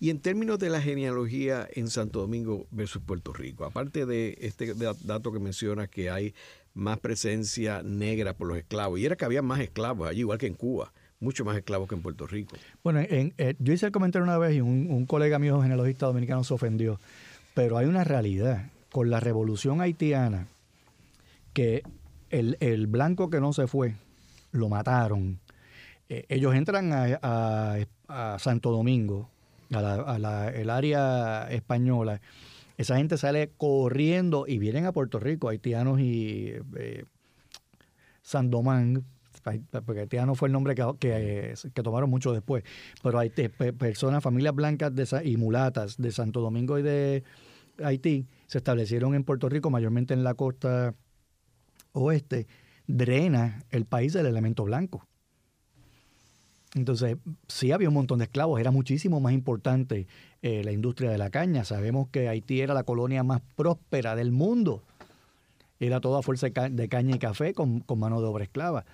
Y 0.00 0.10
en 0.10 0.20
términos 0.20 0.58
de 0.58 0.70
la 0.70 0.80
genealogía 0.80 1.68
en 1.72 1.88
Santo 1.88 2.20
Domingo 2.20 2.66
versus 2.70 3.02
Puerto 3.02 3.32
Rico, 3.32 3.64
aparte 3.64 4.06
de 4.06 4.36
este 4.40 4.74
dato 4.74 5.32
que 5.32 5.38
menciona 5.38 5.86
que 5.86 6.10
hay 6.10 6.34
más 6.74 6.98
presencia 6.98 7.82
negra 7.82 8.34
por 8.34 8.48
los 8.48 8.58
esclavos. 8.58 8.98
Y 8.98 9.06
era 9.06 9.16
que 9.16 9.24
había 9.24 9.42
más 9.42 9.60
esclavos 9.60 10.08
allí, 10.08 10.20
igual 10.20 10.38
que 10.38 10.46
en 10.46 10.54
Cuba, 10.54 10.92
mucho 11.20 11.44
más 11.44 11.56
esclavos 11.56 11.88
que 11.88 11.94
en 11.94 12.02
Puerto 12.02 12.26
Rico. 12.26 12.56
Bueno, 12.82 13.00
en, 13.00 13.32
eh, 13.38 13.54
yo 13.58 13.72
hice 13.72 13.86
el 13.86 13.92
comentario 13.92 14.24
una 14.24 14.38
vez 14.38 14.56
y 14.56 14.60
un, 14.60 15.06
colega 15.06 15.38
mío 15.38 15.62
genealogista 15.62 16.06
dominicano 16.06 16.44
se 16.44 16.54
ofendió, 16.54 17.00
pero 17.54 17.78
hay 17.78 17.86
una 17.86 18.04
realidad. 18.04 18.70
Con 18.92 19.10
la 19.10 19.18
revolución 19.18 19.80
haitiana, 19.80 20.46
que 21.52 21.82
el, 22.30 22.86
blanco 22.86 23.28
que 23.28 23.40
no 23.40 23.52
se 23.52 23.66
fue, 23.66 23.94
lo 24.52 24.68
mataron. 24.68 25.40
Eh, 26.08 26.26
ellos 26.28 26.54
entran 26.54 26.92
a, 26.92 27.78
a 28.08 28.38
Santo 28.38 28.70
Domingo, 28.70 29.28
a 29.72 30.18
la, 30.18 30.48
el 30.50 30.70
área 30.70 31.48
española, 31.50 32.20
esa 32.76 32.96
gente 32.96 33.16
sale 33.16 33.52
corriendo 33.56 34.46
y 34.46 34.58
vienen 34.58 34.86
a 34.86 34.92
Puerto 34.92 35.20
Rico, 35.20 35.48
haitianos 35.48 36.00
y 36.00 36.52
eh, 36.76 37.04
Sandomán, 38.22 39.04
porque 39.84 40.00
haitiano 40.00 40.34
fue 40.34 40.48
el 40.48 40.52
nombre 40.52 40.74
que, 40.74 41.54
que, 41.74 41.82
tomaron 41.82 42.10
mucho 42.10 42.32
después, 42.32 42.64
pero 43.02 43.18
hay 43.18 43.30
personas, 43.30 44.22
familias 44.22 44.54
blancas 44.54 44.92
y 45.24 45.36
mulatas 45.36 45.96
de 45.98 46.10
Santo 46.12 46.40
Domingo 46.40 46.78
y 46.78 46.82
de 46.82 47.24
Haití 47.82 48.26
se 48.46 48.58
establecieron 48.58 49.14
en 49.14 49.24
Puerto 49.24 49.48
Rico, 49.48 49.70
mayormente 49.70 50.14
en 50.14 50.24
la 50.24 50.34
costa 50.34 50.94
oeste, 51.92 52.46
drena 52.86 53.64
el 53.70 53.84
país 53.84 54.12
del 54.12 54.26
elemento 54.26 54.64
blanco. 54.64 55.06
Entonces, 56.74 57.16
sí 57.46 57.70
había 57.70 57.88
un 57.88 57.94
montón 57.94 58.18
de 58.18 58.24
esclavos, 58.24 58.60
era 58.60 58.72
muchísimo 58.72 59.20
más 59.20 59.32
importante 59.32 60.08
eh, 60.42 60.62
la 60.64 60.72
industria 60.72 61.10
de 61.10 61.18
la 61.18 61.30
caña. 61.30 61.64
Sabemos 61.64 62.08
que 62.08 62.28
Haití 62.28 62.60
era 62.60 62.74
la 62.74 62.82
colonia 62.82 63.22
más 63.22 63.40
próspera 63.56 64.16
del 64.16 64.32
mundo. 64.32 64.82
Era 65.80 66.00
toda 66.00 66.22
fuerza 66.22 66.48
de 66.48 66.88
caña 66.88 67.16
y 67.16 67.18
café 67.18 67.52
con, 67.52 67.84
mano 67.96 68.20
de 68.20 68.26
obra 68.26 68.44
esclava. 68.44 68.84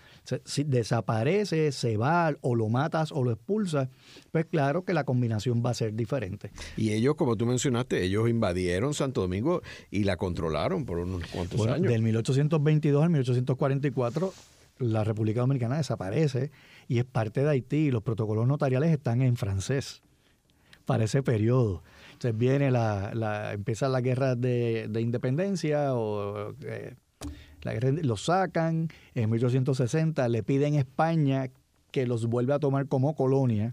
si 0.44 0.64
desaparece, 0.64 1.72
se 1.72 1.96
va, 1.96 2.34
o 2.40 2.54
lo 2.54 2.68
matas 2.68 3.12
o 3.12 3.22
lo 3.22 3.32
expulsas, 3.32 3.88
pues 4.32 4.46
claro 4.46 4.84
que 4.84 4.94
la 4.94 5.04
combinación 5.04 5.62
va 5.64 5.70
a 5.70 5.74
ser 5.74 5.94
diferente. 5.94 6.50
Y 6.76 6.92
ellos, 6.92 7.14
como 7.16 7.36
tú 7.36 7.46
mencionaste, 7.46 8.02
ellos 8.02 8.28
invadieron 8.28 8.94
Santo 8.94 9.20
Domingo 9.20 9.62
y 9.90 10.04
la 10.04 10.16
controlaron 10.16 10.84
por 10.84 10.98
unos 10.98 11.26
cuantos 11.26 11.66
años. 11.66 11.90
Del 11.90 12.02
1822 12.02 13.02
al 13.02 13.10
1844 13.10 14.32
la 14.80 15.04
República 15.04 15.40
Dominicana 15.40 15.76
desaparece 15.76 16.50
y 16.90 16.98
es 16.98 17.04
parte 17.04 17.44
de 17.44 17.50
Haití 17.50 17.92
los 17.92 18.02
protocolos 18.02 18.48
notariales 18.48 18.90
están 18.90 19.22
en 19.22 19.36
francés 19.36 20.02
para 20.86 21.04
ese 21.04 21.22
periodo. 21.22 21.84
Entonces 22.14 22.36
viene 22.36 22.72
la, 22.72 23.14
la 23.14 23.52
empieza 23.52 23.88
la 23.88 24.00
guerra 24.00 24.34
de, 24.34 24.90
independencia 25.00 25.94
o 25.94 26.52
eh, 26.64 26.96
la 27.62 27.74
guerra, 27.74 27.92
los 28.02 28.24
sacan 28.24 28.88
en 29.14 29.30
1860 29.30 30.28
le 30.28 30.42
piden 30.42 30.74
a 30.74 30.78
España 30.80 31.50
que 31.92 32.08
los 32.08 32.26
vuelva 32.26 32.56
a 32.56 32.58
tomar 32.58 32.88
como 32.88 33.14
colonia 33.14 33.70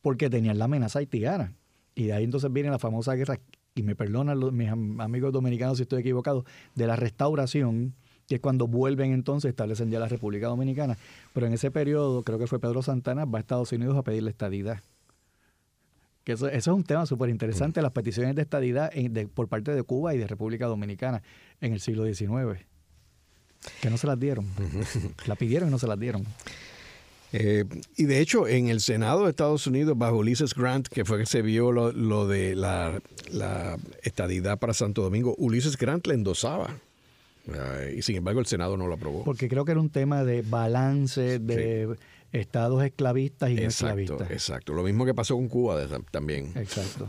porque 0.00 0.30
tenían 0.30 0.58
la 0.58 0.64
amenaza 0.64 1.00
haitiana 1.00 1.52
y 1.94 2.04
de 2.04 2.14
ahí 2.14 2.24
entonces 2.24 2.50
viene 2.50 2.70
la 2.70 2.78
famosa 2.78 3.12
guerra 3.12 3.38
y 3.74 3.82
me 3.82 3.94
perdonan 3.94 4.56
mis 4.56 4.70
amigos 4.70 5.34
dominicanos 5.34 5.76
si 5.76 5.82
estoy 5.82 6.00
equivocado 6.00 6.46
de 6.74 6.86
la 6.86 6.96
restauración 6.96 7.94
que 8.28 8.34
es 8.34 8.40
cuando 8.42 8.66
vuelven 8.66 9.12
entonces, 9.12 9.48
establecen 9.48 9.90
ya 9.90 9.98
la 9.98 10.06
República 10.06 10.48
Dominicana. 10.48 10.98
Pero 11.32 11.46
en 11.46 11.54
ese 11.54 11.70
periodo, 11.70 12.22
creo 12.22 12.38
que 12.38 12.46
fue 12.46 12.60
Pedro 12.60 12.82
Santana, 12.82 13.24
va 13.24 13.38
a 13.38 13.40
Estados 13.40 13.72
Unidos 13.72 13.96
a 13.96 14.02
pedirle 14.02 14.30
estadidad. 14.30 14.82
Que 16.24 16.32
eso, 16.32 16.46
es 16.46 16.66
un 16.66 16.84
tema 16.84 17.06
súper 17.06 17.30
interesante, 17.30 17.80
las 17.80 17.92
peticiones 17.92 18.36
de 18.36 18.42
estadidad 18.42 18.92
por 19.34 19.48
parte 19.48 19.74
de 19.74 19.82
Cuba 19.82 20.14
y 20.14 20.18
de 20.18 20.26
República 20.26 20.66
Dominicana 20.66 21.22
en 21.62 21.72
el 21.72 21.80
siglo 21.80 22.04
XIX. 22.04 22.60
Que 23.80 23.88
no 23.88 23.96
se 23.96 24.06
las 24.06 24.20
dieron. 24.20 24.46
la 25.26 25.34
pidieron 25.34 25.70
y 25.70 25.72
no 25.72 25.78
se 25.78 25.86
las 25.86 25.98
dieron. 25.98 26.26
Eh, 27.32 27.64
y 27.96 28.04
de 28.04 28.20
hecho, 28.20 28.46
en 28.46 28.68
el 28.68 28.82
Senado 28.82 29.24
de 29.24 29.30
Estados 29.30 29.66
Unidos, 29.66 29.96
bajo 29.96 30.18
Ulysses 30.18 30.54
Grant, 30.54 30.88
que 30.88 31.06
fue 31.06 31.18
que 31.18 31.26
se 31.26 31.40
vio 31.40 31.72
lo, 31.72 32.28
de 32.28 32.54
la, 32.54 33.00
la, 33.30 33.78
estadidad 34.02 34.58
para 34.58 34.74
Santo 34.74 35.02
Domingo, 35.02 35.34
Ulysses 35.38 35.78
Grant 35.78 36.06
le 36.06 36.14
endosaba 36.14 36.74
y 37.96 38.02
sin 38.02 38.16
embargo 38.16 38.40
el 38.40 38.46
Senado 38.46 38.76
no 38.76 38.86
lo 38.86 38.94
aprobó. 38.94 39.24
Porque 39.24 39.48
creo 39.48 39.64
que 39.64 39.72
era 39.72 39.80
un 39.80 39.90
tema 39.90 40.24
de 40.24 40.42
balance 40.42 41.38
de 41.38 41.96
estados 42.32 42.82
esclavistas 42.82 43.50
y 43.50 43.54
no 43.54 43.62
esclavistas. 43.62 44.30
Exacto, 44.30 44.72
lo 44.72 44.82
mismo 44.82 45.04
que 45.04 45.14
pasó 45.14 45.34
con 45.34 45.48
Cuba 45.48 45.86
también. 46.10 46.52
Exacto. 46.56 47.08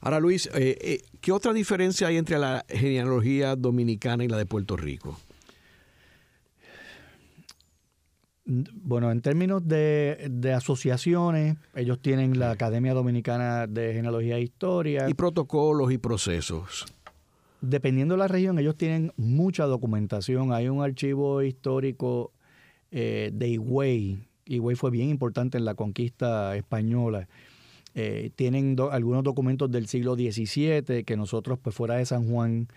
Ahora 0.00 0.20
Luis, 0.20 0.48
eh, 0.54 0.78
eh, 0.80 1.02
¿qué 1.20 1.32
otra 1.32 1.52
diferencia 1.52 2.06
hay 2.06 2.16
entre 2.16 2.38
la 2.38 2.64
genealogía 2.68 3.56
dominicana 3.56 4.24
y 4.24 4.28
la 4.28 4.36
de 4.36 4.46
Puerto 4.46 4.76
Rico? 4.76 5.18
Bueno, 8.50 9.10
en 9.10 9.20
términos 9.20 9.66
de, 9.68 10.26
de, 10.30 10.54
asociaciones, 10.54 11.56
ellos 11.74 12.00
tienen 12.00 12.38
la 12.38 12.52
Academia 12.52 12.94
Dominicana 12.94 13.66
de 13.66 13.92
Genealogía 13.92 14.36
e 14.36 14.40
Historia. 14.40 15.06
Y 15.06 15.12
protocolos 15.12 15.92
y 15.92 15.98
procesos 15.98 16.86
dependiendo 17.60 18.14
de 18.14 18.18
la 18.18 18.28
región, 18.28 18.58
ellos 18.58 18.76
tienen 18.76 19.12
mucha 19.16 19.64
documentación. 19.66 20.52
Hay 20.52 20.68
un 20.68 20.82
archivo 20.82 21.42
histórico 21.42 22.32
eh, 22.90 23.30
de 23.32 23.48
Higüey. 23.48 24.18
Higüey 24.46 24.76
fue 24.76 24.90
bien 24.90 25.08
importante 25.08 25.58
en 25.58 25.64
la 25.64 25.74
conquista 25.74 26.56
española. 26.56 27.28
Eh, 27.94 28.30
tienen 28.36 28.76
algunos 28.90 29.24
documentos 29.24 29.70
del 29.70 29.88
siglo 29.88 30.14
XVII 30.14 31.04
que 31.04 31.16
nosotros, 31.16 31.58
pues 31.60 31.74
fuera 31.74 31.96
de 31.96 32.06
San 32.06 32.28
Juan, 32.28 32.68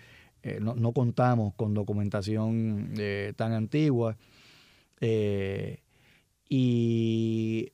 eh, 0.42 0.58
no, 0.60 0.74
no, 0.74 0.92
contamos 0.92 1.54
con 1.54 1.74
documentación 1.74 2.94
tan 3.36 3.52
antigua. 3.52 4.16
y 6.48 7.72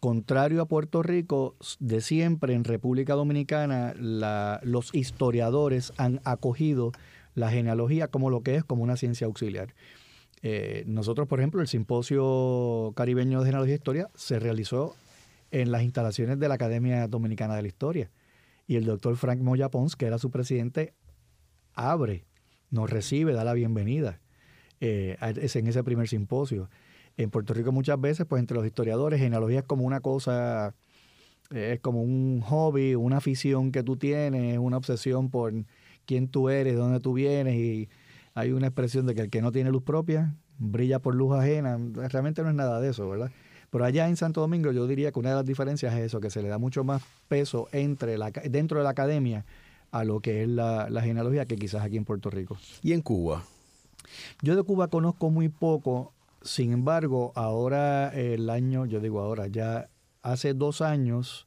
contrario 0.00 0.62
a 0.62 0.66
Puerto 0.66 1.02
Rico, 1.02 1.54
de 1.78 2.00
siempre 2.00 2.54
en 2.54 2.64
República 2.64 3.14
Dominicana 3.14 3.94
los 4.62 4.94
historiadores 4.94 5.92
han 5.98 6.20
acogido 6.24 6.92
la 7.34 7.50
genealogía 7.50 8.08
como 8.08 8.30
lo 8.30 8.42
que 8.42 8.56
es, 8.56 8.64
como 8.64 8.82
una 8.82 8.96
ciencia 8.96 9.26
auxiliar. 9.26 9.74
Eh, 10.42 10.84
nosotros, 10.86 11.28
por 11.28 11.38
ejemplo, 11.38 11.60
el 11.60 11.68
Simposio 11.68 12.92
Caribeño 12.96 13.40
de 13.40 13.46
Genealogía 13.46 13.74
e 13.74 13.76
Historia 13.76 14.08
se 14.14 14.38
realizó 14.38 14.96
en 15.50 15.70
las 15.70 15.82
instalaciones 15.82 16.38
de 16.38 16.48
la 16.48 16.54
Academia 16.54 17.06
Dominicana 17.06 17.54
de 17.54 17.62
la 17.62 17.68
Historia. 17.68 18.10
Y 18.66 18.76
el 18.76 18.86
doctor 18.86 19.16
Frank 19.16 19.40
Moya 19.40 19.68
Pons, 19.68 19.96
que 19.96 20.06
era 20.06 20.18
su 20.18 20.30
presidente, 20.30 20.94
abre, 21.74 22.24
nos 22.70 22.88
recibe, 22.88 23.32
da 23.32 23.44
la 23.44 23.52
bienvenida 23.52 24.20
eh, 24.80 25.16
en 25.20 25.66
ese 25.66 25.84
primer 25.84 26.08
simposio. 26.08 26.70
En 27.22 27.30
Puerto 27.30 27.52
Rico 27.52 27.70
muchas 27.70 28.00
veces, 28.00 28.26
pues 28.26 28.40
entre 28.40 28.56
los 28.56 28.66
historiadores, 28.66 29.20
genealogía 29.20 29.60
es 29.60 29.64
como 29.64 29.84
una 29.84 30.00
cosa, 30.00 30.74
es 31.50 31.80
como 31.80 32.02
un 32.02 32.40
hobby, 32.40 32.94
una 32.94 33.18
afición 33.18 33.72
que 33.72 33.82
tú 33.82 33.96
tienes, 33.96 34.58
una 34.58 34.78
obsesión 34.78 35.30
por 35.30 35.52
quién 36.06 36.28
tú 36.28 36.48
eres, 36.48 36.76
dónde 36.76 37.00
tú 37.00 37.12
vienes 37.12 37.56
y 37.56 37.88
hay 38.34 38.52
una 38.52 38.68
expresión 38.68 39.06
de 39.06 39.14
que 39.14 39.22
el 39.22 39.30
que 39.30 39.42
no 39.42 39.52
tiene 39.52 39.70
luz 39.70 39.82
propia 39.82 40.34
brilla 40.58 40.98
por 40.98 41.14
luz 41.14 41.36
ajena. 41.36 41.78
Realmente 41.94 42.42
no 42.42 42.48
es 42.48 42.54
nada 42.54 42.80
de 42.80 42.90
eso, 42.90 43.08
¿verdad? 43.08 43.30
Pero 43.70 43.84
allá 43.84 44.08
en 44.08 44.16
Santo 44.16 44.40
Domingo 44.40 44.72
yo 44.72 44.86
diría 44.86 45.12
que 45.12 45.18
una 45.18 45.30
de 45.30 45.36
las 45.36 45.46
diferencias 45.46 45.94
es 45.94 46.06
eso, 46.06 46.20
que 46.20 46.30
se 46.30 46.42
le 46.42 46.48
da 46.48 46.58
mucho 46.58 46.84
más 46.84 47.02
peso 47.28 47.68
entre 47.72 48.18
la, 48.18 48.30
dentro 48.30 48.78
de 48.78 48.84
la 48.84 48.90
academia 48.90 49.44
a 49.90 50.04
lo 50.04 50.20
que 50.20 50.42
es 50.42 50.48
la, 50.48 50.88
la 50.90 51.02
genealogía 51.02 51.46
que 51.46 51.56
quizás 51.56 51.82
aquí 51.82 51.96
en 51.96 52.04
Puerto 52.04 52.30
Rico. 52.30 52.56
¿Y 52.82 52.92
en 52.92 53.02
Cuba? 53.02 53.44
Yo 54.42 54.56
de 54.56 54.62
Cuba 54.62 54.88
conozco 54.88 55.30
muy 55.30 55.48
poco. 55.48 56.12
Sin 56.42 56.72
embargo, 56.72 57.32
ahora 57.34 58.08
el 58.14 58.48
año, 58.48 58.86
yo 58.86 59.00
digo 59.00 59.20
ahora, 59.20 59.46
ya 59.46 59.90
hace 60.22 60.54
dos 60.54 60.80
años 60.80 61.46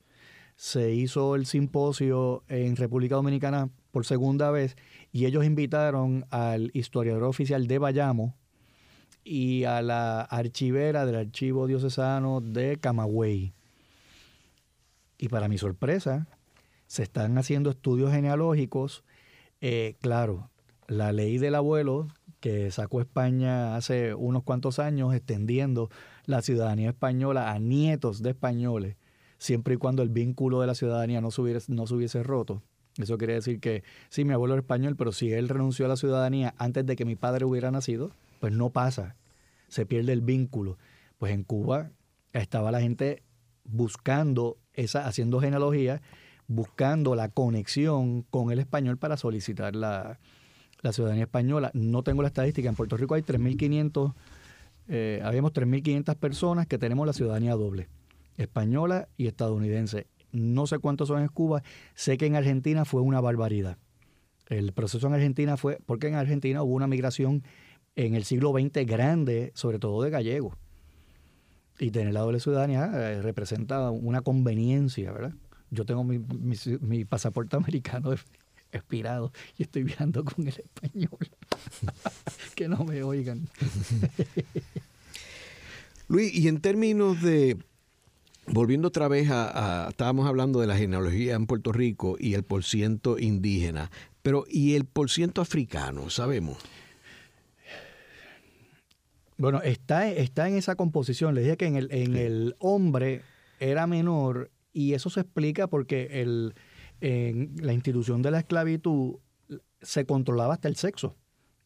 se 0.55 0.93
hizo 0.93 1.35
el 1.35 1.45
simposio 1.45 2.43
en 2.47 2.75
República 2.75 3.15
Dominicana 3.15 3.69
por 3.91 4.05
segunda 4.05 4.51
vez 4.51 4.75
y 5.11 5.25
ellos 5.25 5.45
invitaron 5.45 6.25
al 6.29 6.71
historiador 6.73 7.23
oficial 7.23 7.67
de 7.67 7.79
Bayamo 7.79 8.35
y 9.23 9.63
a 9.63 9.81
la 9.81 10.21
archivera 10.21 11.05
del 11.05 11.15
archivo 11.15 11.67
diocesano 11.67 12.41
de 12.41 12.77
Camagüey. 12.77 13.53
Y 15.17 15.29
para 15.29 15.47
mi 15.47 15.57
sorpresa, 15.57 16.27
se 16.87 17.03
están 17.03 17.37
haciendo 17.37 17.69
estudios 17.71 18.11
genealógicos. 18.11 19.03
Eh, 19.61 19.95
claro, 20.01 20.49
la 20.87 21.11
ley 21.11 21.37
del 21.37 21.55
abuelo 21.55 22.07
que 22.43 22.71
sacó 22.71 22.99
España 22.99 23.77
hace 23.77 24.13
unos 24.13 24.43
cuantos 24.43 24.77
años, 24.77 25.15
extendiendo 25.15 25.89
la 26.25 26.41
ciudadanía 26.41 26.89
española 26.89 27.53
a 27.53 27.57
nietos 27.57 28.21
de 28.21 28.31
españoles, 28.31 28.97
siempre 29.37 29.75
y 29.75 29.77
cuando 29.77 30.03
el 30.03 30.09
vínculo 30.09 30.59
de 30.59 30.67
la 30.67 30.75
ciudadanía 30.75 31.21
no 31.21 31.31
se 31.31 31.39
hubiese, 31.39 31.71
no 31.71 31.87
se 31.87 31.93
hubiese 31.93 32.21
roto. 32.21 32.61
Eso 32.97 33.17
quiere 33.17 33.35
decir 33.35 33.61
que 33.61 33.85
sí, 34.09 34.25
mi 34.25 34.33
abuelo 34.33 34.55
era 34.55 34.61
español, 34.61 34.97
pero 34.97 35.13
si 35.13 35.31
él 35.31 35.47
renunció 35.47 35.85
a 35.85 35.87
la 35.87 35.95
ciudadanía 35.95 36.53
antes 36.57 36.85
de 36.85 36.97
que 36.97 37.05
mi 37.05 37.15
padre 37.15 37.45
hubiera 37.45 37.71
nacido, 37.71 38.11
pues 38.41 38.51
no 38.51 38.71
pasa, 38.71 39.15
se 39.69 39.85
pierde 39.85 40.11
el 40.11 40.19
vínculo. 40.19 40.77
Pues 41.19 41.31
en 41.31 41.45
Cuba 41.45 41.91
estaba 42.33 42.73
la 42.73 42.81
gente 42.81 43.23
buscando 43.63 44.57
esa, 44.73 45.07
haciendo 45.07 45.39
genealogía, 45.39 46.01
buscando 46.47 47.15
la 47.15 47.29
conexión 47.29 48.23
con 48.23 48.51
el 48.51 48.59
español 48.59 48.97
para 48.97 49.15
solicitar 49.15 49.77
la, 49.77 50.19
la 50.83 50.93
ciudadanía 50.93 51.23
española. 51.23 51.71
No 51.73 52.03
tengo 52.03 52.21
la 52.21 52.27
estadística, 52.27 52.69
en 52.69 52.75
Puerto 52.75 52.95
Rico 52.97 53.15
hay 53.15 53.23
3.500, 53.23 54.13
eh, 54.89 55.21
habíamos 55.23 55.53
3.500 55.53 56.15
personas 56.17 56.67
que 56.67 56.77
tenemos 56.77 57.07
la 57.07 57.13
ciudadanía 57.13 57.53
doble, 57.55 57.87
española 58.37 59.07
y 59.17 59.27
estadounidense. 59.27 60.07
No 60.31 60.67
sé 60.67 60.79
cuántos 60.79 61.07
son 61.07 61.21
en 61.21 61.29
Cuba, 61.29 61.63
sé 61.95 62.17
que 62.17 62.25
en 62.25 62.35
Argentina 62.35 62.85
fue 62.85 63.01
una 63.01 63.21
barbaridad. 63.21 63.77
El 64.49 64.73
proceso 64.73 65.07
en 65.07 65.13
Argentina 65.13 65.57
fue, 65.57 65.79
porque 65.85 66.07
en 66.07 66.15
Argentina 66.15 66.61
hubo 66.63 66.75
una 66.75 66.87
migración 66.87 67.43
en 67.95 68.13
el 68.15 68.25
siglo 68.25 68.51
XX 68.51 68.85
grande, 68.85 69.51
sobre 69.55 69.79
todo 69.79 70.03
de 70.03 70.09
gallegos. 70.09 70.55
y 71.79 71.89
tener 71.89 72.13
la 72.13 72.19
doble 72.19 72.39
ciudadanía 72.39 72.91
eh, 72.93 73.21
representa 73.21 73.89
una 73.89 74.21
conveniencia, 74.21 75.11
¿verdad? 75.11 75.33
Yo 75.71 75.85
tengo 75.85 76.03
mi, 76.03 76.19
mi, 76.19 77.03
pasaporte 77.03 77.55
americano 77.57 78.11
expirado 78.73 79.31
y 79.57 79.63
estoy 79.63 79.83
viajando 79.83 80.23
con 80.23 80.47
el 80.47 80.55
español. 80.55 81.29
que 82.55 82.67
no 82.67 82.83
me 82.83 83.03
oigan. 83.03 83.47
Luis, 86.07 86.33
y 86.33 86.47
en 86.47 86.59
términos 86.59 87.21
de, 87.21 87.57
volviendo 88.47 88.89
otra 88.89 89.07
vez 89.07 89.29
a, 89.31 89.87
estábamos 89.89 90.27
hablando 90.27 90.59
de 90.59 90.67
la 90.67 90.77
genealogía 90.77 91.35
en 91.35 91.47
Puerto 91.47 91.71
Rico 91.71 92.17
y 92.19 92.33
el 92.33 92.43
porciento 92.43 93.17
indígena, 93.17 93.89
pero 94.21 94.45
¿y 94.49 94.75
el 94.75 94.85
porciento 94.85 95.41
africano? 95.41 96.09
Sabemos. 96.09 96.57
Bueno, 99.37 99.61
está, 99.61 100.09
está 100.09 100.47
en 100.47 100.55
esa 100.55 100.75
composición. 100.75 101.35
Le 101.35 101.41
dije 101.41 101.57
que 101.57 101.65
en 101.65 101.75
el, 101.75 101.91
en 101.91 102.15
el 102.15 102.55
hombre 102.59 103.21
era 103.59 103.87
menor 103.87 104.51
y 104.71 104.93
eso 104.93 105.09
se 105.09 105.21
explica 105.21 105.67
porque 105.67 106.21
el, 106.21 106.53
en 107.03 107.53
la 107.61 107.73
institución 107.73 108.21
de 108.21 108.31
la 108.31 108.39
esclavitud 108.39 109.17
se 109.81 110.05
controlaba 110.05 110.53
hasta 110.53 110.69
el 110.69 110.77
sexo. 110.77 111.15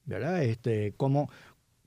¿Verdad? 0.05 0.43
Este, 0.43 0.93
como 0.97 1.29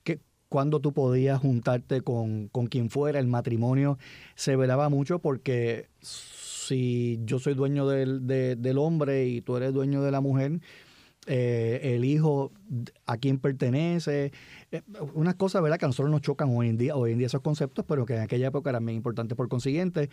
que, 0.05 0.21
cuando 0.49 0.81
tú 0.81 0.93
podías 0.93 1.41
juntarte 1.41 2.03
con, 2.03 2.49
con 2.49 2.67
quien 2.69 2.91
fuera, 2.91 3.19
el 3.19 3.27
matrimonio 3.27 3.99
se 4.37 4.55
velaba 4.55 4.89
mucho 4.89 5.19
porque 5.19 5.89
si 6.01 7.19
yo 7.25 7.41
soy 7.41 7.55
dueño 7.55 7.89
del, 7.89 8.27
del 8.27 8.79
hombre 8.79 9.27
y 9.27 9.41
tú 9.41 9.57
eres 9.57 9.73
dueño 9.73 10.03
de 10.03 10.11
la 10.13 10.21
mujer, 10.21 10.61
eh, 11.27 11.95
el 11.97 12.05
hijo 12.05 12.53
a 13.07 13.17
quién 13.17 13.39
pertenece, 13.39 14.33
eh, 14.71 14.83
unas 15.15 15.35
cosas 15.35 15.61
¿verdad? 15.61 15.79
que 15.79 15.87
a 15.87 15.89
nosotros 15.89 16.11
nos 16.11 16.23
chocan 16.23 16.51
hoy 16.57 16.69
en 16.69 16.77
día, 16.77 16.95
hoy 16.95 17.13
en 17.13 17.19
día 17.19 17.27
esos 17.27 17.41
conceptos, 17.43 17.85
pero 17.89 18.07
que 18.07 18.15
en 18.15 18.21
aquella 18.21 18.49
época 18.49 18.71
eran 18.71 18.87
bien 18.87 18.97
importantes 18.97 19.37
por 19.37 19.49
consiguiente. 19.49 20.09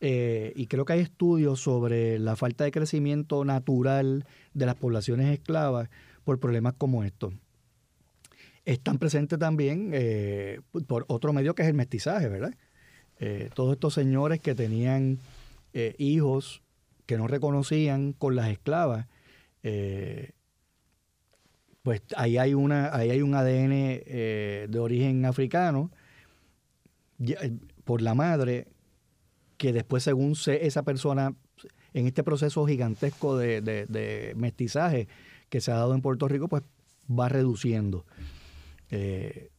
Eh, 0.00 0.52
y 0.56 0.66
creo 0.66 0.84
que 0.84 0.94
hay 0.94 1.00
estudios 1.00 1.60
sobre 1.60 2.18
la 2.18 2.36
falta 2.36 2.64
de 2.64 2.70
crecimiento 2.70 3.44
natural 3.44 4.24
de 4.54 4.66
las 4.66 4.76
poblaciones 4.76 5.28
esclavas 5.28 5.90
por 6.24 6.38
problemas 6.38 6.74
como 6.78 7.04
estos. 7.04 7.34
Están 8.64 8.98
presentes 8.98 9.38
también 9.38 9.92
por 10.86 11.04
otro 11.08 11.32
medio 11.32 11.54
que 11.54 11.62
es 11.62 11.68
el 11.68 11.74
mestizaje, 11.74 12.28
¿verdad? 12.28 12.54
todos 13.54 13.72
estos 13.72 13.94
señores 13.94 14.38
que 14.40 14.54
tenían 14.54 15.18
hijos 15.98 16.62
que 17.10 17.18
no 17.18 17.26
reconocían 17.26 18.12
con 18.12 18.36
las 18.36 18.50
esclavas, 18.50 19.06
eh, 19.64 20.30
pues 21.82 22.02
ahí 22.16 22.38
hay, 22.38 22.54
una, 22.54 22.94
ahí 22.94 23.10
hay 23.10 23.20
un 23.20 23.34
ADN 23.34 23.72
eh, 23.72 24.66
de 24.70 24.78
origen 24.78 25.24
africano 25.24 25.90
eh, 27.18 27.50
por 27.82 28.00
la 28.00 28.14
madre, 28.14 28.68
que 29.60 29.74
después 29.74 30.02
según 30.02 30.34
esa 30.46 30.82
persona, 30.84 31.34
en 31.92 32.06
este 32.06 32.24
proceso 32.24 32.66
gigantesco 32.66 33.36
de, 33.36 34.32
mestizaje 34.34 35.06
que 35.50 35.60
se 35.60 35.70
ha 35.70 35.74
dado 35.74 35.94
en 35.94 36.00
Puerto 36.00 36.28
Rico, 36.28 36.48
pues 36.48 36.62
va 37.06 37.28
reduciendo. 37.28 38.06
Eh, 38.90 39.50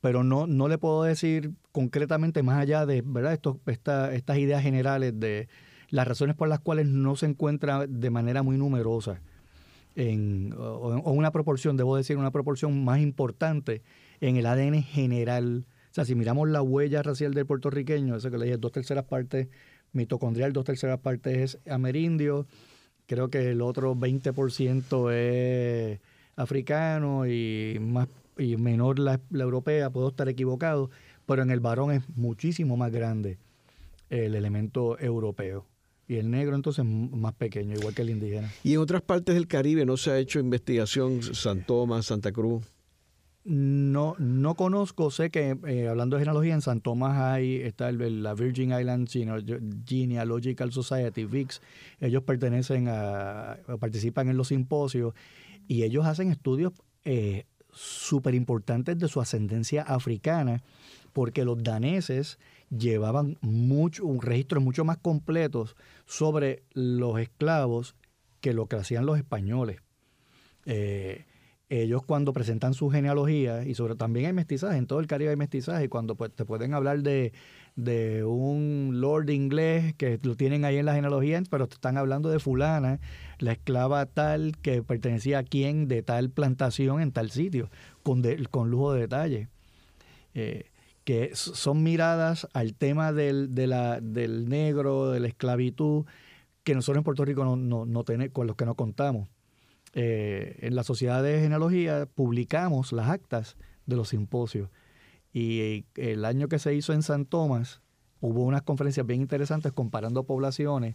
pero 0.00 0.24
no, 0.24 0.48
no 0.48 0.66
le 0.66 0.78
puedo 0.78 1.04
decir 1.04 1.52
concretamente 1.70 2.42
más 2.42 2.58
allá 2.58 2.86
de 2.86 3.04
¿verdad? 3.06 3.34
Esto, 3.34 3.60
estas 3.66 4.36
ideas 4.36 4.64
generales 4.64 5.12
de 5.20 5.48
las 5.90 6.08
razones 6.08 6.34
por 6.34 6.48
las 6.48 6.58
cuales 6.58 6.88
no 6.88 7.14
se 7.14 7.26
encuentra 7.26 7.86
de 7.86 8.10
manera 8.10 8.42
muy 8.42 8.58
numerosa 8.58 9.20
en, 9.94 10.52
o, 10.58 11.12
una 11.12 11.30
proporción, 11.30 11.76
debo 11.76 11.96
decir, 11.96 12.16
una 12.16 12.32
proporción 12.32 12.84
más 12.84 12.98
importante 12.98 13.80
en 14.20 14.36
el 14.36 14.46
ADN 14.46 14.82
general. 14.82 15.68
Sea, 15.98 16.04
si 16.04 16.14
miramos 16.14 16.48
la 16.48 16.62
huella 16.62 17.02
racial 17.02 17.34
del 17.34 17.44
puertorriqueño, 17.44 18.14
eso 18.14 18.30
que 18.30 18.38
le 18.38 18.44
dije, 18.44 18.56
dos 18.56 18.70
terceras 18.70 19.02
partes 19.06 19.48
mitocondrial, 19.90 20.52
dos 20.52 20.64
terceras 20.64 21.00
partes 21.00 21.56
es 21.56 21.68
amerindio, 21.68 22.46
creo 23.06 23.30
que 23.30 23.50
el 23.50 23.60
otro 23.60 23.96
20% 23.96 25.12
es 25.12 25.98
africano 26.36 27.26
y 27.26 27.78
más 27.80 28.06
y 28.38 28.56
menor 28.56 29.00
la, 29.00 29.20
la, 29.30 29.42
europea, 29.42 29.90
puedo 29.90 30.10
estar 30.10 30.28
equivocado, 30.28 30.88
pero 31.26 31.42
en 31.42 31.50
el 31.50 31.58
varón 31.58 31.90
es 31.90 32.08
muchísimo 32.10 32.76
más 32.76 32.92
grande 32.92 33.36
el 34.08 34.36
elemento 34.36 35.00
europeo 35.00 35.66
y 36.06 36.14
el 36.14 36.30
negro 36.30 36.54
entonces 36.54 36.84
más 36.84 37.34
pequeño, 37.34 37.74
igual 37.74 37.92
que 37.92 38.02
el 38.02 38.10
indígena. 38.10 38.52
¿Y 38.62 38.74
en 38.74 38.78
otras 38.78 39.02
partes 39.02 39.34
del 39.34 39.48
Caribe 39.48 39.84
no 39.84 39.96
se 39.96 40.12
ha 40.12 40.18
hecho 40.20 40.38
investigación, 40.38 41.24
San 41.34 41.66
Tomás, 41.66 42.06
Santa 42.06 42.30
Cruz? 42.30 42.62
No, 43.50 44.14
no 44.18 44.56
conozco, 44.56 45.10
sé 45.10 45.30
que 45.30 45.56
eh, 45.66 45.88
hablando 45.88 46.16
de 46.16 46.20
genealogía, 46.20 46.52
en 46.52 46.60
San 46.60 46.82
Tomás 46.82 47.16
hay, 47.16 47.62
está 47.62 47.90
la 47.90 48.34
Virgin 48.34 48.78
Islands 48.78 49.16
Genealogical 49.86 50.70
Society, 50.70 51.24
VIX, 51.24 51.62
ellos 51.98 52.24
pertenecen 52.24 52.88
a, 52.88 53.56
participan 53.80 54.28
en 54.28 54.36
los 54.36 54.48
simposios 54.48 55.14
y 55.66 55.84
ellos 55.84 56.04
hacen 56.04 56.30
estudios 56.30 56.74
eh, 57.06 57.46
súper 57.72 58.34
importantes 58.34 58.98
de 58.98 59.08
su 59.08 59.18
ascendencia 59.18 59.80
africana, 59.80 60.62
porque 61.14 61.46
los 61.46 61.62
daneses 61.62 62.38
llevaban 62.68 63.38
mucho, 63.40 64.04
un 64.04 64.20
registro 64.20 64.60
mucho 64.60 64.84
más 64.84 64.98
completos 64.98 65.74
sobre 66.04 66.64
los 66.74 67.18
esclavos 67.18 67.94
que 68.42 68.52
lo 68.52 68.66
que 68.66 68.76
hacían 68.76 69.06
los 69.06 69.16
españoles. 69.16 69.80
Eh, 70.66 71.24
ellos 71.70 72.02
cuando 72.02 72.32
presentan 72.32 72.74
su 72.74 72.88
genealogía, 72.88 73.64
y 73.64 73.74
sobre 73.74 73.94
también 73.94 74.26
hay 74.26 74.32
mestizaje, 74.32 74.78
en 74.78 74.86
todo 74.86 75.00
el 75.00 75.06
Caribe 75.06 75.30
hay 75.30 75.36
mestizaje, 75.36 75.88
cuando 75.88 76.14
pues, 76.14 76.32
te 76.32 76.44
pueden 76.44 76.72
hablar 76.72 77.02
de, 77.02 77.32
de 77.76 78.24
un 78.24 79.00
lord 79.00 79.28
inglés 79.30 79.94
que 79.94 80.18
lo 80.22 80.34
tienen 80.34 80.64
ahí 80.64 80.76
en 80.76 80.86
la 80.86 80.94
genealogía, 80.94 81.42
pero 81.50 81.68
te 81.68 81.74
están 81.74 81.98
hablando 81.98 82.30
de 82.30 82.38
fulana, 82.38 83.00
la 83.38 83.52
esclava 83.52 84.06
tal 84.06 84.56
que 84.62 84.82
pertenecía 84.82 85.40
a 85.40 85.42
quien 85.42 85.88
de 85.88 86.02
tal 86.02 86.30
plantación 86.30 87.00
en 87.00 87.12
tal 87.12 87.30
sitio, 87.30 87.70
con, 88.02 88.22
con 88.50 88.70
lujo 88.70 88.92
de 88.94 89.00
detalle. 89.02 89.48
Eh, 90.34 90.70
que 91.04 91.30
son 91.34 91.82
miradas 91.82 92.46
al 92.52 92.74
tema 92.74 93.14
del, 93.14 93.54
de 93.54 93.66
la, 93.66 93.98
del 93.98 94.48
negro, 94.48 95.10
de 95.10 95.20
la 95.20 95.28
esclavitud, 95.28 96.04
que 96.64 96.74
nosotros 96.74 96.98
en 96.98 97.04
Puerto 97.04 97.24
Rico 97.24 97.44
no, 97.44 97.56
no, 97.56 97.86
no 97.86 98.04
tenemos, 98.04 98.34
con 98.34 98.46
los 98.46 98.56
que 98.56 98.66
no 98.66 98.74
contamos. 98.74 99.26
Eh, 100.00 100.60
en 100.60 100.76
la 100.76 100.84
Sociedad 100.84 101.24
de 101.24 101.40
Genealogía 101.40 102.06
publicamos 102.06 102.92
las 102.92 103.08
actas 103.08 103.56
de 103.86 103.96
los 103.96 104.10
simposios 104.10 104.70
y 105.32 105.86
el 105.96 106.24
año 106.24 106.46
que 106.46 106.60
se 106.60 106.72
hizo 106.72 106.92
en 106.92 107.02
San 107.02 107.26
Tomás 107.26 107.82
hubo 108.20 108.44
unas 108.44 108.62
conferencias 108.62 109.04
bien 109.04 109.20
interesantes 109.20 109.72
comparando 109.72 110.22
poblaciones 110.22 110.94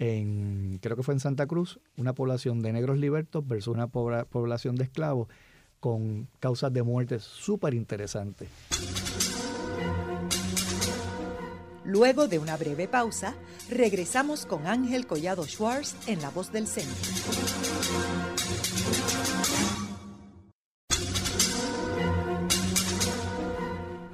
en, 0.00 0.80
creo 0.82 0.96
que 0.96 1.04
fue 1.04 1.14
en 1.14 1.20
Santa 1.20 1.46
Cruz, 1.46 1.78
una 1.96 2.12
población 2.12 2.60
de 2.60 2.72
negros 2.72 2.98
libertos 2.98 3.46
versus 3.46 3.72
una 3.72 3.86
población 3.86 4.74
de 4.74 4.82
esclavos 4.82 5.28
con 5.78 6.26
causas 6.40 6.72
de 6.72 6.82
muerte 6.82 7.20
súper 7.20 7.72
interesantes. 7.74 8.48
Luego 11.84 12.26
de 12.26 12.40
una 12.40 12.56
breve 12.56 12.88
pausa, 12.88 13.36
regresamos 13.68 14.44
con 14.44 14.66
Ángel 14.66 15.06
Collado 15.06 15.44
Schwartz 15.44 15.94
en 16.08 16.20
La 16.20 16.30
Voz 16.30 16.50
del 16.50 16.66
Centro. 16.66 17.59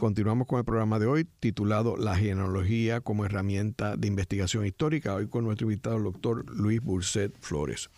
Continuamos 0.00 0.46
con 0.46 0.58
el 0.58 0.64
programa 0.64 0.98
de 0.98 1.04
hoy 1.04 1.26
titulado 1.40 1.98
La 1.98 2.16
genealogía 2.16 3.02
como 3.02 3.26
herramienta 3.26 3.96
de 3.96 4.08
investigación 4.08 4.64
histórica, 4.64 5.14
hoy 5.14 5.28
con 5.28 5.44
nuestro 5.44 5.66
invitado 5.66 5.98
el 5.98 6.04
doctor 6.04 6.44
Luis 6.50 6.80
Burset 6.80 7.32
Flores. 7.38 7.90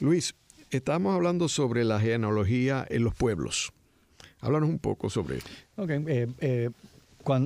Luis, 0.00 0.34
Estamos 0.70 1.14
hablando 1.14 1.48
sobre 1.48 1.84
la 1.84 2.00
genealogía 2.00 2.84
en 2.88 3.04
los 3.04 3.14
pueblos. 3.14 3.72
Háblanos 4.40 4.70
un 4.70 4.80
poco 4.80 5.08
sobre 5.08 5.36
esto. 5.36 5.50
Ok, 5.76 5.90
eh, 5.90 6.26
eh, 6.40 6.70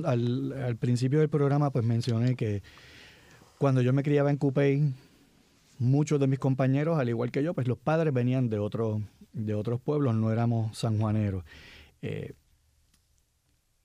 al, 0.05 0.77
principio 0.79 1.19
del 1.19 1.29
programa 1.29 1.69
pues 1.69 1.85
mencioné 1.85 2.35
que 2.35 2.63
cuando 3.59 3.81
yo 3.81 3.93
me 3.93 4.01
criaba 4.01 4.31
en 4.31 4.37
Cupey, 4.37 4.93
muchos 5.77 6.19
de 6.19 6.25
mis 6.25 6.39
compañeros, 6.39 6.97
al 6.97 7.09
igual 7.09 7.31
que 7.31 7.43
yo, 7.43 7.53
pues 7.53 7.67
los 7.67 7.77
padres 7.77 8.13
venían 8.13 8.49
de, 8.49 8.57
otros 8.59 9.01
de 9.33 9.53
otros 9.53 9.79
pueblos, 9.79 10.15
no 10.15 10.31
éramos 10.31 10.77
sanjuaneros. 10.77 11.43
Eh, 12.01 12.33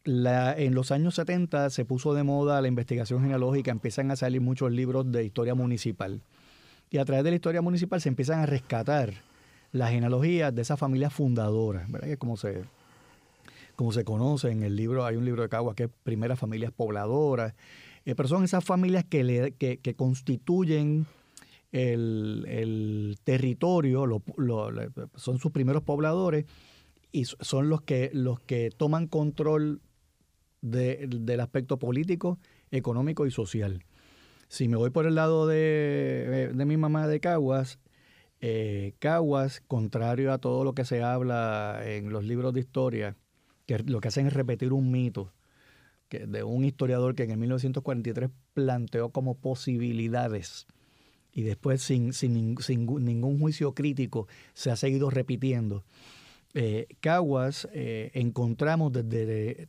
en 0.05 0.75
los 0.75 0.91
años 0.91 1.15
70 1.15 1.71
se 1.71 1.85
puso 1.85 2.15
de 2.15 2.23
moda 2.23 2.61
la 2.61 2.69
investigación 2.69 3.23
genealógica, 3.23 3.71
empiezan 3.71 4.11
a 4.11 4.17
salir 4.17 4.41
muchos 4.41 4.71
libros 4.71 5.11
de 5.11 5.25
historia 5.25 5.55
municipal 5.55 6.21
Y 6.91 6.99
a 6.99 7.05
través 7.05 7.25
de 7.25 7.31
la 7.31 7.37
historia 7.37 7.63
municipal 7.63 8.01
se 8.01 8.11
empiezan 8.11 8.41
a 8.41 8.47
rescatar 8.47 9.15
las 9.73 9.91
genealogías 9.91 10.55
de 10.55 10.63
esas 10.63 10.79
familias 10.79 11.13
fundadoras, 11.13 11.91
¿verdad? 11.91 12.09
Que 12.09 12.17
como 12.17 12.37
se, 12.37 12.65
como 13.77 13.93
se 13.93 14.05
conoce 14.05 14.51
en 14.51 14.63
el 14.63 14.77
libro, 14.77 15.05
hay 15.05 15.17
un 15.17 15.25
libro 15.25 15.43
de 15.43 15.49
Caguas 15.49 15.75
que 15.75 15.85
es 15.85 15.91
Primeras 16.05 16.39
Familias 16.39 16.71
Pobladoras, 16.71 17.55
eh, 18.05 18.15
pero 18.15 18.29
son 18.29 18.45
esas 18.45 18.63
familias 18.63 19.05
que, 19.05 19.55
que, 19.59 19.95
constituyen 19.95 21.07
el, 21.73 23.19
territorio, 23.25 24.23
son 25.17 25.39
sus 25.39 25.51
primeros 25.51 25.83
pobladores 25.83 26.45
y 27.11 27.25
son 27.25 27.69
los 27.69 27.83
que, 27.83 28.11
los 28.13 28.41
que 28.41 28.71
toman 28.71 29.09
control 29.09 29.81
de, 30.65 31.07
del 31.09 31.41
aspecto 31.41 31.79
político, 31.79 32.39
económico 32.71 33.27
y 33.27 33.31
social. 33.31 33.85
Si 34.49 34.69
me 34.69 34.77
voy 34.77 34.91
por 34.91 35.07
el 35.07 35.15
lado 35.15 35.47
de, 35.47 36.53
de 36.55 36.65
mi 36.65 36.77
mamá 36.77 37.07
de 37.07 37.21
Caguas, 37.21 37.79
eh, 38.41 38.95
Caguas, 38.99 39.63
contrario 39.67 40.33
a 40.33 40.39
todo 40.39 40.65
lo 40.65 40.75
que 40.75 40.85
se 40.85 41.03
habla 41.03 41.81
en 41.85 42.11
los 42.11 42.25
libros 42.25 42.53
de 42.55 42.61
historia, 42.61 43.17
que 43.67 43.79
lo 43.79 44.01
que 44.01 44.09
hacen 44.09 44.27
es 44.27 44.33
repetir 44.33 44.73
un 44.73 44.91
mito 44.91 45.33
que, 46.09 46.27
de 46.27 46.43
un 46.43 46.65
historiador 46.65 47.15
que 47.15 47.25
en 47.25 47.31
el 47.31 47.39
1943 47.39 48.31
planteó 48.55 49.11
como 49.11 49.35
posibilidades 49.35 50.67
y 51.33 51.43
después 51.43 51.83
sin, 51.83 52.13
sin, 52.13 52.57
sin 52.59 52.87
ningún 52.87 53.39
juicio 53.39 53.75
crítico 53.75 54.29
se 54.55 54.71
ha 54.71 54.77
seguido 54.77 55.11
repitiendo. 55.11 55.85
Eh, 56.55 56.87
Caguas 57.01 57.69
eh, 57.73 58.13
encontramos 58.15 58.93
desde 58.93 59.69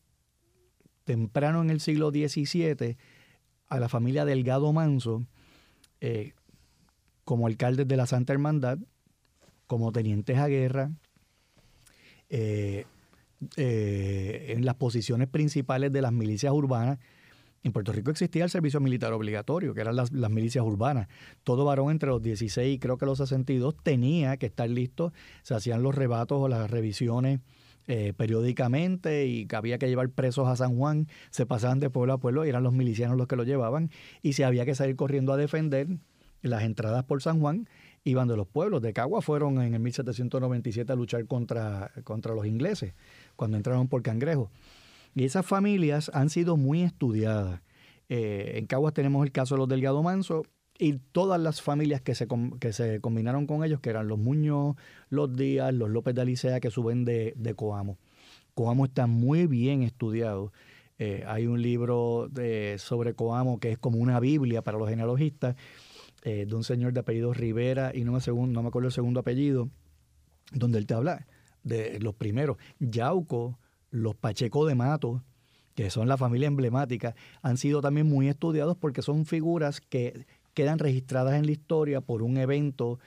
temprano 1.05 1.61
en 1.61 1.69
el 1.69 1.79
siglo 1.79 2.09
XVII 2.09 2.97
a 3.67 3.79
la 3.79 3.89
familia 3.89 4.25
Delgado 4.25 4.73
Manso 4.73 5.25
eh, 6.01 6.33
como 7.23 7.47
alcaldes 7.47 7.87
de 7.87 7.97
la 7.97 8.05
Santa 8.05 8.33
Hermandad, 8.33 8.77
como 9.65 9.91
tenientes 9.91 10.37
a 10.37 10.47
guerra, 10.47 10.91
eh, 12.29 12.85
eh, 13.57 14.53
en 14.55 14.65
las 14.65 14.75
posiciones 14.75 15.27
principales 15.27 15.91
de 15.91 16.01
las 16.01 16.13
milicias 16.13 16.53
urbanas. 16.53 16.99
En 17.63 17.71
Puerto 17.71 17.91
Rico 17.91 18.11
existía 18.11 18.43
el 18.43 18.51
servicio 18.51 18.79
militar 18.79 19.11
obligatorio, 19.11 19.73
que 19.73 19.81
eran 19.81 19.95
las, 19.95 20.11
milicias 20.11 20.63
urbanas. 20.63 21.07
Todo 21.43 21.65
varón 21.65 21.89
entre 21.89 22.09
los 22.09 22.21
16 22.21 22.75
y 22.75 22.79
creo 22.79 22.97
que 22.97 23.07
los 23.07 23.17
62 23.17 23.75
tenía 23.81 24.37
que 24.37 24.45
estar 24.45 24.69
listo. 24.69 25.11
Se 25.41 25.55
hacían 25.55 25.81
los 25.81 25.95
rebatos 25.95 26.39
o 26.39 26.47
las 26.47 26.69
revisiones 26.69 27.39
eh, 27.88 28.13
periódicamente 28.15 29.27
y 29.27 29.45
que 29.45 29.55
había 29.55 29.77
que 29.77 29.88
llevar 29.88 30.09
presos 30.09 30.47
a 30.47 30.55
San 30.55 30.75
Juan. 30.75 31.07
Se 31.29 31.45
pasaban 31.45 31.79
de 31.79 31.89
pueblo 31.89 32.13
a 32.13 32.19
pueblo 32.19 32.45
y 32.45 32.49
eran 32.49 32.63
los 32.63 32.73
milicianos 32.73 33.17
los 33.17 33.27
que 33.27 33.36
lo 33.36 33.43
llevaban. 33.43 33.91
Y 34.21 34.33
se 34.33 34.45
había 34.45 34.65
que 34.65 34.75
salir 34.75 34.95
corriendo 34.95 35.33
a 35.33 35.38
defender 35.38 35.88
las 36.41 36.63
entradas 36.63 37.03
por 37.03 37.21
San 37.21 37.39
Juan 37.39 37.67
iban 38.05 38.27
de 38.27 38.38
los 38.38 38.47
pueblos. 38.47 38.81
De 38.81 38.93
Cagua 38.93 39.21
fueron 39.21 39.61
en 39.61 39.73
el 39.73 39.79
1797 39.81 40.93
a 40.93 40.95
luchar 40.95 41.25
contra, 41.25 41.91
contra 42.03 42.33
los 42.33 42.45
ingleses, 42.45 42.93
cuando 43.36 43.57
entraron 43.57 43.88
por 43.88 44.01
Cangrejo. 44.03 44.51
Y 45.13 45.25
esas 45.25 45.45
familias 45.45 46.11
han 46.13 46.29
sido 46.29 46.55
muy 46.55 46.83
estudiadas. 46.83 47.61
Eh, 48.07 48.53
en 48.55 48.67
Caguas 48.67 48.93
tenemos 48.93 49.25
el 49.25 49.31
caso 49.31 49.55
de 49.55 49.59
los 49.59 49.67
Delgado 49.67 50.03
Manso 50.03 50.43
y 50.78 50.93
todas 51.11 51.39
las 51.39 51.61
familias 51.61 52.01
que 52.01 52.15
se, 52.15 52.28
que 52.59 52.73
se 52.73 52.99
combinaron 52.99 53.47
con 53.47 53.63
ellos, 53.63 53.80
que 53.80 53.89
eran 53.89 54.07
los 54.07 54.19
Muñoz, 54.19 54.76
los 55.09 55.36
Díaz, 55.36 55.73
los 55.73 55.89
López 55.89 56.15
de 56.15 56.21
Alicea, 56.21 56.59
que 56.59 56.71
suben 56.71 57.05
de, 57.05 57.34
de 57.38 57.53
Coamo. 57.53 57.97
Coamo 58.53 58.86
está 58.86 59.07
muy 59.07 59.47
bien 59.47 59.84
estudiado. 59.84 60.51
Eh, 60.97 61.23
hay 61.28 61.47
un 61.47 61.61
libro 61.61 62.30
de, 62.32 62.76
sobre 62.78 63.13
Coamo 63.13 63.59
que 63.59 63.73
es 63.73 63.78
como 63.78 63.99
una 63.99 64.19
Biblia 64.19 64.61
para 64.61 64.78
los 64.78 64.89
genealogistas 64.89 65.55
eh, 66.23 66.45
de 66.47 66.55
un 66.55 66.63
señor 66.63 66.93
de 66.93 67.01
apellido 67.01 67.34
Rivera 67.34 67.91
y 67.93 68.03
no 68.03 68.13
me, 68.13 68.19
no 68.26 68.61
me 68.61 68.67
acuerdo 68.67 68.88
el 68.88 68.93
segundo 68.93 69.19
apellido, 69.19 69.69
donde 70.51 70.78
él 70.78 70.86
te 70.86 70.93
habla 70.93 71.28
de 71.63 71.99
los 71.99 72.15
primeros. 72.15 72.57
Yauco, 72.80 73.59
los 73.91 74.15
Pacheco 74.15 74.65
de 74.65 74.76
Mato, 74.76 75.23
que 75.76 75.89
son 75.89 76.07
la 76.07 76.17
familia 76.17 76.47
emblemática, 76.47 77.15
han 77.41 77.57
sido 77.57 77.82
también 77.82 78.07
muy 78.07 78.30
estudiados 78.30 78.78
porque 78.78 79.01
son 79.01 79.26
figuras 79.26 79.82
que 79.82 80.26
quedan 80.55 80.79
registradas 80.79 81.35
en 81.35 81.45
la 81.45 81.51
historia 81.51 82.01
por 82.01 82.23
un 82.23 82.37
evento 82.37 82.99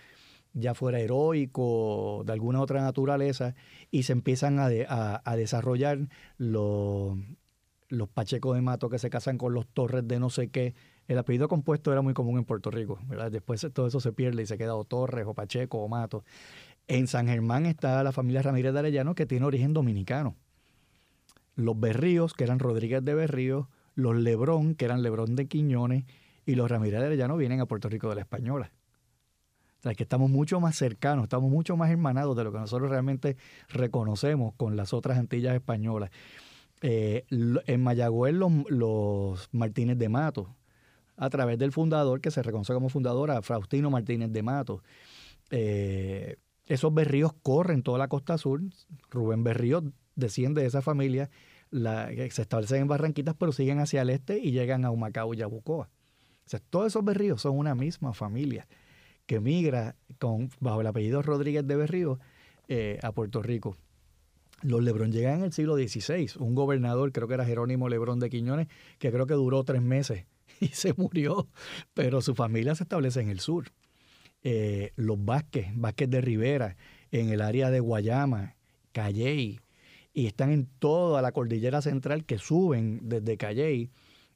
ya 0.55 0.75
fuera 0.75 1.01
heroico, 1.01 2.23
de 2.25 2.33
alguna 2.33 2.61
otra 2.61 2.81
naturaleza, 2.81 3.55
y 3.91 4.05
se 4.05 4.13
empiezan 4.13 4.59
a, 4.59 4.69
a, 5.25 5.37
desarrollar 5.37 6.09
los, 6.37 7.17
los 7.89 8.09
Pacheco 8.09 8.55
de 8.55 8.61
Mato 8.61 8.89
que 8.89 8.99
se 8.99 9.11
casan 9.11 9.39
con 9.39 9.55
los 9.55 9.67
Torres 9.67 10.07
de 10.07 10.19
no 10.19 10.31
sé 10.31 10.49
qué, 10.49 10.75
el 11.07 11.19
apellido 11.19 11.49
compuesto 11.49 11.91
era 11.91 12.03
muy 12.03 12.13
común 12.13 12.39
en 12.39 12.45
Puerto 12.45 12.71
Rico, 12.71 12.99
¿verdad? 13.07 13.31
Después 13.31 13.67
todo 13.73 13.87
eso 13.87 13.99
se 13.99 14.13
pierde 14.13 14.43
y 14.43 14.47
se 14.47 14.59
queda 14.59 14.75
o 14.75 14.85
Torres 14.85 15.27
o 15.27 15.35
Pacheco 15.35 15.79
o 15.79 15.89
Mato. 15.89 16.23
En 16.87 17.07
San 17.07 17.29
Germán 17.29 17.67
está 17.67 18.03
la 18.03 18.13
familia 18.13 18.43
Ramírez 18.43 18.73
de 18.73 18.79
Arellano 18.79 19.15
que 19.15 19.27
tiene 19.27 19.47
origen 19.47 19.73
dominicano. 19.73 20.37
Los 21.57 21.79
Berríos, 21.81 22.35
que 22.35 22.45
eran 22.45 22.59
Rodríguez 22.59 23.05
de 23.05 23.15
Berríos, 23.15 23.67
los 23.95 24.17
Lebrón, 24.17 24.75
que 24.75 24.85
eran 24.85 25.03
Lebrón 25.03 25.35
de 25.35 25.49
Quiñones, 25.49 26.05
y 26.49 26.55
los 26.55 26.71
Ramírez 26.71 27.01
de 27.01 27.07
Arellano 27.07 27.37
vienen 27.37 27.61
a 27.61 27.67
Puerto 27.67 27.91
Rico 27.91 28.09
de 28.09 28.15
la 28.15 28.23
Española. 28.23 28.73
O 29.81 29.83
sea, 29.83 29.95
que 29.95 30.03
estamos 30.03 30.31
mucho 30.31 30.61
más 30.61 30.77
cercanos, 30.77 31.25
estamos 31.25 31.51
mucho 31.51 31.77
más 31.77 31.91
hermanados 31.91 32.35
de 32.39 32.43
lo 32.43 32.53
que 32.53 32.59
nosotros 32.59 32.89
realmente 32.91 33.37
reconocemos 33.69 34.55
con 34.55 34.75
las 34.75 34.95
otras 34.95 35.19
Antillas 35.19 35.55
españolas. 35.55 36.11
Eh, 36.81 37.27
en 37.29 37.83
Mayagüez 37.83 38.33
los, 38.33 38.51
los 38.71 39.51
Martínez 39.53 39.99
de 39.99 40.09
Mato, 40.09 40.57
a 41.19 41.29
través 41.29 41.59
del 41.59 41.71
fundador, 41.71 42.23
que 42.23 42.31
se 42.31 42.43
reconoce 42.43 42.73
como 42.73 42.89
fundadora, 42.89 43.43
Faustino 43.43 43.91
Martínez 43.91 44.33
de 44.33 44.43
Mato. 44.43 44.83
Eh, 45.51 46.37
esos 46.65 46.95
berríos 46.95 47.35
corren 47.43 47.83
toda 47.83 47.99
la 47.99 48.09
costa 48.09 48.39
sur. 48.39 48.63
Rubén 49.11 49.45
Berrío 49.45 49.83
desciende 50.17 50.63
de 50.63 50.69
esa 50.69 50.81
familia, 50.81 51.29
se 51.71 52.41
establecen 52.41 52.81
en 52.81 52.89
Barranquitas, 52.89 53.35
pero 53.39 53.53
siguen 53.53 53.81
hacia 53.81 54.01
el 54.01 54.09
este 54.09 54.39
y 54.39 54.53
llegan 54.53 54.87
a 54.87 54.91
Humacao 54.91 55.35
y 55.35 55.37
Yabucoa. 55.37 55.91
Sea, 56.49 56.61
todos 56.71 56.89
esos 56.89 57.05
berríos 57.05 57.43
son 57.43 57.59
una 57.59 57.75
misma 57.75 58.15
familia 58.15 58.67
que 59.27 59.41
migra 59.41 59.97
con, 60.19 60.51
bajo 60.61 60.81
el 60.81 60.87
apellido 60.87 61.21
Rodríguez 61.21 61.67
de 61.67 61.77
Berrío 61.77 62.19
eh, 62.69 62.99
a 63.03 63.13
Puerto 63.13 63.43
Rico. 63.43 63.77
Los 64.63 64.83
Lebrón 64.83 65.13
llegan 65.13 65.41
en 65.41 65.45
el 65.45 65.53
siglo 65.53 65.77
XVI. 65.77 66.31
Un 66.39 66.55
gobernador, 66.55 67.13
creo 67.13 67.29
que 67.29 67.35
era 67.35 67.45
Jerónimo 67.45 67.89
Lebrón 67.89 68.19
de 68.19 68.31
Quiñones, 68.31 68.69
que 68.99 69.13
creo 69.13 69.27
que 69.27 69.35
duró 69.35 69.63
tres 69.65 69.83
meses 69.83 70.25
y 70.61 70.69
se 70.69 70.95
murió, 70.95 71.49
pero 71.95 72.23
su 72.23 72.35
familia 72.35 72.75
se 72.75 72.85
establece 72.85 73.21
en 73.21 73.29
el 73.29 73.41
sur. 73.41 73.67
Eh, 74.43 74.93
los 74.97 75.23
Vázquez, 75.23 75.67
Vázquez 75.75 76.09
de 76.09 76.21
Rivera, 76.21 76.77
en 77.11 77.29
el 77.29 77.43
área 77.43 77.71
de 77.71 77.81
Guayama, 77.81 78.57
Calley, 78.93 79.61
y 80.15 80.27
están 80.27 80.51
en 80.51 80.67
toda 80.79 81.23
la 81.23 81.33
cordillera 81.33 81.83
central 81.83 82.25
que 82.25 82.39
suben 82.39 83.01
desde 83.03 83.37
Calley, 83.37 83.91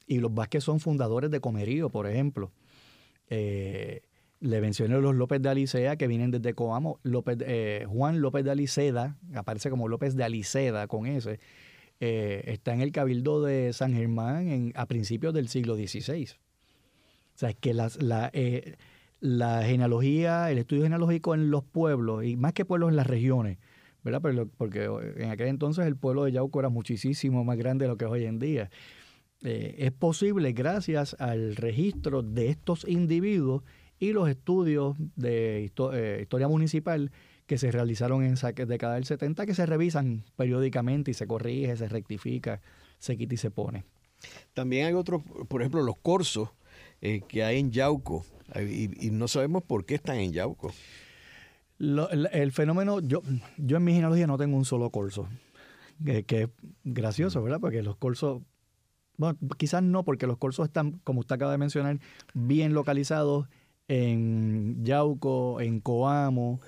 y 0.07 0.19
los 0.19 0.33
Vázquez 0.33 0.63
son 0.63 0.79
fundadores 0.79 1.31
de 1.31 1.39
Comerío, 1.39 1.89
por 1.89 2.07
ejemplo. 2.07 2.51
Eh, 3.29 4.01
le 4.43 4.59
mencioné 4.59 4.99
los 4.99 5.15
López 5.15 5.41
de 5.41 5.47
Alicea 5.47 5.95
que 5.95 6.05
vienen 6.05 6.29
desde 6.29 6.53
Coamo, 6.53 6.99
López, 7.03 7.37
eh, 7.41 7.85
Juan 7.87 8.19
López 8.19 8.43
de 8.43 8.51
Aliceda, 8.51 9.15
aparece 9.33 9.69
como 9.69 9.87
López 9.87 10.17
de 10.17 10.25
Aliceda 10.25 10.87
con 10.87 11.05
ese, 11.05 11.39
eh, 12.01 12.43
está 12.47 12.73
en 12.73 12.81
el 12.81 12.91
Cabildo 12.91 13.41
de 13.41 13.71
San 13.71 13.93
Germán 13.93 14.73
a 14.75 14.85
principios 14.85 15.33
del 15.33 15.47
siglo 15.47 15.75
XVI. 15.75 16.25
O 16.25 17.37
sea, 17.37 17.49
es 17.51 17.55
que 17.55 17.73
la, 17.73 17.89
eh, 18.33 18.75
la 19.21 19.63
genealogía, 19.63 20.51
el 20.51 20.57
estudio 20.57 20.83
genealógico 20.83 21.33
en 21.33 21.49
los 21.49 21.63
pueblos, 21.63 22.25
y 22.25 22.35
más 22.35 22.51
que 22.51 22.65
pueblos 22.65 22.89
en 22.89 22.97
las 22.97 23.07
regiones, 23.07 23.59
¿verdad? 24.03 24.21
porque 24.57 24.89
en 25.15 25.29
aquel 25.29 25.47
entonces 25.47 25.87
el 25.87 25.95
pueblo 25.95 26.25
de 26.25 26.33
Yauco 26.33 26.59
era 26.59 26.67
muchísimo 26.67 27.45
más 27.45 27.57
grande 27.57 27.85
de 27.85 27.89
lo 27.89 27.97
que 27.97 28.03
es 28.03 28.11
hoy 28.11 28.25
en 28.25 28.39
día. 28.39 28.69
Eh, 29.43 29.75
es 29.79 29.91
posible 29.91 30.53
gracias 30.53 31.17
al 31.19 31.57
registro 31.57 32.23
de 32.23 32.47
estos 32.47 32.87
individuos 32.87 33.63
y 33.99 34.13
los 34.13 34.29
estudios 34.29 34.95
de 35.17 35.69
historia 36.21 36.47
municipal 36.47 37.11
que 37.45 37.57
se 37.57 37.69
realizaron 37.69 38.23
en 38.23 38.33
esa 38.33 38.53
década 38.53 38.95
del 38.95 39.03
70 39.03 39.45
que 39.45 39.53
se 39.53 39.65
revisan 39.65 40.23
periódicamente 40.37 41.11
y 41.11 41.13
se 41.13 41.27
corrige, 41.27 41.75
se 41.75 41.89
rectifica, 41.89 42.61
se 42.99 43.17
quita 43.17 43.33
y 43.33 43.37
se 43.37 43.51
pone. 43.51 43.83
También 44.53 44.87
hay 44.87 44.93
otros, 44.93 45.21
por 45.49 45.61
ejemplo, 45.61 45.83
los 45.83 45.97
corsos 45.97 46.49
eh, 47.01 47.21
que 47.27 47.43
hay 47.43 47.59
en 47.59 47.71
Yauco 47.71 48.25
y, 48.55 49.11
no 49.11 49.27
sabemos 49.27 49.63
por 49.63 49.85
qué 49.85 49.95
están 49.95 50.17
en 50.17 50.31
Yauco. 50.31 50.71
el, 51.79 52.51
fenómeno, 52.53 53.01
yo, 53.01 53.21
yo 53.57 53.77
en 53.77 53.83
mi 53.83 53.93
genealogía 53.93 54.27
no 54.27 54.37
tengo 54.37 54.55
un 54.55 54.63
solo 54.63 54.89
corso, 54.89 55.27
que, 56.05 56.23
que 56.23 56.43
es 56.43 56.49
gracioso, 56.85 57.43
¿verdad? 57.43 57.59
Porque 57.59 57.83
los 57.83 57.97
corsos 57.97 58.41
bueno, 59.17 59.37
quizás 59.57 59.83
no, 59.83 60.03
porque 60.03 60.27
los 60.27 60.37
corsos 60.37 60.67
están, 60.67 60.99
como 61.03 61.19
usted 61.21 61.35
acaba 61.35 61.51
de 61.51 61.57
mencionar, 61.57 61.99
bien 62.33 62.73
localizados 62.73 63.47
en 63.87 64.83
Yauco, 64.83 65.61
en 65.61 65.79
Coamo, 65.79 66.61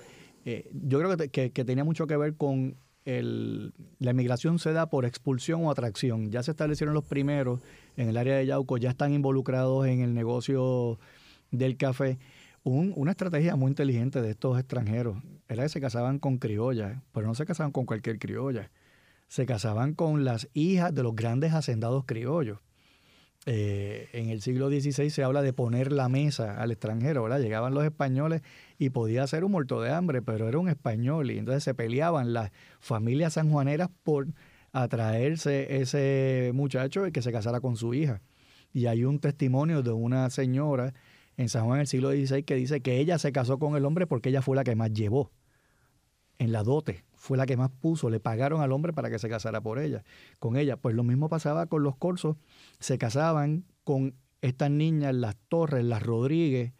eh, 0.44 0.70
yo 0.72 1.00
creo 1.00 1.16
que, 1.16 1.50
tenía 1.64 1.82
mucho 1.82 2.06
que 2.06 2.16
ver 2.16 2.36
con 2.36 2.76
el, 3.04 3.72
la 3.98 4.12
emigración 4.12 4.58
se 4.60 4.72
da 4.72 4.88
por 4.88 5.04
expulsión 5.04 5.64
o 5.64 5.70
atracción. 5.70 6.30
Ya 6.30 6.42
se 6.42 6.52
establecieron 6.52 6.94
los 6.94 7.04
primeros 7.04 7.60
en 7.96 8.08
el 8.08 8.16
área 8.16 8.36
de 8.36 8.46
Yauco, 8.46 8.78
ya 8.78 8.90
están 8.90 9.12
involucrados 9.12 9.86
en 9.86 10.00
el 10.00 10.14
negocio 10.14 11.00
del 11.50 11.76
café. 11.76 12.18
una 12.62 13.10
estrategia 13.12 13.56
muy 13.56 13.70
inteligente 13.70 14.22
de 14.22 14.30
estos 14.30 14.58
extranjeros 14.58 15.18
era 15.48 15.64
que 15.64 15.68
se 15.68 15.80
casaban 15.80 16.18
con 16.18 16.38
criollas, 16.38 17.00
pero 17.12 17.26
no 17.26 17.34
se 17.34 17.46
casaban 17.46 17.72
con 17.72 17.86
cualquier 17.86 18.18
criolla. 18.18 18.70
Se 19.28 19.46
casaban 19.46 19.94
con 19.94 20.24
las 20.24 20.48
hijas 20.54 20.94
de 20.94 21.02
los 21.02 21.14
grandes 21.14 21.52
hacendados 21.52 22.04
criollos. 22.06 22.58
Eh, 23.48 24.08
en 24.12 24.28
el 24.28 24.42
siglo 24.42 24.68
XVI 24.68 25.08
se 25.08 25.22
habla 25.22 25.40
de 25.40 25.52
poner 25.52 25.92
la 25.92 26.08
mesa 26.08 26.60
al 26.60 26.72
extranjero, 26.72 27.22
¿verdad? 27.22 27.38
Llegaban 27.38 27.74
los 27.74 27.84
españoles 27.84 28.42
y 28.76 28.90
podía 28.90 29.24
ser 29.28 29.44
un 29.44 29.52
muerto 29.52 29.80
de 29.80 29.92
hambre, 29.92 30.20
pero 30.20 30.48
era 30.48 30.58
un 30.58 30.68
español 30.68 31.30
y 31.30 31.38
entonces 31.38 31.62
se 31.62 31.72
peleaban 31.72 32.32
las 32.32 32.50
familias 32.80 33.34
sanjuaneras 33.34 33.88
por 34.02 34.26
atraerse 34.72 35.80
ese 35.80 36.50
muchacho 36.54 37.06
y 37.06 37.12
que 37.12 37.22
se 37.22 37.30
casara 37.30 37.60
con 37.60 37.76
su 37.76 37.94
hija. 37.94 38.20
Y 38.72 38.86
hay 38.86 39.04
un 39.04 39.20
testimonio 39.20 39.82
de 39.82 39.92
una 39.92 40.28
señora 40.28 40.92
en 41.36 41.48
San 41.48 41.66
Juan 41.66 41.76
en 41.76 41.80
el 41.82 41.86
siglo 41.86 42.10
XVI 42.10 42.42
que 42.42 42.56
dice 42.56 42.80
que 42.80 42.98
ella 42.98 43.18
se 43.18 43.30
casó 43.30 43.58
con 43.58 43.76
el 43.76 43.84
hombre 43.84 44.08
porque 44.08 44.30
ella 44.30 44.42
fue 44.42 44.56
la 44.56 44.64
que 44.64 44.74
más 44.74 44.92
llevó 44.92 45.30
en 46.38 46.52
la 46.52 46.62
dote, 46.62 47.04
fue 47.26 47.36
la 47.36 47.44
que 47.44 47.56
más 47.56 47.70
puso, 47.70 48.08
le 48.08 48.20
pagaron 48.20 48.60
al 48.60 48.70
hombre 48.70 48.92
para 48.92 49.10
que 49.10 49.18
se 49.18 49.28
casara 49.28 49.60
por 49.60 49.80
ella, 49.80 50.04
con 50.38 50.56
ella. 50.56 50.76
Pues 50.76 50.94
lo 50.94 51.02
mismo 51.02 51.28
pasaba 51.28 51.66
con 51.66 51.82
los 51.82 51.96
corsos, 51.96 52.36
se 52.78 52.98
casaban 52.98 53.64
con 53.82 54.14
estas 54.42 54.70
niñas, 54.70 55.12
las 55.12 55.36
Torres, 55.48 55.84
las 55.84 56.04
Rodríguez, 56.04 56.72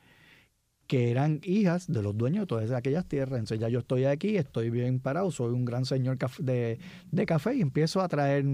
que 0.86 1.10
eran 1.10 1.40
hijas 1.42 1.92
de 1.92 2.00
los 2.00 2.16
dueños 2.16 2.42
de 2.42 2.46
todas 2.46 2.70
aquellas 2.70 3.06
tierras. 3.06 3.40
Entonces 3.40 3.58
ya 3.58 3.68
yo 3.68 3.80
estoy 3.80 4.04
aquí, 4.04 4.36
estoy 4.36 4.70
bien 4.70 5.00
parado, 5.00 5.32
soy 5.32 5.52
un 5.52 5.64
gran 5.64 5.84
señor 5.84 6.16
de, 6.38 6.78
café 7.26 7.56
y 7.56 7.60
empiezo 7.60 8.00
a 8.00 8.06
traer 8.06 8.44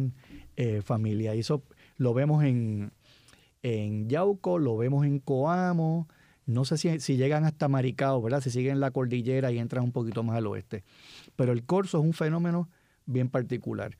eh, 0.56 0.80
familia. 0.80 1.34
Y 1.34 1.40
eso 1.40 1.62
lo 1.98 2.14
vemos 2.14 2.42
en, 2.42 2.90
en 3.62 4.08
Yauco, 4.08 4.58
lo 4.58 4.78
vemos 4.78 5.04
en 5.04 5.18
Coamo, 5.18 6.08
no 6.46 6.64
sé 6.64 6.76
si, 6.76 7.00
si, 7.00 7.16
llegan 7.16 7.44
hasta 7.44 7.68
Maricao, 7.68 8.20
¿verdad? 8.20 8.40
Si 8.40 8.50
siguen 8.50 8.80
la 8.80 8.90
cordillera 8.90 9.52
y 9.52 9.58
entran 9.58 9.84
un 9.84 9.92
poquito 9.92 10.22
más 10.22 10.36
al 10.36 10.46
oeste. 10.46 10.84
Pero 11.36 11.52
el 11.52 11.64
corso 11.64 11.98
es 11.98 12.04
un 12.04 12.12
fenómeno 12.12 12.68
bien 13.06 13.28
particular. 13.28 13.96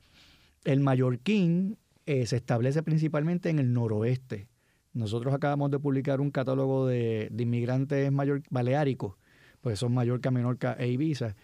El 0.63 0.79
mallorquín 0.79 1.77
eh, 2.05 2.25
se 2.25 2.35
establece 2.37 2.83
principalmente 2.83 3.49
en 3.49 3.59
el 3.59 3.73
noroeste. 3.73 4.47
Nosotros 4.93 5.33
acabamos 5.33 5.71
de 5.71 5.79
publicar 5.79 6.21
un 6.21 6.31
catálogo 6.31 6.85
de, 6.87 7.31
inmigrantes 7.37 8.11
mayor, 8.11 8.43
baleáricos, 8.49 9.15
pues 9.61 9.79
son 9.79 9.93
Mallorca, 9.93 10.29
Menorca 10.29 10.73
e 10.73 10.87
Ibiza, 10.87 11.35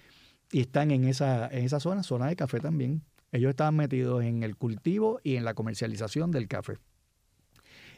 y 0.52 0.60
están 0.62 0.92
en 0.92 1.06
esa, 1.06 1.48
en 1.48 1.66
esa 1.66 1.80
zona, 1.80 2.04
zona 2.04 2.28
de 2.28 2.36
café 2.36 2.60
también. 2.60 3.02
Ellos 3.32 3.50
estaban 3.50 3.76
metidos 3.76 4.24
en 4.24 4.44
el 4.44 4.56
cultivo 4.56 5.20
y 5.24 5.36
en 5.36 5.46
la 5.46 5.54
comercialización 5.54 6.32
del 6.32 6.48
café. 6.48 6.78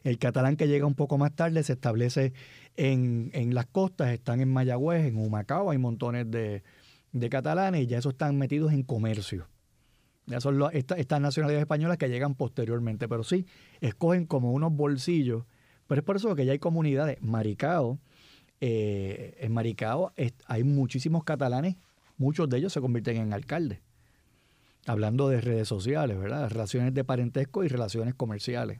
El 0.04 0.18
catalán 0.18 0.56
que 0.56 0.68
llega 0.68 0.86
un 0.86 0.96
poco 0.96 1.18
más 1.18 1.36
tarde 1.36 1.64
se 1.64 1.74
establece 1.74 2.34
en, 2.76 3.30
en 3.34 3.54
las 3.54 3.68
costas, 3.68 4.10
están 4.10 4.42
en 4.42 4.52
Mayagüez, 4.52 5.06
en 5.06 5.18
Humacao, 5.18 5.70
hay 5.70 5.78
montones 5.78 6.30
de, 6.32 6.64
de 7.12 7.30
catalanes 7.30 7.82
y 7.82 7.88
ya 7.88 7.98
esos 7.98 8.14
están 8.14 8.38
metidos 8.38 8.74
en 8.74 8.84
comercio. 8.84 9.48
Ya 10.28 10.40
son 10.40 10.62
estas 10.74 11.22
nacionalidades 11.22 11.64
españolas 11.64 11.98
que 11.98 12.08
llegan 12.08 12.36
posteriormente, 12.36 13.08
pero 13.08 13.24
sí, 13.24 13.46
escogen 13.82 14.26
como 14.26 14.52
unos 14.52 14.72
bolsillos. 14.72 15.46
Pero 15.88 16.00
es 16.00 16.06
por 16.06 16.16
eso 16.16 16.36
que 16.36 16.46
ya 16.46 16.54
hay 16.54 16.60
comunidades. 16.60 17.22
Maricao, 17.22 18.00
eh, 18.62 19.36
en 19.40 19.52
Maricao 19.52 20.14
hay 20.46 20.64
muchísimos 20.64 21.24
catalanes, 21.24 21.76
muchos 22.18 22.48
de 22.50 22.60
ellos 22.60 22.72
se 22.72 22.80
convierten 22.80 23.18
en 23.18 23.34
alcaldes. 23.34 23.80
Hablando 24.86 25.28
de 25.28 25.42
redes 25.42 25.68
sociales, 25.68 26.18
¿verdad? 26.18 26.50
Relaciones 26.50 26.94
de 26.94 27.04
parentesco 27.04 27.64
y 27.64 27.68
relaciones 27.68 28.16
comerciales. 28.16 28.80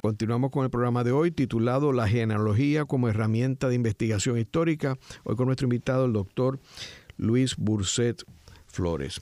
Continuamos 0.00 0.52
con 0.52 0.64
el 0.64 0.70
programa 0.70 1.02
de 1.02 1.10
hoy 1.10 1.32
titulado 1.32 1.92
La 1.92 2.06
genealogía 2.06 2.84
como 2.84 3.08
herramienta 3.08 3.68
de 3.68 3.74
investigación 3.74 4.38
histórica. 4.38 4.96
Hoy 5.24 5.34
con 5.34 5.46
nuestro 5.46 5.64
invitado, 5.64 6.04
el 6.04 6.12
doctor 6.12 6.60
Luis 7.16 7.56
Burset 7.56 8.22
Flores. 8.66 9.20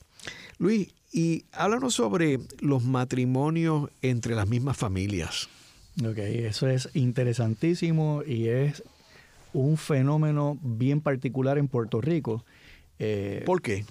Luis, 0.58 0.92
y 1.12 1.46
háblanos 1.52 1.94
sobre 1.94 2.40
los 2.60 2.84
matrimonios 2.84 3.88
entre 4.02 4.34
las 4.34 4.48
mismas 4.48 4.76
familias. 4.76 5.48
Ok, 6.04 6.18
eso 6.18 6.68
es 6.68 6.90
interesantísimo 6.92 8.22
y 8.26 8.48
es 8.48 8.82
un 9.54 9.78
fenómeno 9.78 10.58
bien 10.60 11.00
particular 11.00 11.56
en 11.56 11.68
Puerto 11.68 12.02
Rico. 12.02 12.44
Eh, 12.98 13.42
¿Por 13.46 13.62
qué? 13.62 13.86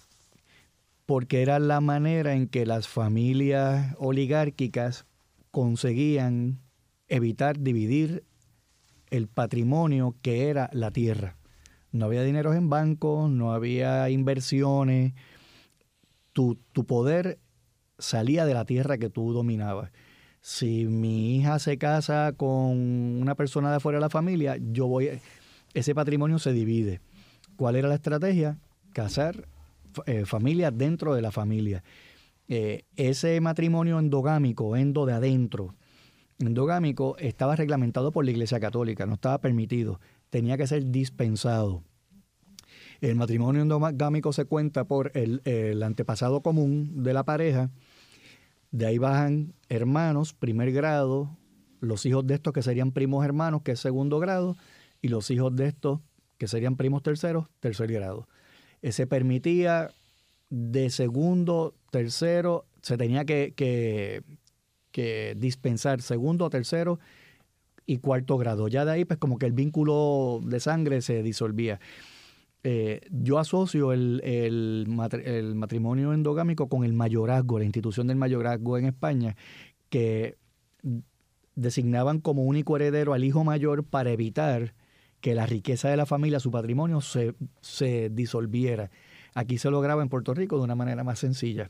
Porque 1.08 1.42
era 1.42 1.58
la 1.58 1.82
manera 1.82 2.36
en 2.36 2.48
que 2.48 2.68
las 2.68 2.88
familias 2.88 3.96
oligárquicas 3.98 5.06
conseguían 5.50 6.60
evitar 7.08 7.60
dividir 7.60 8.24
el 9.10 9.28
patrimonio 9.28 10.16
que 10.22 10.50
era 10.50 10.70
la 10.74 10.92
tierra. 10.92 11.38
No 11.92 12.06
había 12.06 12.24
dinero 12.24 12.54
en 12.54 12.70
bancos, 12.70 13.30
no 13.30 13.54
había 13.54 14.10
inversiones, 14.10 15.14
tu, 16.34 16.60
tu 16.74 16.86
poder 16.86 17.40
salía 17.98 18.46
de 18.46 18.54
la 18.54 18.66
tierra 18.66 18.98
que 18.98 19.10
tú 19.10 19.32
dominabas. 19.32 19.92
Si 20.42 20.86
mi 20.86 21.38
hija 21.38 21.58
se 21.60 21.78
casa 21.78 22.34
con 22.36 22.78
una 23.22 23.36
persona 23.36 23.72
de 23.72 23.80
fuera 23.80 23.98
de 23.98 24.02
la 24.02 24.10
familia, 24.10 24.58
yo 24.60 24.88
voy, 24.88 25.10
ese 25.74 25.96
patrimonio 25.96 26.38
se 26.38 26.54
divide. 26.54 27.02
¿Cuál 27.56 27.78
era 27.78 27.88
la 27.88 27.96
estrategia? 27.96 28.60
Casar 28.94 29.48
eh, 30.06 30.26
familias 30.26 30.74
dentro 30.76 31.16
de 31.16 31.22
la 31.22 31.32
familia. 31.32 31.84
Eh, 32.48 32.84
ese 32.96 33.40
matrimonio 33.42 33.98
endogámico, 33.98 34.76
endo 34.76 35.06
de 35.06 35.14
adentro, 35.14 35.74
endogámico 36.40 37.16
estaba 37.18 37.56
reglamentado 37.56 38.12
por 38.12 38.26
la 38.26 38.32
Iglesia 38.32 38.60
Católica, 38.60 39.06
no 39.06 39.14
estaba 39.16 39.40
permitido, 39.40 40.00
tenía 40.30 40.58
que 40.58 40.68
ser 40.68 40.92
dispensado. 40.92 41.84
El 43.02 43.16
matrimonio 43.16 43.62
endogámico 43.62 44.34
se 44.34 44.46
cuenta 44.46 44.86
por 44.86 45.12
el, 45.16 45.84
antepasado 45.84 46.42
común 46.42 47.04
de 47.04 47.14
la 47.14 47.24
pareja, 47.24 47.72
de 48.72 48.86
ahí 48.86 48.98
bajan 48.98 49.54
hermanos, 49.70 50.34
primer 50.34 50.72
grado, 50.72 51.38
los 51.80 52.06
hijos 52.06 52.26
de 52.26 52.36
estos 52.36 52.54
que 52.54 52.62
serían 52.62 52.92
primos 52.92 53.24
hermanos, 53.24 53.62
que 53.62 53.74
es 53.74 53.80
segundo 53.80 54.20
grado, 54.20 54.58
y 55.02 55.10
los 55.10 55.30
hijos 55.30 55.56
de 55.56 55.68
estos 55.68 56.00
que 56.38 56.48
serían 56.48 56.76
primos 56.76 57.04
terceros, 57.04 57.48
tercer 57.60 57.92
grado. 57.92 58.28
Eh, 58.82 58.92
se 58.92 59.08
permitía 59.08 59.92
de 60.50 60.90
segundo, 60.90 61.76
tercero, 61.92 62.66
se 62.82 62.98
tenía 62.98 63.26
que, 63.26 63.54
que 63.56 64.24
dispensar 65.38 66.02
segundo, 66.02 66.50
tercero 66.50 67.00
y 67.86 67.98
cuarto 67.98 68.38
grado. 68.38 68.68
Ya 68.68 68.86
de 68.86 68.92
ahí, 68.92 69.06
pues 69.06 69.20
como 69.20 69.38
que 69.38 69.46
el 69.46 69.54
vínculo 69.54 70.42
de 70.44 70.60
sangre 70.60 71.02
se 71.02 71.24
disolvía. 71.24 71.80
Eh, 72.64 73.02
yo 73.12 73.38
asocio 73.38 73.94
el, 73.94 74.22
el, 74.24 74.86
matrimonio 74.88 76.14
endogámico 76.14 76.68
con 76.68 76.84
el 76.84 76.94
mayorazgo, 76.94 77.60
la 77.60 77.66
institución 77.66 78.08
del 78.08 78.18
mayorazgo 78.18 78.78
en 78.80 78.86
España, 78.86 79.36
que 79.90 80.38
designaban 81.54 82.20
como 82.20 82.44
único 82.44 82.76
heredero 82.76 83.14
al 83.14 83.24
hijo 83.24 83.44
mayor 83.44 83.84
para 83.84 84.10
evitar 84.10 84.74
que 85.22 85.36
la 85.36 85.46
riqueza 85.46 85.90
de 85.90 85.98
la 85.98 86.08
familia, 86.08 86.40
su 86.40 86.50
patrimonio, 86.50 87.02
se, 87.02 87.36
se 87.62 88.10
disolviera. 88.10 88.90
Aquí 89.36 89.58
se 89.58 89.70
lograba 89.70 90.02
en 90.02 90.10
Puerto 90.10 90.34
Rico 90.34 90.58
de 90.58 90.64
una 90.64 90.76
manera 90.76 91.04
más 91.04 91.20
sencilla. 91.20 91.70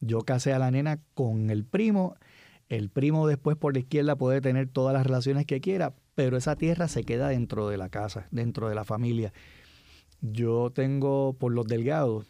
Yo 0.00 0.20
casé 0.20 0.52
a 0.52 0.58
la 0.58 0.70
nena 0.70 1.00
con 1.14 1.50
el 1.50 1.64
primo 1.64 2.16
el 2.72 2.88
primo 2.88 3.26
después 3.26 3.58
por 3.58 3.74
la 3.74 3.80
izquierda 3.80 4.16
puede 4.16 4.40
tener 4.40 4.66
todas 4.66 4.94
las 4.94 5.04
relaciones 5.04 5.44
que 5.44 5.60
quiera, 5.60 5.94
pero 6.14 6.38
esa 6.38 6.56
tierra 6.56 6.88
se 6.88 7.04
queda 7.04 7.28
dentro 7.28 7.68
de 7.68 7.76
la 7.76 7.90
casa, 7.90 8.28
dentro 8.30 8.70
de 8.70 8.74
la 8.74 8.84
familia. 8.84 9.34
Yo 10.22 10.70
tengo 10.70 11.34
por 11.34 11.52
los 11.52 11.66
delgados, 11.66 12.26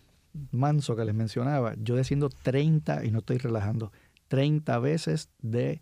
manso 0.50 0.96
que 0.96 1.04
les 1.04 1.14
mencionaba, 1.14 1.74
yo 1.78 1.94
desciendo 1.94 2.28
30, 2.28 3.04
y 3.04 3.12
no 3.12 3.20
estoy 3.20 3.38
relajando, 3.38 3.92
30 4.26 4.80
veces 4.80 5.30
de 5.42 5.80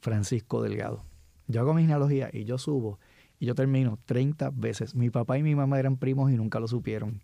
Francisco 0.00 0.62
Delgado. 0.62 1.04
Yo 1.46 1.60
hago 1.60 1.72
mi 1.72 1.82
genealogía 1.82 2.28
y 2.32 2.44
yo 2.44 2.58
subo 2.58 2.98
y 3.38 3.46
yo 3.46 3.54
termino 3.54 4.00
30 4.06 4.50
veces. 4.50 4.96
Mi 4.96 5.10
papá 5.10 5.38
y 5.38 5.44
mi 5.44 5.54
mamá 5.54 5.78
eran 5.78 5.96
primos 5.96 6.32
y 6.32 6.34
nunca 6.34 6.58
lo 6.58 6.66
supieron. 6.66 7.20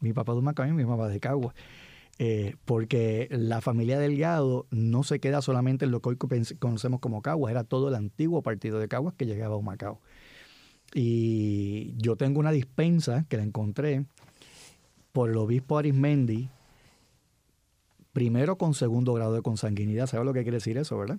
Mi 0.00 0.12
papá 0.12 0.34
de 0.34 0.40
Macao 0.40 0.66
y 0.66 0.72
mi 0.72 0.84
mamá 0.84 1.06
de 1.06 1.20
Cagua. 1.20 1.54
Eh, 2.18 2.56
porque 2.64 3.28
la 3.30 3.60
familia 3.60 3.98
Delgado 3.98 4.66
no 4.70 5.02
se 5.02 5.20
queda 5.20 5.42
solamente 5.42 5.84
en 5.84 5.90
lo 5.90 6.00
que 6.00 6.10
hoy 6.10 6.16
conocemos 6.58 7.00
como 7.00 7.20
Caguas, 7.20 7.50
era 7.50 7.64
todo 7.64 7.88
el 7.88 7.94
antiguo 7.94 8.42
partido 8.42 8.78
de 8.78 8.88
Caguas 8.88 9.14
que 9.14 9.26
llegaba 9.26 9.54
a 9.54 9.58
Humacao. 9.58 10.00
Y 10.94 11.94
yo 11.98 12.16
tengo 12.16 12.40
una 12.40 12.52
dispensa 12.52 13.26
que 13.28 13.36
la 13.36 13.42
encontré 13.42 14.06
por 15.12 15.30
el 15.30 15.36
obispo 15.36 15.78
Arismendi, 15.78 16.48
primero 18.12 18.56
con 18.56 18.72
segundo 18.72 19.12
grado 19.12 19.34
de 19.34 19.42
consanguinidad. 19.42 20.06
¿Sabe 20.06 20.24
lo 20.24 20.32
que 20.32 20.42
quiere 20.42 20.56
decir 20.56 20.78
eso, 20.78 20.96
verdad? 20.96 21.18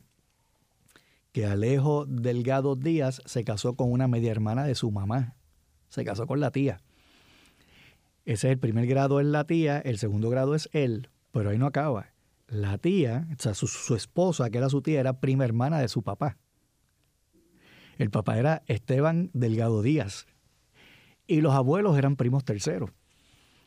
Que 1.31 1.45
Alejo 1.45 2.05
Delgado 2.07 2.75
Díaz 2.75 3.21
se 3.25 3.43
casó 3.43 3.75
con 3.75 3.91
una 3.91 4.07
media 4.07 4.31
hermana 4.31 4.63
de 4.63 4.73
su 4.73 4.89
mamá. 4.89 5.35
Se 5.89 6.03
casó 6.03 6.25
con 6.25 6.39
la 6.39 6.51
tía. 6.51 6.81
Ese 8.27 8.47
es 8.47 8.51
el 8.51 8.59
primer 8.59 8.85
grado 8.87 9.21
es 9.21 9.25
la 9.25 9.45
tía, 9.45 9.79
el 9.79 9.99
segundo 9.99 10.29
grado 10.29 10.53
es 10.53 10.67
él, 10.73 11.07
pero 11.31 11.49
ahí 11.49 11.57
no 11.57 11.65
acaba. 11.65 12.11
La 12.49 12.77
tía, 12.77 13.25
o 13.31 13.41
sea, 13.41 13.53
su, 13.53 13.67
su 13.67 13.95
esposa, 13.95 14.49
que 14.49 14.57
era 14.57 14.67
su 14.69 14.81
tía, 14.81 14.99
era 14.99 15.21
prima 15.21 15.45
hermana 15.45 15.79
de 15.79 15.87
su 15.87 16.03
papá. 16.03 16.37
El 17.97 18.09
papá 18.09 18.37
era 18.37 18.63
Esteban 18.67 19.29
Delgado 19.31 19.81
Díaz. 19.81 20.27
Y 21.25 21.39
los 21.39 21.53
abuelos 21.53 21.97
eran 21.97 22.17
primos 22.17 22.43
terceros. 22.43 22.89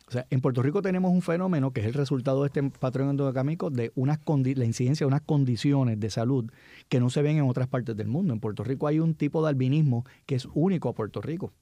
O 0.06 0.10
sea, 0.10 0.26
en 0.28 0.42
Puerto 0.42 0.60
Rico 0.60 0.82
tenemos 0.82 1.10
un 1.10 1.22
fenómeno 1.22 1.72
que 1.72 1.80
es 1.80 1.86
el 1.86 1.94
resultado 1.94 2.42
de 2.42 2.48
este 2.48 2.62
patrón 2.62 3.08
endogámico 3.08 3.70
de 3.70 3.92
unas 3.94 4.18
la 4.26 4.64
incidencia 4.66 5.06
de 5.06 5.08
unas 5.08 5.22
condiciones 5.22 5.98
de 5.98 6.10
salud 6.10 6.52
que 6.90 7.00
no 7.00 7.08
se 7.08 7.22
ven 7.22 7.38
en 7.38 7.48
otras 7.48 7.68
partes 7.68 7.96
del 7.96 8.08
mundo. 8.08 8.34
En 8.34 8.40
Puerto 8.40 8.62
Rico 8.62 8.88
hay 8.88 9.00
un 9.00 9.14
tipo 9.14 9.42
de 9.42 9.48
albinismo 9.48 10.04
que 10.26 10.34
es 10.34 10.46
único 10.52 10.90
a 10.90 10.94
Puerto 10.94 11.22
Rico. 11.22 11.54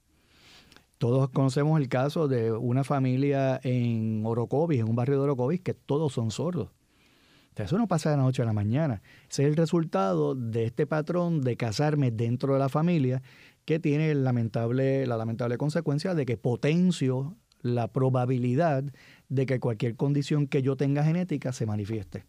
Todos 0.99 1.31
conocemos 1.31 1.81
el 1.81 1.89
caso 1.89 2.27
de 2.27 2.53
una 2.53 2.83
familia 2.83 3.61
en 3.63 4.23
Orocovis, 4.27 4.81
en 4.81 4.89
un 4.89 4.97
barrio 4.97 5.17
de 5.17 5.23
Orocovis, 5.23 5.61
que 5.61 5.75
todos 5.75 6.13
son 6.13 6.33
sordos. 6.33 6.69
O 6.69 7.57
sea, 7.57 7.67
eso 7.67 7.79
no 7.79 7.87
pasa 7.87 8.11
de 8.11 8.17
la 8.17 8.25
noche 8.25 8.43
a 8.43 8.45
la 8.45 8.53
mañana. 8.53 9.03
Ese 9.31 9.45
es 9.45 9.49
el 9.49 9.57
resultado 9.57 10.35
de 10.35 10.65
este 10.65 10.87
patrón 10.87 11.41
de 11.41 11.57
casarme 11.57 12.11
dentro 12.11 12.53
de 12.53 12.59
la 12.59 12.69
familia 12.69 13.23
que 13.65 13.79
tiene 13.79 14.15
lamentable, 14.15 15.07
la 15.07 15.17
lamentable 15.17 15.57
consecuencia 15.57 16.15
de 16.15 16.27
que 16.27 16.37
potencio 16.37 17.37
la 17.61 17.89
probabilidad 17.89 18.85
de 19.29 19.47
que 19.47 19.61
cualquier 19.61 19.97
condición 19.97 20.47
que 20.47 20.63
yo 20.63 20.77
tenga 20.77 21.05
genética 21.05 21.53
se 21.53 21.67
manifieste. 21.67 22.25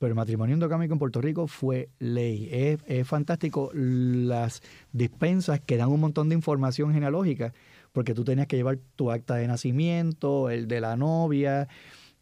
Pero 0.00 0.12
el 0.12 0.14
matrimonio 0.14 0.54
endogámico 0.54 0.94
en 0.94 0.98
Puerto 0.98 1.20
Rico 1.20 1.46
fue 1.46 1.90
ley. 1.98 2.48
Es, 2.50 3.06
fantástico 3.06 3.70
las 3.74 4.62
dispensas 4.92 5.60
que 5.60 5.76
dan 5.76 5.90
un 5.90 6.00
montón 6.00 6.30
de 6.30 6.34
información 6.34 6.94
genealógica, 6.94 7.52
porque 7.92 8.14
tú 8.14 8.24
tenías 8.24 8.46
que 8.46 8.56
llevar 8.56 8.78
tu 8.96 9.10
acta 9.10 9.34
de 9.34 9.46
nacimiento, 9.46 10.48
el 10.48 10.68
de 10.68 10.80
la 10.80 10.96
novia, 10.96 11.68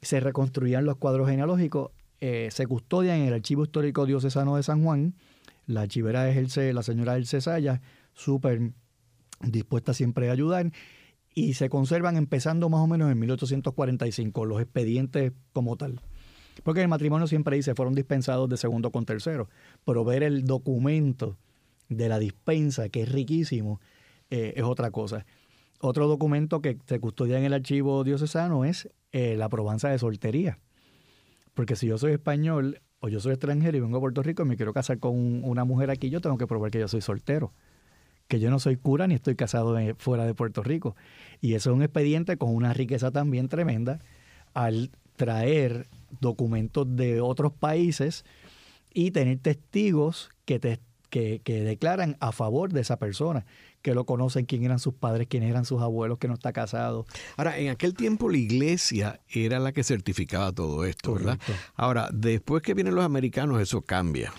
se 0.03 0.19
reconstruían 0.19 0.87
los 0.87 0.97
cuadros 0.97 1.29
genealógicos, 1.29 1.93
eh, 2.21 2.49
se 2.51 2.67
custodian 2.67 3.21
en 3.21 3.29
el 3.29 3.35
Archivo 3.35 3.63
Histórico 3.63 4.07
Diocesano 4.07 4.57
de 4.57 4.65
San 4.65 4.83
Juan. 4.83 5.15
La 5.69 5.83
archivera 5.83 6.29
es 6.29 6.57
el, 6.57 6.75
la 6.75 6.83
señora 6.83 7.17
Elce 7.17 7.41
Saya, 7.41 7.81
súper 8.13 8.73
dispuesta 9.41 9.95
siempre 9.95 10.31
a 10.31 10.33
ayudar 10.33 10.73
y 11.33 11.55
se 11.55 11.69
conservan 11.69 12.17
empezando 12.17 12.69
más 12.71 12.81
o 12.81 12.89
menos 12.89 13.13
en 13.13 13.21
1845, 13.21 14.47
los 14.47 14.61
expedientes 14.61 15.33
como 15.53 15.77
tal. 15.77 16.01
Porque 16.63 16.83
el 16.83 16.89
matrimonio 16.89 17.27
siempre 17.27 17.57
dice 17.57 17.75
fueron 17.75 17.95
dispensados 17.95 18.49
de 18.49 18.57
segundo 18.57 18.91
con 18.91 19.05
tercero, 19.05 19.49
pero 19.85 20.05
ver 20.05 20.23
el 20.23 20.45
documento 20.45 21.37
de 21.89 22.09
la 22.09 22.19
dispensa, 22.19 22.89
que 22.89 23.03
es 23.03 23.13
riquísimo, 23.13 23.81
eh, 24.31 24.55
es 24.57 24.63
otra 24.63 24.91
cosa. 24.91 25.25
Otro 25.81 26.09
documento 26.09 26.61
que 26.61 26.79
se 26.87 26.99
custodia 26.99 27.39
en 27.39 27.45
el 27.45 27.55
archivo 27.55 28.03
diocesano 28.05 28.65
es 28.65 28.89
eh, 29.13 29.37
la 29.37 29.49
probanza 29.49 29.89
de 29.89 29.99
soltería. 29.99 30.59
Porque 31.55 31.77
si 31.77 31.87
yo 31.87 31.99
soy 31.99 32.13
español 32.13 32.81
o 33.01 33.09
yo 33.09 33.21
soy 33.21 33.33
extranjero 33.33 33.77
y 33.77 33.81
vengo 33.81 33.99
a 33.99 34.01
Puerto 34.01 34.23
Rico 34.23 34.43
y 34.43 34.47
me 34.47 34.57
quiero 34.57 34.73
casar 34.73 34.99
con 34.99 35.45
una 35.45 35.65
mujer 35.65 35.91
aquí, 35.91 36.11
yo 36.11 36.21
tengo 36.21 36.37
que 36.37 36.47
probar 36.47 36.71
que 36.71 36.81
yo 36.81 36.89
soy 36.89 37.01
soltero 37.01 37.53
que 38.29 38.39
yo 38.39 38.51
no 38.51 38.59
soy 38.59 38.77
cura 38.77 39.07
ni 39.07 39.15
estoy 39.15 39.35
casado 39.35 39.77
fuera 39.97 40.27
de 40.27 40.35
Puerto 40.35 40.63
Rico. 40.63 40.95
Y 41.41 41.55
eso 41.55 41.71
es 41.71 41.77
un 41.77 41.83
expediente 41.83 42.37
con 42.37 42.55
una 42.55 42.75
riqueza 42.75 43.11
también 43.11 43.49
tremenda 43.49 44.01
al 44.55 44.91
traer 45.17 45.89
documentos 46.21 46.87
de 46.97 47.21
otros 47.21 47.53
países 47.53 48.25
y 48.93 49.11
tener 49.11 49.39
testigos 49.39 50.31
que, 50.45 50.59
te, 50.59 50.81
que, 51.11 51.41
declaran 51.47 52.17
a 52.21 52.33
favor 52.33 52.73
de 52.73 52.81
esa 52.81 52.99
persona, 52.99 53.47
que 53.83 53.95
lo 53.95 54.05
conocen, 54.05 54.47
quién 54.47 54.65
eran 54.65 54.79
sus 54.79 54.95
padres, 54.95 55.29
quiénes 55.29 55.51
eran 55.51 55.65
sus 55.65 55.83
abuelos, 55.83 56.19
que 56.19 56.29
no 56.29 56.35
está 56.35 56.53
casado. 56.53 57.07
Ahora, 57.37 57.59
en 57.59 57.69
aquel 57.69 57.95
tiempo 57.95 58.29
la 58.29 58.39
iglesia 58.39 59.21
era 59.29 59.59
la 59.59 59.73
que 59.73 59.85
certificaba 59.85 60.53
todo 60.53 60.85
esto, 60.85 61.15
¿verdad? 61.15 61.39
Ahora, 61.75 62.09
después 62.13 62.63
que 62.63 62.75
vienen 62.75 62.95
los 62.95 63.05
americanos, 63.05 63.61
eso 63.61 63.83
cambia. 63.83 64.33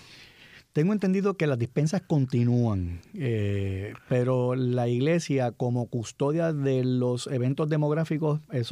Tengo 0.74 0.94
entendido 0.94 1.36
que 1.36 1.48
las 1.48 1.58
dispensas 1.58 2.04
continúan, 2.04 3.02
eh, 3.16 3.94
pero 4.08 4.56
la 4.56 4.88
iglesia 4.88 5.52
como 5.52 5.88
custodia 5.88 6.54
de 6.54 6.84
los 6.84 7.26
eventos 7.28 7.70
demográficos 7.70 8.40
eh, 8.52 8.64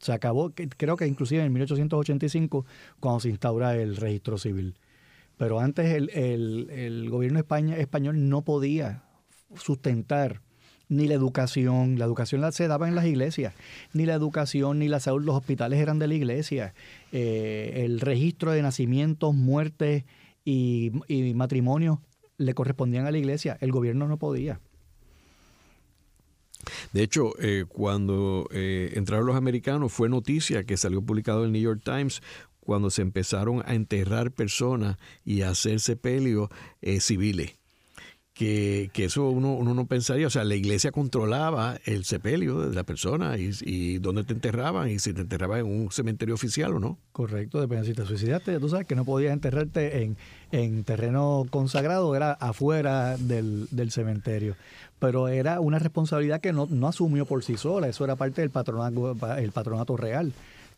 se 0.00 0.12
acabó, 0.12 0.52
creo 0.76 0.96
que 0.96 1.06
inclusive 1.06 1.44
en 1.44 1.52
1885, 1.52 2.64
cuando 3.00 3.20
se 3.20 3.28
instaura 3.28 3.76
el 3.76 3.96
registro 3.96 4.38
civil. 4.38 4.76
Pero 5.36 5.60
antes 5.60 5.86
el, 5.92 7.08
gobierno 7.10 7.38
España, 7.38 7.76
español 7.76 8.28
no 8.28 8.42
podía 8.42 9.02
sustentar 9.54 10.40
ni 10.88 11.08
la 11.08 11.14
educación, 11.14 11.98
la 11.98 12.04
educación 12.04 12.50
se 12.52 12.68
daba 12.68 12.88
en 12.88 12.94
las 12.94 13.06
iglesias, 13.06 13.54
ni 13.92 14.06
la 14.06 14.14
educación 14.14 14.78
ni 14.78 14.88
la 14.88 15.00
salud, 15.00 15.24
los 15.24 15.36
hospitales 15.36 15.80
eran 15.80 15.98
de 15.98 16.06
la 16.06 16.14
iglesia, 16.14 16.74
eh, 17.12 17.82
el 17.84 18.00
registro 18.00 18.52
de 18.52 18.62
nacimientos, 18.62 19.34
muertes 19.34 20.04
y, 20.44 20.92
y 21.08 21.34
matrimonios 21.34 21.98
le 22.38 22.54
correspondían 22.54 23.06
a 23.06 23.10
la 23.10 23.18
iglesia, 23.18 23.58
el 23.60 23.72
gobierno 23.72 24.06
no 24.06 24.18
podía. 24.18 24.60
De 26.92 27.02
hecho, 27.02 27.32
eh, 27.38 27.64
cuando 27.68 28.48
eh, 28.52 28.92
entraron 28.94 29.26
los 29.26 29.36
americanos, 29.36 29.92
fue 29.92 30.08
noticia 30.08 30.64
que 30.64 30.76
salió 30.76 31.02
publicado 31.02 31.40
en 31.40 31.46
el 31.46 31.52
New 31.52 31.62
York 31.62 31.82
Times 31.84 32.22
cuando 32.60 32.90
se 32.90 33.02
empezaron 33.02 33.62
a 33.64 33.74
enterrar 33.74 34.32
personas 34.32 34.96
y 35.24 35.42
a 35.42 35.50
hacer 35.50 35.80
sepelios 35.80 36.48
eh, 36.82 37.00
civiles 37.00 37.54
que, 38.36 38.90
eso 38.96 39.30
uno, 39.30 39.54
uno 39.54 39.72
no 39.72 39.86
pensaría, 39.86 40.26
o 40.26 40.30
sea, 40.30 40.44
la 40.44 40.54
iglesia 40.54 40.92
controlaba 40.92 41.78
el 41.86 42.04
sepelio 42.04 42.68
de 42.68 42.74
la 42.74 42.84
persona 42.84 43.38
y, 43.38 43.50
y 43.62 43.98
dónde 43.98 44.24
te 44.24 44.34
enterraban 44.34 44.90
y 44.90 44.98
si 44.98 45.14
te 45.14 45.22
enterraban 45.22 45.60
en 45.60 45.66
un 45.66 45.90
cementerio 45.90 46.34
oficial 46.34 46.74
o 46.74 46.78
no. 46.78 46.98
Correcto, 47.12 47.62
depende 47.62 47.86
si 47.86 47.94
te 47.94 48.04
suicidaste, 48.04 48.60
tú 48.60 48.68
sabes 48.68 48.86
que 48.86 48.94
no 48.94 49.06
podías 49.06 49.32
enterrarte 49.32 50.02
en, 50.02 50.18
en 50.52 50.84
terreno 50.84 51.46
consagrado, 51.48 52.14
era 52.14 52.32
afuera 52.32 53.16
del, 53.16 53.68
del, 53.70 53.90
cementerio. 53.90 54.54
Pero 54.98 55.28
era 55.28 55.60
una 55.60 55.78
responsabilidad 55.78 56.42
que 56.42 56.52
no, 56.52 56.66
no 56.70 56.88
asumió 56.88 57.24
por 57.24 57.42
sí 57.42 57.56
sola, 57.56 57.88
eso 57.88 58.04
era 58.04 58.16
parte 58.16 58.42
del 58.42 58.50
patronato, 58.50 59.16
el 59.38 59.52
patronato 59.52 59.96
real 59.96 60.34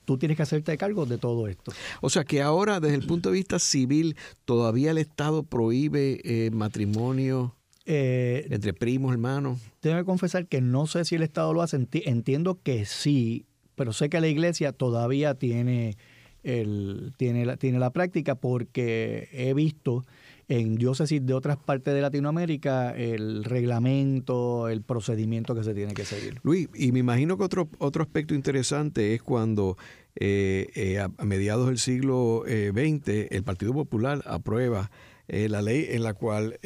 tú 0.09 0.17
tienes 0.17 0.39
que 0.39 0.43
hacerte 0.43 0.75
cargo 0.79 1.05
de 1.05 1.19
todo 1.19 1.49
esto. 1.49 1.71
O 2.01 2.09
sea 2.09 2.25
que 2.25 2.41
ahora, 2.41 2.81
desde 2.81 2.95
el 2.95 3.07
punto 3.07 3.29
de 3.29 3.35
vista 3.35 3.59
civil, 3.59 4.17
todavía 4.47 4.91
el 4.91 4.97
Estado 4.97 5.43
prohíbe 5.43 6.19
eh, 6.25 6.51
matrimonio. 6.51 7.55
Eh, 7.85 8.47
entre 8.49 8.73
primos, 8.73 9.13
hermanos. 9.13 9.61
Tengo 9.81 9.99
que 9.99 10.05
confesar 10.07 10.47
que 10.47 10.63
no 10.63 10.87
sé 10.87 11.05
si 11.05 11.17
el 11.17 11.23
Estado 11.23 11.53
lo 11.53 11.61
hace. 11.61 11.87
Entiendo 12.07 12.59
que 12.63 12.87
sí, 12.87 13.45
pero 13.75 13.93
sé 13.93 14.09
que 14.09 14.19
la 14.23 14.29
Iglesia 14.29 14.73
todavía 14.73 15.35
tiene, 15.35 15.99
el, 16.43 17.13
tiene, 17.19 17.45
la, 17.45 17.59
tiene 17.59 17.79
la 17.79 17.91
práctica 17.91 18.35
porque 18.35 19.29
he 19.33 19.53
visto 19.53 20.07
en 20.49 20.77
diócesis 20.77 21.25
de 21.25 21.35
otras 21.35 21.59
partes 21.59 21.95
de 21.95 22.01
Latinoamérica 22.01 22.91
el 22.97 23.45
reglamento, 23.45 24.69
el 24.69 24.83
procedimiento 24.83 25.55
que 25.55 25.63
se 25.63 25.75
tiene 25.75 25.93
que 25.93 26.07
seguir. 26.07 26.41
Luis, 26.43 26.69
y 26.75 26.91
me 26.91 27.01
imagino 27.01 27.37
que 27.37 27.45
otro, 27.45 27.69
otro 27.79 28.03
aspecto 28.03 28.35
interesante 28.35 29.15
es 29.15 29.23
cuando 29.23 29.77
eh, 30.17 30.69
eh, 30.75 30.99
a, 30.99 31.09
mediados 31.25 31.69
del 31.69 31.79
siglo 31.79 32.43
XX 32.45 33.09
eh, 33.09 33.29
el 33.31 33.45
Partido 33.45 33.73
Popular 33.73 34.23
aprueba 34.27 34.91
la 35.31 35.61
ley 35.61 35.89
en 35.91 36.05
la 36.05 36.15
cual 36.15 36.59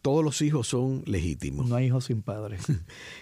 todos 0.00 0.22
los 0.22 0.40
hijos 0.42 0.68
son 0.68 1.02
legítimos. 1.06 1.68
No 1.68 1.74
hay 1.74 1.86
hijos 1.86 2.04
sin 2.04 2.22
padres. 2.22 2.62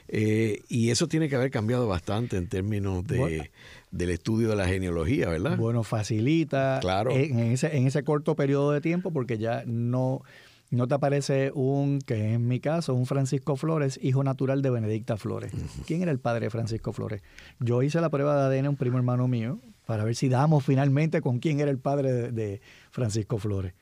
y 0.69 0.91
eso 0.91 1.09
tiene 1.09 1.31
que 1.31 1.37
haber 1.37 1.51
cambiado 1.51 1.89
bastante 1.89 2.37
en 2.37 2.49
términos 2.49 3.07
de 3.07 3.51
del 3.91 4.11
estudio 4.11 4.51
de 4.51 4.57
la 4.57 4.67
genealogía, 4.67 5.29
¿verdad? 5.29 5.57
Bueno, 5.57 5.83
facilita 5.83 6.79
claro. 6.81 7.11
en, 7.13 7.39
ese, 7.39 7.75
en 7.77 7.87
ese 7.87 8.03
corto 8.05 8.37
periodo 8.37 8.73
de 8.73 8.81
tiempo 8.81 9.11
porque 9.11 9.39
ya 9.39 9.65
no, 9.67 10.23
no 10.71 10.87
te 10.87 10.95
aparece 10.95 11.51
un, 11.55 12.01
que 12.01 12.35
en 12.35 12.47
mi 12.47 12.61
caso, 12.61 12.95
un 12.95 13.07
Francisco 13.07 13.57
Flores, 13.57 13.99
hijo 14.03 14.23
natural 14.23 14.61
de 14.61 14.71
Benedicta 14.71 15.17
Flores. 15.17 15.53
¿Quién 15.87 16.03
era 16.03 16.11
el 16.11 16.19
padre 16.19 16.47
de 16.47 16.51
Francisco 16.51 16.93
Flores? 16.93 17.23
Yo 17.59 17.83
hice 17.83 18.01
la 18.01 18.11
prueba 18.11 18.49
de 18.49 18.59
ADN 18.59 18.67
a 18.67 18.71
un 18.71 18.77
primo 18.77 18.99
hermano 18.99 19.29
mío 19.29 19.61
para 19.87 20.05
ver 20.05 20.15
si 20.15 20.29
damos 20.29 20.65
finalmente 20.65 21.23
con 21.23 21.39
quién 21.39 21.61
era 21.61 21.71
el 21.71 21.79
padre 21.79 22.31
de, 22.31 22.61
Francisco 22.91 23.39
Flores. 23.39 23.73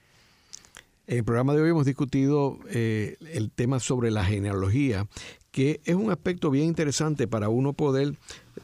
En 1.09 1.19
el 1.19 1.25
programa 1.25 1.55
de 1.55 1.63
hoy 1.63 1.71
hemos 1.71 1.87
discutido 1.87 2.59
eh, 2.69 3.17
el 3.33 3.51
tema 3.51 3.81
sobre 3.81 4.11
la 4.11 4.25
genealogía, 4.25 5.07
que 5.51 5.81
es 5.85 5.95
un 5.95 6.11
aspecto 6.11 6.51
bien 6.51 6.67
interesante 6.67 7.27
para 7.27 7.49
uno 7.49 7.73
poder 7.73 8.15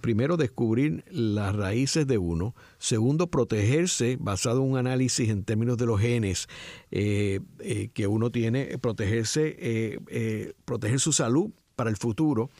primero, 0.03 0.37
descubrir 0.37 1.05
las 1.11 1.57
raíces 1.57 2.07
de 2.07 2.19
uno. 2.19 2.55
Segundo, 2.79 3.29
protegerse 3.29 4.19
basado 4.21 4.63
en 4.63 4.73
un 4.73 4.77
análisis 4.77 5.31
en 5.31 5.45
términos 5.45 5.79
de 5.79 5.87
los 5.87 5.99
genes 5.99 6.49
eh, 6.91 7.41
eh, 7.61 7.89
que 7.95 8.07
uno 8.07 8.31
tiene, 8.31 8.77
protegerse, 8.79 9.99
proteger 10.67 11.01
su 11.01 11.15
salud 11.15 11.51
para 11.77 11.89
el 11.89 11.97
futuro. 11.97 12.51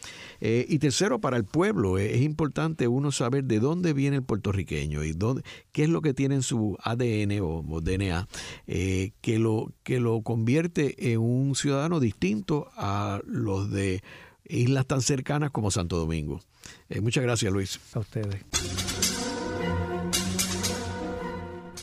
y 0.41 0.79
tercero, 0.79 1.21
para 1.21 1.37
el 1.37 1.45
pueblo. 1.45 1.99
es 1.99 2.23
importante 2.23 2.89
uno 2.89 3.13
saber 3.13 3.45
de 3.45 3.61
dónde 3.61 3.93
viene 3.93 4.17
el 4.17 4.23
puertorriqueño 4.23 5.05
y 5.05 5.13
dónde, 5.13 5.43
qué 5.73 5.83
es 5.83 5.91
lo 5.91 6.01
que 6.01 6.15
tiene 6.15 6.37
en 6.37 6.43
su 6.43 6.79
ADN 6.83 7.41
o, 7.43 7.81
DNA 7.83 8.27
que, 8.67 9.39
lo, 9.39 9.73
que 9.83 10.01
lo 10.01 10.23
convierte 10.23 11.13
en 11.13 11.21
un 11.21 11.55
ciudadano 11.55 12.01
distinto 12.01 12.71
a 12.77 13.21
los 13.27 13.71
de 13.71 14.03
islas 14.53 14.87
tan 14.87 15.03
cercanas 15.03 15.51
como 15.51 15.71
Santo 15.71 15.99
Domingo. 15.99 16.41
Eh, 16.89 17.01
muchas 17.01 17.23
gracias, 17.23 17.53
Luis. 17.53 17.81
A 17.95 18.01
ustedes. 18.01 18.43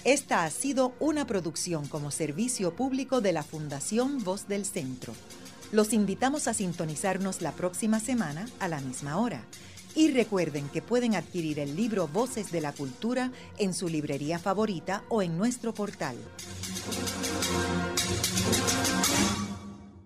Esta 0.06 0.46
ha 0.46 0.50
sido 0.50 0.94
una 1.00 1.28
producción 1.28 1.88
como 1.88 2.10
servicio 2.10 2.74
público 2.74 3.22
de 3.22 3.34
la 3.34 3.44
Fundación 3.44 4.24
Voz 4.24 4.48
del 4.48 4.66
Centro. 4.66 5.14
Los 5.72 5.94
invitamos 5.94 6.48
a 6.48 6.54
sintonizarnos 6.54 7.42
la 7.42 7.52
próxima 7.52 8.00
semana 8.00 8.48
a 8.60 8.68
la 8.68 8.82
misma 8.82 9.18
hora. 9.18 9.44
Y 9.96 10.12
recuerden 10.12 10.70
que 10.70 10.82
pueden 10.82 11.16
adquirir 11.16 11.60
el 11.60 11.76
libro 11.76 12.08
Voces 12.08 12.52
de 12.52 12.62
la 12.62 12.72
Cultura 12.72 13.32
en 13.58 13.74
su 13.74 13.90
librería 13.90 14.40
favorita 14.40 15.04
o 15.10 15.22
en 15.22 15.38
nuestro 15.38 15.74
portal 15.74 16.16